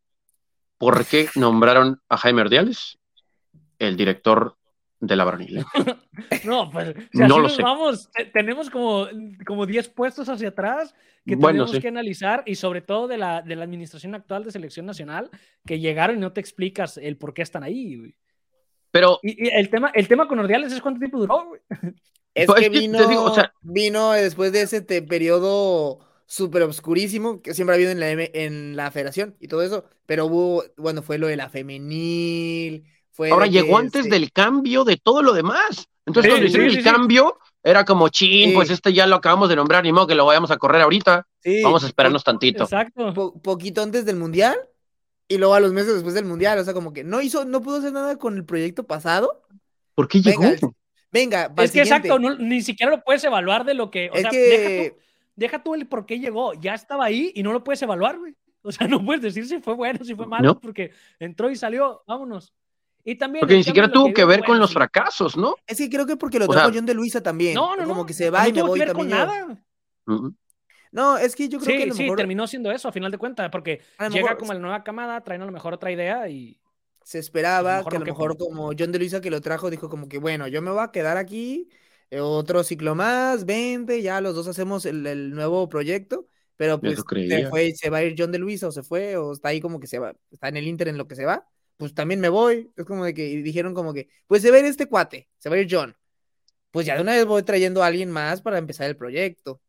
por 0.78 1.06
qué 1.06 1.30
nombraron 1.36 2.02
a 2.10 2.18
Jaime 2.18 2.42
Ordiales 2.42 3.00
el 3.80 3.96
director 3.96 4.58
de 5.00 5.16
la 5.16 5.24
varonil. 5.24 5.58
¿eh? 5.60 5.64
no, 6.46 6.70
pues 6.72 6.96
si 7.12 7.20
no 7.20 7.40
lo 7.40 7.50
sé. 7.50 7.62
Vamos, 7.62 8.10
tenemos 8.34 8.70
como, 8.70 9.08
como 9.46 9.66
10 9.66 9.90
puestos 9.90 10.30
hacia 10.30 10.50
atrás 10.50 10.94
que 11.26 11.36
Bueno, 11.36 11.60
tenemos 11.66 11.72
sí. 11.72 11.80
que 11.82 11.88
analizar 11.88 12.44
y 12.46 12.56
sobre 12.56 12.82
todo 12.82 13.08
de 13.08 13.18
la, 13.18 13.42
de 13.42 13.56
la 13.56 13.64
administración 13.64 14.14
actual 14.16 14.44
de 14.44 14.52
selección 14.52 14.86
nacional 14.86 15.30
que 15.66 15.80
llegaron 15.80 16.18
y 16.18 16.20
no 16.20 16.32
te 16.34 16.40
explicas 16.42 16.98
el 16.98 17.18
por 17.18 17.34
qué 17.34 17.42
están 17.42 17.64
ahí. 17.64 17.98
güey. 17.98 18.16
Pero 18.92 19.20
Y, 19.24 19.46
y 19.46 19.50
el, 19.50 19.70
tema, 19.70 19.92
el 19.94 20.08
tema 20.08 20.28
con 20.28 20.40
Ordiales 20.40 20.72
es 20.72 20.82
cuánto 20.82 21.00
tiempo 21.00 21.18
duró. 21.20 21.48
güey. 21.48 21.62
Es 22.34 22.48
Pues 22.48 22.60
que 22.60 22.66
es 22.68 22.72
que 22.72 22.80
vino, 22.80 23.08
digo, 23.08 23.24
o 23.24 23.34
sea- 23.34 23.54
vino 23.62 24.12
después 24.12 24.52
de 24.52 24.62
ese 24.62 24.82
te- 24.82 25.02
periodo 25.02 26.00
súper 26.28 26.64
obscurísimo 26.64 27.42
que 27.42 27.54
siempre 27.54 27.74
ha 27.74 27.78
habido 27.78 27.92
en 27.92 28.00
la, 28.00 28.10
M- 28.12 28.32
en 28.34 28.76
la 28.76 28.92
federación 28.92 29.36
y 29.40 29.48
todo 29.48 29.62
eso, 29.62 29.86
pero 30.06 30.26
hubo, 30.26 30.64
bueno, 30.76 31.02
fue 31.02 31.18
lo 31.18 31.28
de 31.28 31.36
la 31.38 31.50
femenil, 31.50 32.84
fue 33.16 33.32
ahora 33.32 33.46
que 33.46 33.52
llegó 33.52 33.78
antes 33.78 34.04
se- 34.04 34.10
del 34.10 34.32
cambio 34.32 34.84
de 34.84 34.98
todo 34.98 35.22
lo 35.24 35.34
demás. 35.34 35.88
Entonces, 36.06 36.30
Sí, 36.30 36.34
cuando 36.34 36.48
hicieron 36.48 36.70
sí, 36.70 36.76
el 36.78 36.84
sí, 36.84 36.88
sí. 36.90 36.94
cambio, 36.96 37.40
era 37.64 37.84
como, 37.86 38.10
chin, 38.10 38.50
Sí. 38.50 38.56
pues 38.56 38.70
este 38.70 38.94
ya 38.94 39.08
lo 39.08 39.16
acabamos 39.16 39.50
de 39.50 39.56
nombrar, 39.56 39.84
ni 39.84 39.92
modo 39.92 40.06
que 40.08 40.14
lo 40.16 40.26
vayamos 40.26 40.52
a 40.52 40.58
correr 40.58 40.82
ahorita. 40.84 41.26
Sí, 41.42 41.62
Vamos 41.64 41.84
a 41.84 41.88
esperarnos 41.88 42.24
tantito. 42.24 42.64
Exacto. 42.64 43.14
po- 43.14 43.40
poquito 43.42 43.82
antes 43.82 44.06
del 44.06 44.18
mundial 44.18 44.56
y 45.28 45.38
luego 45.38 45.56
a 45.56 45.60
los 45.60 45.74
meses 45.74 45.94
después 45.96 46.14
del 46.14 46.26
mundial, 46.26 46.60
o 46.60 46.64
sea, 46.64 46.74
como 46.76 46.94
que 46.94 47.04
no 47.04 47.22
hizo, 47.22 47.46
no 47.46 47.62
pudo 47.62 47.78
hacer 47.78 47.92
nada 47.94 48.18
con 48.18 48.36
el 48.36 48.46
proyecto 48.46 48.84
pasado. 48.84 49.42
¿Por 49.96 50.08
qué 50.08 50.22
llegó? 50.22 50.42
Venga, 50.42 50.60
venga, 51.12 51.50
para 51.56 51.66
Es 51.66 51.72
que 51.72 51.84
siguiente. 51.86 52.08
exacto, 52.10 52.20
no- 52.20 52.36
ni 52.36 52.62
siquiera 52.62 52.92
lo 52.92 53.04
puedes 53.04 53.24
evaluar 53.24 53.66
de 53.66 53.74
lo 53.74 53.90
que. 53.90 54.10
O 54.12 54.14
Es 54.14 54.22
sea, 54.22 54.30
que- 54.30 54.38
deja, 54.38 54.90
tú, 54.94 55.02
deja 55.36 55.64
tú 55.64 55.74
el 55.76 55.88
por 55.88 56.06
qué 56.06 56.20
llegó. 56.20 56.54
Ya 56.54 56.74
estaba 56.76 57.06
ahí 57.06 57.32
y 57.34 57.42
no 57.42 57.52
lo 57.54 57.64
puedes 57.64 57.82
evaluar, 57.82 58.20
güey. 58.20 58.36
O 58.62 58.72
sea, 58.72 58.88
no 59.00 59.04
puedes 59.04 59.22
decir 59.24 59.48
si 59.48 59.60
fue 59.60 59.74
bueno, 59.74 60.04
si 60.06 60.14
fue 60.16 60.28
malo, 60.28 60.50
No. 60.50 60.60
porque 60.60 60.92
entró 61.20 61.50
y 61.50 61.56
salió, 61.56 62.04
vámonos. 62.08 62.54
Y 63.08 63.16
también. 63.16 63.42
Porque 63.42 63.56
ni 63.56 63.64
siquiera 63.64 63.90
tuvo 63.90 64.12
que 64.14 64.26
ver 64.26 64.40
bueno, 64.40 64.46
con 64.46 64.60
los 64.60 64.70
sí. 64.72 64.74
fracasos, 64.76 65.38
¿no? 65.38 65.56
Es 65.68 65.78
que 65.78 65.90
creo 65.90 66.06
que 66.06 66.18
porque 66.18 66.40
lo 66.40 66.46
O 66.46 66.48
trajo 66.50 66.70
sea- 66.70 66.76
John 66.76 66.86
de 66.88 66.94
Luisa 66.96 67.22
también. 67.22 67.54
No, 67.54 67.76
no, 67.78 67.84
como 67.84 68.02
no. 68.02 68.06
que 68.06 68.14
se 68.14 68.30
va 68.32 68.44
no 68.44 68.50
y 68.50 68.54
me 68.54 68.60
tuvo 68.60 68.68
voy 68.70 68.80
que 68.80 68.86
ver 68.86 68.94
con 68.96 69.10
también 69.10 69.20
yo. 69.20 69.26
nada. 69.48 69.64
No, 70.92 71.18
es 71.18 71.36
que 71.36 71.50
yo 71.50 71.60
creo 71.60 71.72
Sí, 71.72 71.78
que 71.78 71.84
a 71.84 71.88
lo 71.88 71.94
sí, 71.94 72.04
mejor 72.04 72.18
terminó 72.18 72.48
siendo 72.48 72.72
eso 72.72 72.88
a 72.88 72.92
final 72.92 73.12
de 73.12 73.18
cuentas, 73.18 73.50
porque 73.52 73.82
A 73.98 74.08
llega 74.08 74.24
mejor- 74.24 74.38
como 74.40 74.54
la 74.54 74.60
nueva 74.60 74.84
camada, 74.84 75.22
traen 75.24 75.42
a 75.42 75.46
lo 75.46 75.52
mejor 75.52 75.74
otra 75.74 75.92
idea 75.92 76.28
y. 76.30 76.60
se 77.04 77.20
esperaba 77.20 77.78
mejor 77.78 77.92
que 77.92 77.96
a 77.98 78.00
no 78.00 78.06
lo 78.06 78.12
mejor 78.14 78.38
como 78.38 78.72
John 78.78 78.92
de 78.92 79.00
Luisa 79.00 79.22
que 79.22 79.30
lo 79.30 79.42
trajo 79.42 79.70
dijo 79.70 79.90
como 79.90 80.08
que 80.08 80.18
bueno, 80.18 80.48
yo 80.48 80.62
me 80.62 80.72
voy 80.72 80.82
a 80.84 80.92
quedar 80.92 81.18
aquí 81.18 81.70
eh, 82.10 82.20
otro 82.22 82.64
ciclo 82.64 82.96
más, 82.96 83.46
20, 83.46 84.02
ya 84.02 84.22
los 84.22 84.34
dos 84.36 84.48
hacemos 84.48 84.86
el, 84.86 85.06
el 85.06 85.32
nuevo 85.32 85.68
proyecto, 85.70 86.28
pero 86.56 86.80
pues 86.80 86.96
se 87.28 87.48
fue, 87.50 87.74
se 87.76 87.90
va 87.90 87.98
a 87.98 88.04
ir 88.04 88.16
John 88.18 88.32
de 88.32 88.40
Luisa 88.40 88.68
o 88.68 88.72
se 88.72 88.82
fue 88.84 89.18
o 89.18 89.34
está 89.34 89.50
ahí 89.50 89.60
como 89.62 89.80
que 89.80 89.88
se 89.88 90.00
va, 90.00 90.16
está 90.32 90.48
en 90.48 90.58
el 90.58 90.68
Inter 90.68 90.88
en 90.88 90.98
lo 90.98 91.08
que 91.08 91.16
se 91.16 91.26
va, 91.26 91.48
pues 91.78 91.94
también 91.94 92.20
me 92.20 92.30
voy, 92.30 92.72
es 92.76 92.86
como 92.86 93.06
de 93.06 93.14
que 93.14 93.28
y 93.28 93.42
dijeron 93.42 93.74
como 93.74 93.94
que 93.94 94.10
pues 94.28 94.42
se 94.42 94.52
va 94.52 94.58
a 94.58 94.60
ir 94.60 94.66
este 94.66 94.88
cuate, 94.88 95.30
se 95.38 95.50
va 95.50 95.56
a 95.56 95.60
ir 95.60 95.68
John. 95.70 95.96
Pues 96.72 96.86
ya 96.86 96.96
de 96.96 97.02
una 97.02 97.14
vez 97.14 97.26
voy 97.26 97.44
trayendo 97.44 97.84
a 97.84 97.88
alguien 97.88 98.12
más 98.12 98.42
para 98.42 98.58
empezar 98.58 98.88
el 98.90 98.98
proyecto. 98.98 99.62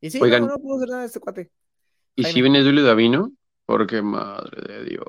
Y 0.00 0.10
sí, 0.10 0.20
Oigan. 0.20 0.42
no, 0.42 0.48
no 0.48 0.58
pudo 0.58 0.76
hacer 0.76 0.88
nada 0.88 1.00
de 1.00 1.06
este 1.06 1.20
cuate. 1.20 1.50
¿Y 2.14 2.24
si 2.24 2.40
viene 2.40 2.62
Julio 2.62 2.84
Davino? 2.84 3.32
Porque, 3.66 4.00
madre 4.00 4.74
de 4.74 4.84
Dios, 4.84 5.04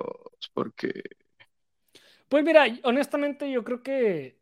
porque... 0.53 1.03
Pues 2.27 2.43
mira, 2.43 2.65
honestamente, 2.83 3.49
yo 3.49 3.63
creo 3.63 3.81
que. 3.81 4.37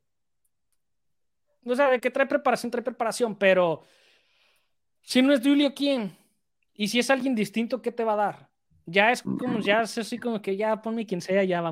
O 1.65 1.75
sea, 1.75 1.89
de 1.89 1.99
que 1.99 2.09
trae 2.09 2.25
preparación, 2.25 2.71
trae 2.71 2.83
preparación, 2.83 3.37
pero. 3.37 3.83
Si 5.01 5.21
no 5.21 5.33
es 5.33 5.41
Julio, 5.41 5.73
¿quién? 5.75 6.17
Y 6.73 6.87
si 6.87 6.99
es 6.99 7.09
alguien 7.09 7.35
distinto, 7.35 7.81
¿qué 7.81 7.91
te 7.91 8.03
va 8.03 8.13
a 8.13 8.15
dar? 8.15 8.49
Ya 8.87 9.11
es 9.11 9.23
como, 9.23 9.59
ya 9.59 9.81
es 9.81 9.97
así 9.97 10.17
como 10.19 10.41
que 10.41 10.57
ya 10.57 10.81
ponme 10.81 11.05
quien 11.05 11.21
sea, 11.21 11.43
ya 11.43 11.57
Eh, 11.59 11.63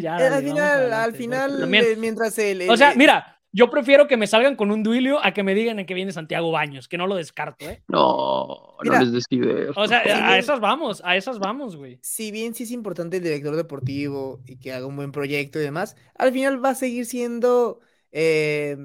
dale, 0.00 0.24
al 0.26 0.30
vamos 0.30 0.44
final, 0.44 0.78
adelante, 0.78 0.94
al 1.04 1.14
final, 1.14 1.60
también- 1.60 1.84
eh, 1.84 1.96
mientras 1.98 2.38
el, 2.38 2.68
o 2.70 2.76
sea, 2.76 2.92
el- 2.92 2.98
mira, 2.98 3.34
yo 3.50 3.70
prefiero 3.70 4.06
que 4.06 4.16
me 4.16 4.26
salgan 4.26 4.54
con 4.56 4.70
un 4.70 4.82
Duilio 4.82 5.24
a 5.24 5.32
que 5.32 5.42
me 5.42 5.54
digan 5.54 5.78
en 5.78 5.86
que 5.86 5.94
viene 5.94 6.12
Santiago 6.12 6.52
Baños, 6.52 6.86
que 6.86 6.98
no 6.98 7.06
lo 7.06 7.16
descarto, 7.16 7.68
¿eh? 7.68 7.82
No, 7.88 8.76
Mira. 8.82 8.98
no 8.98 9.04
les 9.04 9.12
des 9.14 9.24
ideas. 9.30 9.70
O 9.76 9.88
sea, 9.88 9.98
a 10.00 10.38
esas 10.38 10.60
vamos, 10.60 11.00
a 11.04 11.16
esas 11.16 11.38
vamos, 11.38 11.74
güey. 11.74 11.98
si 12.02 12.30
bien 12.30 12.54
sí 12.54 12.64
es 12.64 12.70
importante 12.70 13.16
el 13.16 13.22
director 13.22 13.56
deportivo 13.56 14.40
y 14.46 14.58
que 14.58 14.72
haga 14.72 14.86
un 14.86 14.96
buen 14.96 15.12
proyecto 15.12 15.58
y 15.58 15.62
demás, 15.62 15.96
al 16.14 16.32
final 16.32 16.62
va 16.64 16.70
a 16.70 16.74
seguir 16.74 17.06
siendo 17.06 17.80
eh, 18.12 18.76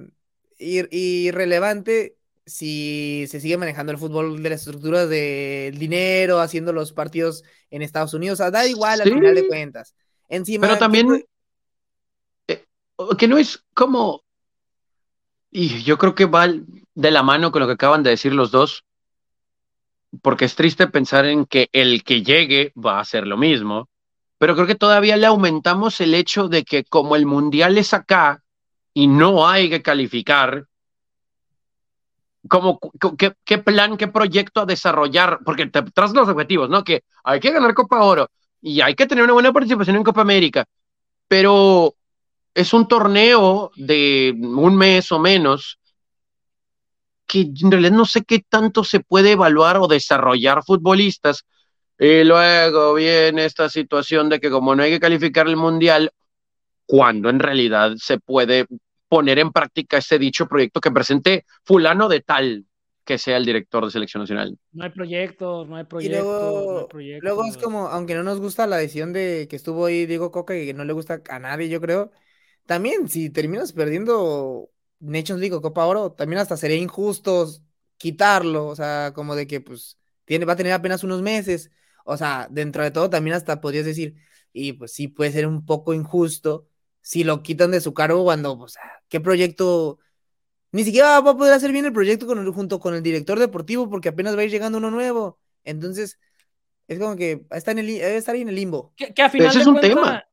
ir- 0.59 0.87
irrelevante 0.91 2.17
si 2.45 3.25
se 3.27 3.39
sigue 3.39 3.57
manejando 3.57 3.91
el 3.91 3.97
fútbol 3.97 4.41
de 4.43 4.49
las 4.49 4.61
estructuras 4.61 5.09
del 5.09 5.77
dinero, 5.77 6.39
haciendo 6.39 6.73
los 6.73 6.91
partidos 6.91 7.43
en 7.69 7.81
Estados 7.81 8.13
Unidos. 8.13 8.39
O 8.39 8.43
sea, 8.43 8.51
da 8.51 8.67
igual 8.67 9.01
al 9.01 9.07
Sí. 9.07 9.13
final 9.13 9.35
de 9.35 9.47
cuentas. 9.47 9.95
Encima, 10.29 10.67
Pero 10.67 10.77
también, 10.77 11.25
O 12.95 13.17
que 13.17 13.27
no 13.27 13.37
es 13.37 13.63
como... 13.73 14.23
Y 15.51 15.83
yo 15.83 15.97
creo 15.97 16.15
que 16.15 16.25
va 16.25 16.47
de 16.47 17.11
la 17.11 17.23
mano 17.23 17.51
con 17.51 17.61
lo 17.61 17.67
que 17.67 17.73
acaban 17.73 18.03
de 18.03 18.11
decir 18.11 18.33
los 18.33 18.51
dos, 18.51 18.85
porque 20.21 20.45
es 20.45 20.55
triste 20.55 20.87
pensar 20.87 21.25
en 21.25 21.45
que 21.45 21.69
el 21.71 22.03
que 22.03 22.23
llegue 22.23 22.71
va 22.75 22.97
a 22.97 23.01
hacer 23.01 23.27
lo 23.27 23.37
mismo, 23.37 23.89
pero 24.37 24.55
creo 24.55 24.67
que 24.67 24.75
todavía 24.75 25.17
le 25.17 25.27
aumentamos 25.27 26.01
el 26.01 26.13
hecho 26.13 26.47
de 26.47 26.63
que 26.63 26.83
como 26.83 27.15
el 27.15 27.25
mundial 27.25 27.77
es 27.77 27.93
acá 27.93 28.43
y 28.93 29.07
no 29.07 29.47
hay 29.47 29.69
que 29.69 29.81
calificar, 29.81 30.67
como 32.47 32.79
qué, 33.17 33.33
qué 33.43 33.57
plan, 33.57 33.97
qué 33.97 34.07
proyecto 34.07 34.61
a 34.61 34.65
desarrollar, 34.65 35.39
porque 35.45 35.67
te 35.67 35.81
tras 35.81 36.13
los 36.13 36.27
objetivos, 36.27 36.69
¿no? 36.69 36.83
Que 36.83 37.03
hay 37.23 37.39
que 37.39 37.51
ganar 37.51 37.73
Copa 37.73 38.03
Oro 38.03 38.29
y 38.61 38.81
hay 38.81 38.95
que 38.95 39.05
tener 39.05 39.23
una 39.23 39.33
buena 39.33 39.53
participación 39.53 39.95
en 39.95 40.03
Copa 40.03 40.21
América, 40.21 40.65
pero 41.27 41.95
es 42.53 42.73
un 42.73 42.87
torneo 42.87 43.71
de 43.75 44.33
un 44.37 44.75
mes 44.75 45.11
o 45.11 45.19
menos 45.19 45.79
que 47.25 47.41
en 47.41 47.71
realidad 47.71 47.91
no 47.91 48.05
sé 48.05 48.23
qué 48.23 48.43
tanto 48.47 48.83
se 48.83 48.99
puede 48.99 49.31
evaluar 49.31 49.77
o 49.77 49.87
desarrollar 49.87 50.63
futbolistas. 50.63 51.45
Y 51.97 52.23
luego 52.23 52.93
viene 52.95 53.45
esta 53.45 53.69
situación 53.69 54.29
de 54.29 54.39
que 54.39 54.49
como 54.49 54.75
no 54.75 54.83
hay 54.83 54.91
que 54.91 54.99
calificar 54.99 55.47
el 55.47 55.55
mundial, 55.55 56.11
cuando 56.85 57.29
en 57.29 57.39
realidad 57.39 57.93
se 57.97 58.19
puede 58.19 58.67
poner 59.13 59.37
en 59.37 59.51
práctica 59.51 59.99
ese 59.99 60.17
dicho 60.17 60.47
proyecto 60.47 60.81
que 60.81 60.89
presente 60.89 61.45
fulano 61.63 62.09
de 62.09 62.21
tal. 62.21 62.65
que 63.05 63.17
sea 63.17 63.37
el 63.37 63.45
director 63.45 63.85
de 63.85 63.91
selección 63.91 64.23
nacional. 64.23 64.57
No 64.71 64.85
hay 64.85 64.89
proyectos, 64.89 65.67
no 65.67 65.75
hay 65.75 65.83
proyectos. 65.83 66.87
luego, 67.21 67.45
es 67.45 67.57
como, 67.57 67.89
aunque 67.89 68.15
no 68.15 68.23
nos 68.23 68.39
gusta 68.39 68.65
la 68.65 68.77
decisión 68.77 69.13
de 69.13 69.47
que 69.49 69.55
estuvo 69.55 69.85
ahí 69.85 70.07
Diego 70.07 70.31
Coca 70.31 70.57
y 70.57 70.65
que 70.65 70.73
no 70.73 70.83
le 70.83 70.93
gusta 70.93 71.21
a 71.29 71.39
nadie, 71.39 71.69
yo 71.69 71.79
creo, 71.79 72.11
también 72.65 73.07
si 73.07 73.29
terminas 73.29 73.73
perdiendo 73.73 74.69
Nations 74.99 75.39
League 75.41 75.53
o 75.53 75.61
Copa 75.61 75.85
Oro, 75.85 76.13
también 76.13 76.39
hasta 76.39 76.57
sería 76.57 76.77
injusto 76.77 77.47
quitarlo, 77.97 78.67
o 78.67 78.75
sea, 78.75 79.11
como 79.13 79.35
de 79.35 79.45
que 79.47 79.61
pues 79.61 79.99
tiene, 80.25 80.45
va 80.45 80.53
a 80.53 80.55
tener 80.55 80.73
apenas 80.73 81.03
unos 81.03 81.21
meses, 81.21 81.69
o 82.05 82.17
sea, 82.17 82.47
dentro 82.49 82.83
de 82.83 82.91
todo 82.91 83.09
también 83.09 83.35
hasta 83.35 83.61
podrías 83.61 83.85
decir, 83.85 84.15
y 84.53 84.73
pues 84.73 84.93
sí 84.93 85.07
puede 85.07 85.31
ser 85.31 85.45
un 85.45 85.65
poco 85.65 85.93
injusto 85.93 86.67
si 87.01 87.25
lo 87.25 87.43
quitan 87.43 87.71
de 87.71 87.81
su 87.81 87.93
cargo 87.93 88.23
cuando, 88.23 88.57
o 88.57 88.67
sea, 88.69 88.81
¿qué 89.13 89.21
proyecto? 89.21 89.99
Ni 90.71 90.83
siquiera 90.83 91.19
va 91.19 91.31
a 91.31 91.37
poder 91.37 91.53
hacer 91.53 91.71
bien 91.71 91.85
el 91.85 91.93
proyecto 91.93 92.25
con 92.25 92.51
junto 92.51 92.79
con 92.79 92.95
el 92.95 93.03
director 93.03 93.37
deportivo 93.37 93.87
porque 93.87 94.09
apenas 94.09 94.35
va 94.35 94.41
a 94.41 94.43
ir 94.43 94.49
llegando 94.49 94.79
uno 94.79 94.89
nuevo. 94.89 95.37
Entonces, 95.63 96.17
es 96.87 96.97
como 96.97 97.15
que 97.15 97.45
está 97.51 97.73
en 97.73 97.77
el, 97.77 97.85
debe 97.85 98.15
estar 98.15 98.33
ahí 98.33 98.41
en 98.41 98.49
el 98.49 98.55
limbo. 98.55 98.91
Que, 98.97 99.21
a 99.21 99.29
final 99.29 99.55
es 99.55 99.67
un 99.67 99.79
tema 99.79 100.25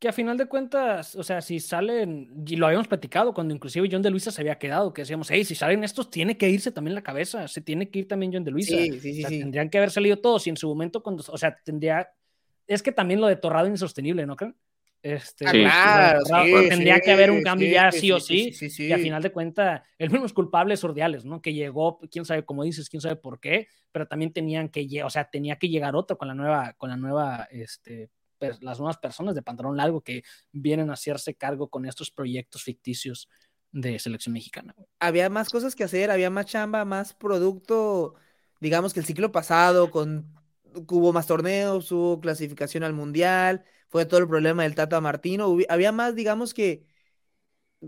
que 0.00 0.08
a 0.08 0.12
final 0.12 0.36
de 0.36 0.46
cuentas, 0.46 1.14
o 1.14 1.22
sea, 1.22 1.40
si 1.40 1.60
salen, 1.60 2.42
y 2.44 2.56
lo 2.56 2.66
habíamos 2.66 2.88
platicado 2.88 3.32
cuando 3.32 3.54
inclusive 3.54 3.88
John 3.88 4.02
de 4.02 4.10
Luisa 4.10 4.32
se 4.32 4.40
había 4.40 4.58
quedado, 4.58 4.92
que 4.92 5.02
decíamos, 5.02 5.30
hey, 5.30 5.44
si 5.44 5.54
salen 5.54 5.84
estos, 5.84 6.10
tiene 6.10 6.36
que 6.36 6.50
irse 6.50 6.72
también 6.72 6.96
la 6.96 7.04
cabeza, 7.04 7.46
se 7.46 7.60
tiene 7.60 7.88
que 7.88 8.00
ir 8.00 8.08
también 8.08 8.32
John 8.32 8.42
de 8.42 8.50
Luisa. 8.50 8.76
Sí, 8.76 8.98
sí, 8.98 9.22
sí, 9.22 9.38
Tendrían 9.38 9.70
que 9.70 9.78
haber 9.78 9.92
salido 9.92 10.16
todos 10.18 10.44
y 10.48 10.50
en 10.50 10.56
su 10.56 10.66
momento 10.66 11.04
cuando, 11.04 11.22
o 11.28 11.38
sea, 11.38 11.56
tendría, 11.62 12.10
es 12.66 12.82
que 12.82 12.90
también 12.90 13.20
lo 13.20 13.28
de 13.28 13.36
Torrado 13.36 13.68
insostenible, 13.68 14.26
¿no 14.26 14.34
creen? 14.34 14.56
Este, 15.02 15.44
claro, 15.46 16.22
tendría 16.68 17.00
que 17.00 17.10
haber 17.10 17.32
un 17.32 17.42
cambio 17.42 17.68
ya 17.68 17.90
sí, 17.90 18.12
o 18.12 18.20
sí, 18.20 18.54
y 18.78 18.92
a 18.92 18.98
final 18.98 19.20
de 19.20 19.32
cuentas, 19.32 19.82
el 19.98 20.10
mismo 20.10 20.26
es 20.26 20.32
culpable 20.32 20.74
es 20.74 20.84
Ordiales, 20.84 21.24
¿no? 21.24 21.42
Que 21.42 21.52
llegó, 21.52 21.98
quién 22.10 22.24
sabe 22.24 22.44
cómo 22.44 22.62
dices, 22.62 22.88
quién 22.88 23.00
sabe 23.00 23.16
por 23.16 23.40
qué, 23.40 23.66
pero 23.90 24.06
también 24.06 24.32
tenían 24.32 24.68
que, 24.68 25.02
o 25.02 25.10
sea, 25.10 25.24
tenía 25.24 25.56
que 25.56 25.68
llegar 25.68 25.96
otro 25.96 26.16
con 26.16 26.28
la 26.28 26.34
nueva, 26.34 26.74
con 26.74 26.88
la 26.88 26.96
nueva, 26.96 27.48
este, 27.50 28.10
las 28.60 28.78
nuevas 28.78 28.98
personas 28.98 29.34
de 29.34 29.42
pantalón 29.42 29.76
largo 29.76 30.02
que 30.02 30.22
vienen 30.52 30.90
a 30.90 30.94
hacerse 30.94 31.34
cargo 31.34 31.68
con 31.68 31.84
estos 31.84 32.12
proyectos 32.12 32.62
ficticios 32.62 33.28
de 33.72 33.98
selección 33.98 34.32
mexicana. 34.34 34.74
Había 35.00 35.28
más 35.30 35.50
cosas 35.50 35.74
que 35.74 35.84
hacer, 35.84 36.10
había 36.12 36.30
más 36.30 36.46
chamba, 36.46 36.84
más 36.84 37.12
producto, 37.14 38.14
digamos 38.60 38.94
que 38.94 39.00
el 39.00 39.06
ciclo 39.06 39.32
pasado, 39.32 39.90
con 39.90 40.32
hubo 40.74 41.12
más 41.12 41.26
torneos, 41.26 41.90
hubo 41.90 42.20
clasificación 42.20 42.82
al 42.84 42.92
mundial, 42.92 43.64
fue 43.92 44.06
todo 44.06 44.20
el 44.20 44.28
problema 44.28 44.64
del 44.64 44.74
Tata 44.74 45.00
Martino, 45.00 45.56
había 45.68 45.92
más, 45.92 46.16
digamos 46.16 46.54
que 46.54 46.86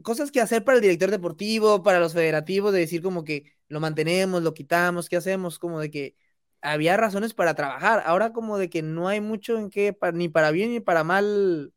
cosas 0.03 0.31
que 0.31 0.41
hacer 0.41 0.65
para 0.65 0.77
el 0.77 0.83
director 0.83 1.11
deportivo, 1.11 1.83
para 1.83 2.01
los 2.01 2.13
federativos, 2.13 2.73
de 2.73 2.81
decir 2.81 3.03
como 3.03 3.25
que 3.25 3.53
lo 3.69 3.81
mantenemos, 3.81 4.43
lo 4.43 4.55
quitamos, 4.55 5.09
¿qué 5.09 5.17
hacemos? 5.17 5.59
Como 5.59 5.81
de 5.81 5.91
que 5.91 6.17
había 6.61 6.97
razones 6.97 7.35
para 7.35 7.55
trabajar. 7.55 8.03
Ahora 8.07 8.33
como 8.33 8.59
de 8.59 8.71
que 8.71 8.83
no 8.83 9.09
hay 9.09 9.21
mucho 9.21 9.59
en 9.59 9.71
qué, 9.71 9.97
ni 10.15 10.29
para 10.29 10.51
bien 10.51 10.73
ni 10.73 10.81
para 10.81 11.05
mal 11.05 11.73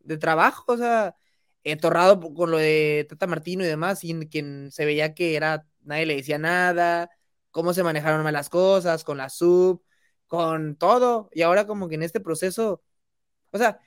de 0.00 0.18
trabajo. 0.18 0.72
O 0.72 0.76
sea, 0.76 1.16
he 1.64 1.76
torrado 1.76 2.20
con 2.34 2.50
lo 2.50 2.58
de 2.58 3.06
Tata 3.08 3.26
Martino 3.26 3.64
y 3.64 3.68
demás, 3.68 4.04
y 4.04 4.14
quien 4.28 4.70
se 4.72 4.84
veía 4.84 5.14
que 5.14 5.36
era, 5.36 5.66
nadie 5.82 6.06
le 6.06 6.16
decía 6.16 6.38
nada, 6.38 7.10
cómo 7.50 7.74
se 7.74 7.82
manejaron 7.82 8.22
mal 8.24 8.32
las 8.32 8.50
cosas, 8.50 9.04
con 9.04 9.18
la 9.18 9.28
sub, 9.30 9.82
con 10.26 10.76
todo. 10.76 11.28
Y 11.32 11.42
ahora 11.42 11.66
como 11.66 11.88
que 11.88 11.96
en 11.96 12.02
este 12.02 12.20
proceso, 12.20 12.82
o 13.52 13.58
sea, 13.58 13.80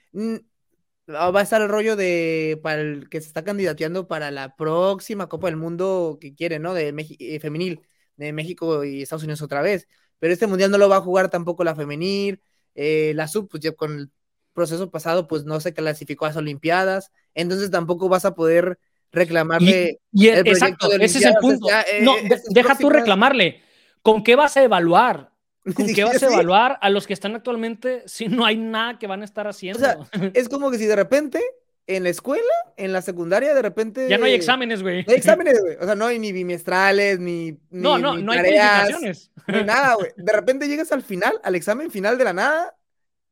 va 1.10 1.40
a 1.40 1.44
estar 1.44 1.62
el 1.62 1.70
rollo 1.70 1.96
de 1.96 2.60
para 2.64 2.82
el 2.82 3.10
que 3.10 3.22
se 3.22 3.28
está 3.28 3.44
candidateando 3.44 4.08
para 4.08 4.32
la 4.32 4.56
próxima 4.56 5.28
Copa 5.30 5.48
del 5.48 5.58
Mundo 5.58 6.18
que 6.20 6.36
quiere, 6.36 6.60
¿no? 6.60 6.74
De 6.74 6.94
eh, 7.20 7.40
femenil, 7.40 7.82
de 8.16 8.34
México 8.34 8.84
y 8.84 9.02
Estados 9.02 9.24
Unidos 9.24 9.42
otra 9.42 9.62
vez 9.62 9.88
pero 10.24 10.32
este 10.32 10.48
mundial 10.48 10.72
no 10.72 10.78
lo 10.78 10.88
va 10.88 10.96
a 10.96 11.02
jugar 11.02 11.30
tampoco 11.30 11.66
la 11.66 11.76
femenil, 11.76 12.40
eh, 12.76 13.12
la 13.14 13.28
sub, 13.28 13.50
pues 13.50 13.62
ya 13.62 13.74
con 13.74 14.00
el 14.00 14.10
proceso 14.54 14.90
pasado, 14.90 15.28
pues 15.28 15.44
no 15.44 15.60
se 15.60 15.74
clasificó 15.74 16.24
a 16.24 16.30
las 16.30 16.38
Olimpiadas, 16.38 17.12
entonces 17.34 17.70
tampoco 17.70 18.08
vas 18.08 18.24
a 18.24 18.34
poder 18.34 18.80
reclamarle. 19.12 20.00
Y, 20.14 20.30
exacto, 20.30 20.90
ese 20.94 21.20
es 21.20 21.26
el 21.26 21.34
punto. 21.42 21.68
no, 22.04 22.16
eh, 22.16 22.42
deja 22.52 22.78
tú 22.78 22.90
reclamarle. 22.90 23.64
¿Con 24.02 24.24
qué 24.24 24.38
vas 24.38 24.56
a 24.56 24.64
evaluar? 24.64 25.33
¿Con 25.76 25.88
qué 25.88 26.04
vas 26.04 26.22
a 26.22 26.28
evaluar 26.28 26.78
a 26.82 26.90
los 26.90 27.08
que 27.08 27.14
están 27.14 27.36
actualmente 27.36 28.04
si 28.06 28.28
no 28.28 28.46
hay 28.46 28.58
nada 28.58 29.00
que 29.00 29.08
van 29.08 29.22
a 29.22 29.26
estar 29.26 29.48
haciendo? 29.48 29.88
es 30.34 30.50
como 30.50 30.72
que 30.72 30.78
si 30.78 30.86
de 30.86 30.96
repente 30.96 31.42
en 31.88 32.04
la 32.04 32.10
escuela, 32.10 32.54
en 32.78 32.94
la 32.94 33.02
secundaria, 33.02 33.54
de 33.54 33.62
repente. 33.62 34.08
Ya 34.10 34.18
no 34.18 34.26
hay 34.26 34.34
exámenes, 34.34 34.82
güey. 34.82 35.04
No 35.06 35.12
hay 35.12 35.18
exámenes, 35.18 35.60
güey. 35.60 35.76
O 35.82 35.86
sea, 35.86 35.96
no 35.96 36.06
hay 36.06 36.20
ni 36.20 36.32
bimestrales, 36.32 37.20
ni. 37.20 37.58
No, 37.72 37.98
no, 37.98 38.18
no 38.18 38.32
hay 38.32 38.38
calificaciones. 38.38 39.32
Ni 39.48 39.64
nada, 39.66 39.96
güey. 39.96 40.12
De 40.16 40.32
repente 40.32 40.68
llegas 40.68 40.92
al 40.92 41.02
final, 41.02 41.40
al 41.44 41.56
examen 41.56 41.92
final 41.92 42.18
de 42.18 42.24
la 42.24 42.34
nada, 42.34 42.76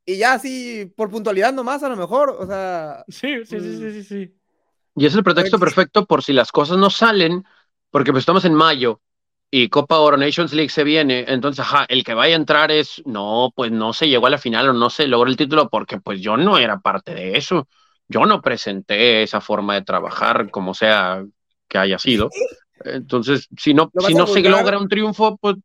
y 0.06 0.18
ya 0.18 0.34
así, 0.34 0.92
por 0.98 1.10
puntualidad 1.10 1.54
nomás, 1.54 1.84
a 1.84 1.90
lo 1.90 1.96
mejor. 1.96 2.36
O 2.38 2.46
sea. 2.46 3.06
Sí, 3.08 3.46
sí, 3.46 3.60
sí, 3.60 3.78
sí, 3.78 3.92
sí. 3.92 4.04
sí. 4.04 4.36
Y 4.96 5.06
es 5.06 5.16
el 5.16 5.24
pretexto 5.24 5.58
perfecto 5.58 6.06
por 6.06 6.22
si 6.22 6.34
las 6.34 6.52
cosas 6.52 6.78
no 6.78 6.90
salen, 6.90 7.46
porque 7.90 8.12
pues 8.12 8.24
estamos 8.24 8.44
en 8.44 8.54
mayo 8.54 9.02
y 9.52 9.70
Copa 9.70 10.00
Oro 10.00 10.18
Nations 10.18 10.54
League 10.54 10.70
se 10.70 10.84
viene, 10.84 11.26
entonces, 11.28 11.60
ajá, 11.60 11.86
el 11.90 12.04
que 12.04 12.14
vaya 12.14 12.36
a 12.36 12.40
entrar 12.40 12.72
es, 12.72 13.04
no, 13.06 13.52
pues 13.56 13.72
no 13.72 13.94
se 13.94 14.08
llegó 14.08 14.28
a 14.28 14.32
la 14.32 14.38
final 14.38 14.70
o 14.70 14.74
no 14.74 14.90
se 14.90 15.06
logró 15.06 15.30
el 15.30 15.38
título 15.38 15.70
porque 15.70 16.00
pues 16.00 16.22
yo 16.22 16.38
no 16.38 16.58
era 16.58 16.80
parte 16.80 17.14
de 17.14 17.38
eso 17.38 17.68
yo 18.12 18.26
no 18.26 18.42
presenté 18.42 19.24
esa 19.24 19.42
forma 19.42 19.76
de 19.76 19.84
trabajar, 19.84 20.52
como 20.52 20.74
sea 20.74 21.26
que 21.68 21.78
haya 21.78 21.98
sido. 21.98 22.30
Entonces, 22.84 23.48
si 23.58 23.74
no, 23.74 23.90
si 24.06 24.14
no 24.14 24.28
se 24.28 24.42
logra 24.42 24.78
un 24.78 24.90
triunfo, 24.90 25.38
pues 25.38 25.56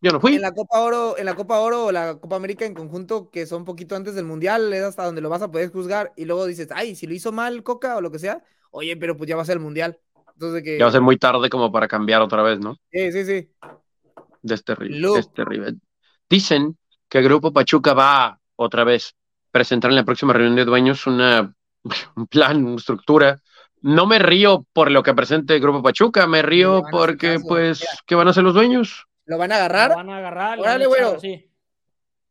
yo 0.00 0.12
no 0.12 0.20
fui. 0.20 0.34
En 0.34 0.42
la 0.42 0.52
Copa 0.52 0.80
Oro, 0.80 1.16
en 1.16 1.24
la 1.24 1.34
Copa 1.34 1.58
Oro 1.58 1.86
o 1.86 1.92
la 1.92 2.18
Copa 2.18 2.36
América 2.36 2.66
en 2.66 2.74
conjunto, 2.74 3.30
que 3.30 3.46
son 3.46 3.60
un 3.60 3.64
poquito 3.64 3.96
antes 3.96 4.14
del 4.14 4.26
Mundial, 4.26 4.72
es 4.72 4.82
hasta 4.82 5.04
donde 5.04 5.22
lo 5.22 5.30
vas 5.30 5.42
a 5.42 5.50
poder 5.50 5.70
juzgar. 5.72 6.12
Y 6.16 6.26
luego 6.26 6.44
dices, 6.46 6.68
ay, 6.70 6.94
si 6.94 7.06
lo 7.06 7.14
hizo 7.14 7.32
mal 7.32 7.62
Coca 7.62 7.96
o 7.96 8.00
lo 8.00 8.10
que 8.10 8.18
sea, 8.18 8.44
oye, 8.70 8.96
pero 8.96 9.16
pues 9.16 9.28
ya 9.28 9.36
va 9.36 9.42
a 9.42 9.46
ser 9.46 9.56
el 9.56 9.62
Mundial. 9.62 9.98
Entonces 10.36 10.62
que... 10.62 10.78
Ya 10.78 10.84
va 10.84 10.90
a 10.90 10.92
ser 10.92 11.00
muy 11.00 11.16
tarde 11.16 11.48
como 11.48 11.72
para 11.72 11.88
cambiar 11.88 12.20
otra 12.22 12.42
vez, 12.42 12.60
¿no? 12.60 12.76
Sí, 12.92 13.10
sí, 13.10 13.24
sí. 13.24 13.50
Es 14.42 14.64
terrible, 14.64 15.18
es 15.18 15.32
terrible. 15.32 15.74
Dicen 16.28 16.76
que 17.08 17.18
el 17.18 17.24
Grupo 17.24 17.52
Pachuca 17.52 17.94
va 17.94 18.38
otra 18.56 18.84
vez 18.84 19.14
presentar 19.50 19.90
en 19.90 19.96
la 19.96 20.04
próxima 20.04 20.32
reunión 20.32 20.56
de 20.56 20.64
dueños 20.64 21.06
una 21.06 21.54
un 22.16 22.26
plan, 22.26 22.64
una 22.64 22.76
estructura. 22.76 23.40
No 23.82 24.06
me 24.06 24.18
río 24.18 24.66
por 24.72 24.90
lo 24.90 25.02
que 25.02 25.14
presente 25.14 25.54
el 25.54 25.60
Grupo 25.60 25.82
Pachuca, 25.82 26.26
me 26.26 26.42
río 26.42 26.82
porque, 26.90 27.38
pues, 27.46 27.84
¿qué 28.06 28.14
van 28.14 28.26
a 28.26 28.30
hacer 28.30 28.42
los 28.42 28.54
dueños? 28.54 29.06
¿Lo 29.26 29.38
van 29.38 29.52
a 29.52 29.56
agarrar? 29.56 29.90
Lo 29.90 29.96
van 29.96 30.10
a 30.10 30.18
agarrar. 30.18 30.58
Órale, 30.58 30.86
güero. 30.86 31.18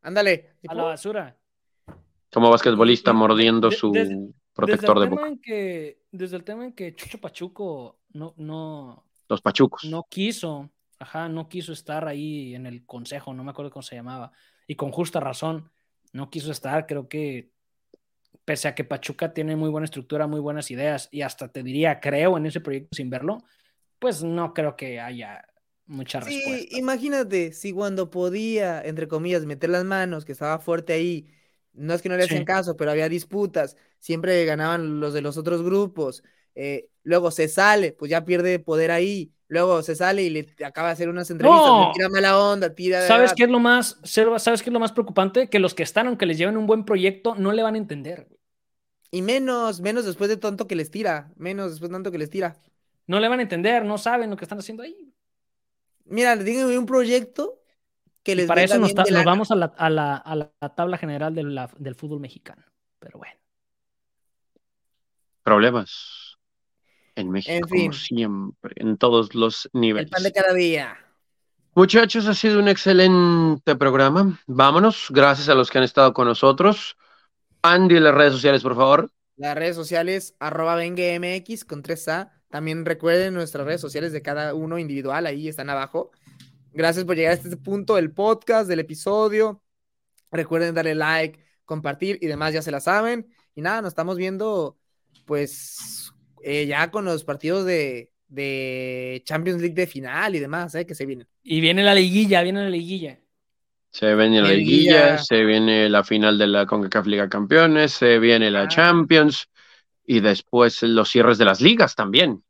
Ándale. 0.01 0.56
A 0.68 0.74
la 0.74 0.84
basura. 0.84 1.38
Como 2.32 2.49
basquetbolista 2.49 3.14
mordiendo 3.14 3.72
su 3.72 3.91
protector 4.56 4.99
de 4.99 5.08
boca. 5.08 5.32
desde 6.12 6.36
el 6.36 6.43
tema 6.43 6.66
en 6.66 6.74
que 6.74 6.95
Chucho 6.95 7.20
Pachuco 7.20 7.99
no, 8.14 8.34
no. 8.38 9.06
Los 9.28 9.41
Pachucos. 9.41 9.84
No 9.86 10.08
quiso, 10.10 10.72
ajá, 10.97 11.30
no 11.30 11.49
quiso 11.49 11.74
estar 11.74 12.08
ahí 12.08 12.56
en 12.56 12.66
el 12.66 12.86
consejo, 12.86 13.34
no 13.34 13.43
me 13.43 13.51
acuerdo 13.51 13.72
cómo 13.72 13.84
se 13.84 13.95
llamaba. 13.95 14.32
Y 14.68 14.76
con 14.76 14.91
justa 14.91 15.20
razón, 15.20 15.70
no 16.14 16.30
quiso 16.30 16.51
estar. 16.51 16.88
Creo 16.88 17.08
que 17.08 17.51
pese 18.45 18.68
a 18.68 18.76
que 18.76 18.84
Pachuca 18.84 19.34
tiene 19.34 19.56
muy 19.56 19.70
buena 19.70 19.86
estructura, 19.86 20.28
muy 20.28 20.39
buenas 20.39 20.72
ideas 20.72 21.10
y 21.12 21.22
hasta 21.22 21.51
te 21.51 21.64
diría, 21.64 21.99
creo 21.99 22.38
en 22.38 22.45
ese 22.45 22.62
proyecto 22.62 22.95
sin 22.95 23.10
verlo, 23.10 23.39
pues 23.99 24.24
no 24.24 24.53
creo 24.53 24.76
que 24.76 24.99
haya 24.99 25.43
mucha 25.88 26.22
sí, 26.22 26.68
Imagínate, 26.72 27.53
si 27.53 27.72
cuando 27.74 28.10
podía, 28.10 28.82
entre 28.82 29.08
comillas, 29.08 29.45
meter 29.45 29.70
las 29.70 29.84
manos, 29.84 30.26
que 30.26 30.32
estaba 30.32 30.60
fuerte 30.60 30.93
ahí, 30.93 31.28
no 31.74 31.93
es 31.93 32.01
que 32.01 32.10
no 32.10 32.18
le 32.18 32.24
hacían 32.24 32.45
caso, 32.45 32.76
pero 32.78 32.91
había 32.91 33.10
disputas, 33.10 33.76
siempre 34.06 34.45
ganaban 34.45 34.99
los 34.99 35.16
de 35.16 35.22
los 35.22 35.36
otros 35.36 35.64
grupos, 35.64 36.22
eh, 36.53 36.89
luego 37.01 37.32
se 37.32 37.47
sale, 37.47 37.91
pues 37.91 38.12
ya 38.12 38.24
pierde 38.24 38.60
poder 38.60 38.91
ahí, 38.91 39.34
luego 39.47 39.82
se 39.82 39.95
sale 39.95 40.22
y 40.22 40.30
le 40.30 40.47
acaba 40.64 40.89
de 40.89 40.93
hacer 40.93 41.10
unas 41.10 41.32
entrevistas, 41.32 41.91
tira 41.95 42.10
mala 42.10 42.38
onda, 42.38 42.76
tira. 42.76 43.01
¿Sabes 43.08 43.34
qué 43.34 43.45
es 43.45 43.49
lo 43.49 43.60
más, 43.60 43.97
sabes 44.03 44.62
qué 44.62 44.70
es 44.70 44.74
lo 44.74 44.80
más 44.80 44.91
preocupante? 44.91 45.49
Que 45.49 45.58
los 45.58 45.74
que 45.74 45.82
están, 45.82 46.06
aunque 46.06 46.28
les 46.28 46.38
lleven 46.38 46.56
un 46.56 46.68
buen 46.68 46.86
proyecto, 46.86 47.34
no 47.34 47.51
le 47.51 47.64
van 47.64 47.74
a 47.74 47.80
entender. 47.80 48.28
Y 49.10 49.24
menos, 49.24 49.82
menos 49.82 50.06
después 50.06 50.30
de 50.30 50.38
tanto 50.38 50.68
que 50.68 50.76
les 50.76 50.91
tira, 50.91 51.32
menos 51.36 51.72
después 51.72 51.89
de 51.89 51.95
tanto 51.95 52.12
que 52.12 52.20
les 52.20 52.30
tira. 52.30 52.58
No 53.08 53.20
le 53.20 53.28
van 53.28 53.39
a 53.39 53.43
entender, 53.43 53.86
no 53.86 53.97
saben 53.97 54.30
lo 54.30 54.38
que 54.38 54.45
están 54.45 54.60
haciendo 54.60 54.84
ahí. 54.84 55.12
Mira, 56.06 56.36
díganme 56.36 56.78
un 56.78 56.86
proyecto 56.86 57.60
que 58.22 58.36
les 58.36 58.45
Para 58.45 58.62
eso 58.62 58.78
nos, 58.78 58.93
vamos 58.93 59.49
a 59.49 59.56
la, 59.56 60.53
tabla 60.76 60.99
general 60.99 61.34
del 61.34 61.95
fútbol 61.95 62.20
mexicano. 62.20 62.64
Pero 62.99 63.18
bueno. 63.18 63.45
Problemas 65.46 66.39
en 67.14 67.30
México, 67.30 67.68
como 67.70 67.93
siempre, 67.93 68.74
en 68.78 68.98
todos 68.98 69.36
los 69.36 69.70
niveles. 69.74 70.08
El 70.08 70.10
pan 70.10 70.24
de 70.24 70.32
cada 70.32 70.54
día. 70.56 70.98
Muchachos, 71.76 72.26
ha 72.26 72.34
sido 72.34 72.58
un 72.58 72.68
excelente 72.68 73.76
programa. 73.76 74.39
Vámonos. 74.48 75.06
Gracias 75.12 75.48
a 75.48 75.54
los 75.54 75.70
que 75.70 75.78
han 75.78 75.84
estado 75.84 76.16
con 76.16 76.28
nosotros. 76.28 76.98
Andy, 77.62 78.00
las 78.00 78.16
redes 78.16 78.34
sociales, 78.34 78.64
por 78.64 78.76
favor. 78.76 79.12
Las 79.36 79.54
redes 79.54 79.76
sociales, 79.76 80.36
arroba 80.39 80.78
MX 80.78 81.64
con 81.64 81.84
3A, 81.84 82.32
También 82.50 82.84
recuerden 82.84 83.36
nuestras 83.36 83.68
redes 83.68 83.82
sociales 83.82 84.14
de 84.14 84.24
cada 84.24 84.56
uno 84.56 84.80
individual, 84.80 85.28
ahí 85.28 85.48
están 85.48 85.70
abajo. 85.70 86.10
Gracias 86.74 87.06
por 87.06 87.16
llegar 87.16 87.34
a 87.34 87.36
este 87.36 87.56
punto 87.56 87.98
del 87.98 88.12
podcast, 88.12 88.68
del 88.68 88.80
episodio. 88.80 89.62
Recuerden 90.32 90.74
darle 90.74 90.96
like, 90.96 91.39
compartir 91.66 92.18
y 92.20 92.26
demás, 92.26 92.52
ya 92.52 92.64
se 92.64 92.72
la 92.72 92.80
saben. 92.80 93.32
Y 93.54 93.62
nada, 93.62 93.84
nos 93.84 93.89
estamos 93.89 94.18
viendo 94.18 94.80
pues 95.26 96.13
eh, 96.43 96.66
ya 96.68 96.91
con 96.91 97.05
los 97.05 97.24
partidos 97.24 97.66
de, 97.66 98.11
de, 98.28 99.22
Champions 99.26 99.61
League 99.61 99.76
de 99.76 99.88
final 99.88 100.36
y 100.36 100.39
demás, 100.39 100.76
¿eh? 100.76 100.86
que 100.86 100.95
se 100.95 101.05
vienen. 101.05 101.28
Y 101.43 101.61
viene 101.61 101.84
la 101.84 101.95
liguilla, 101.95 102.43
viene 102.43 102.63
la 102.63 102.70
liguilla. 102.70 103.20
Se 103.89 104.13
viene 104.13 104.41
la 104.41 104.49
liguilla, 104.49 105.18
se 105.18 105.45
viene 105.45 105.89
la 105.89 106.03
final 106.03 106.38
de 106.38 106.47
la 106.47 106.66
CONCACAF 106.66 107.07
Liga 107.07 107.30
Campeones, 107.30 107.93
se 107.93 108.20
viene 108.20 108.51
la 108.51 108.63
ah. 108.63 108.68
Champions 108.68 109.47
y 110.05 110.20
después 110.20 110.84
los 110.84 111.09
cierres 111.09 111.38
de 111.38 111.45
las 111.45 111.61
ligas 111.61 111.95
también. 111.95 112.43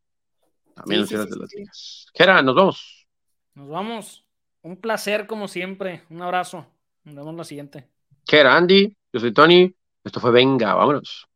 También 0.73 1.01
los 1.01 1.09
cierres 1.09 1.29
de 1.29 1.37
las 1.37 1.53
ligas. 1.53 2.07
Gera, 2.15 2.41
nos 2.41 2.55
vamos. 2.55 3.07
Nos 3.53 3.69
vamos. 3.69 4.25
Un 4.63 4.77
placer 4.77 5.27
como 5.27 5.47
siempre. 5.47 6.01
Un 6.09 6.23
abrazo. 6.23 6.65
Nos 7.03 7.15
vemos 7.15 7.35
la 7.35 7.43
siguiente. 7.43 7.87
Gera, 8.27 8.57
Andy, 8.57 8.97
yo 9.13 9.19
soy 9.19 9.31
Tony. 9.31 9.71
Esto 10.03 10.19
fue 10.19 10.31
Venga, 10.31 10.73
vámonos. 10.73 11.27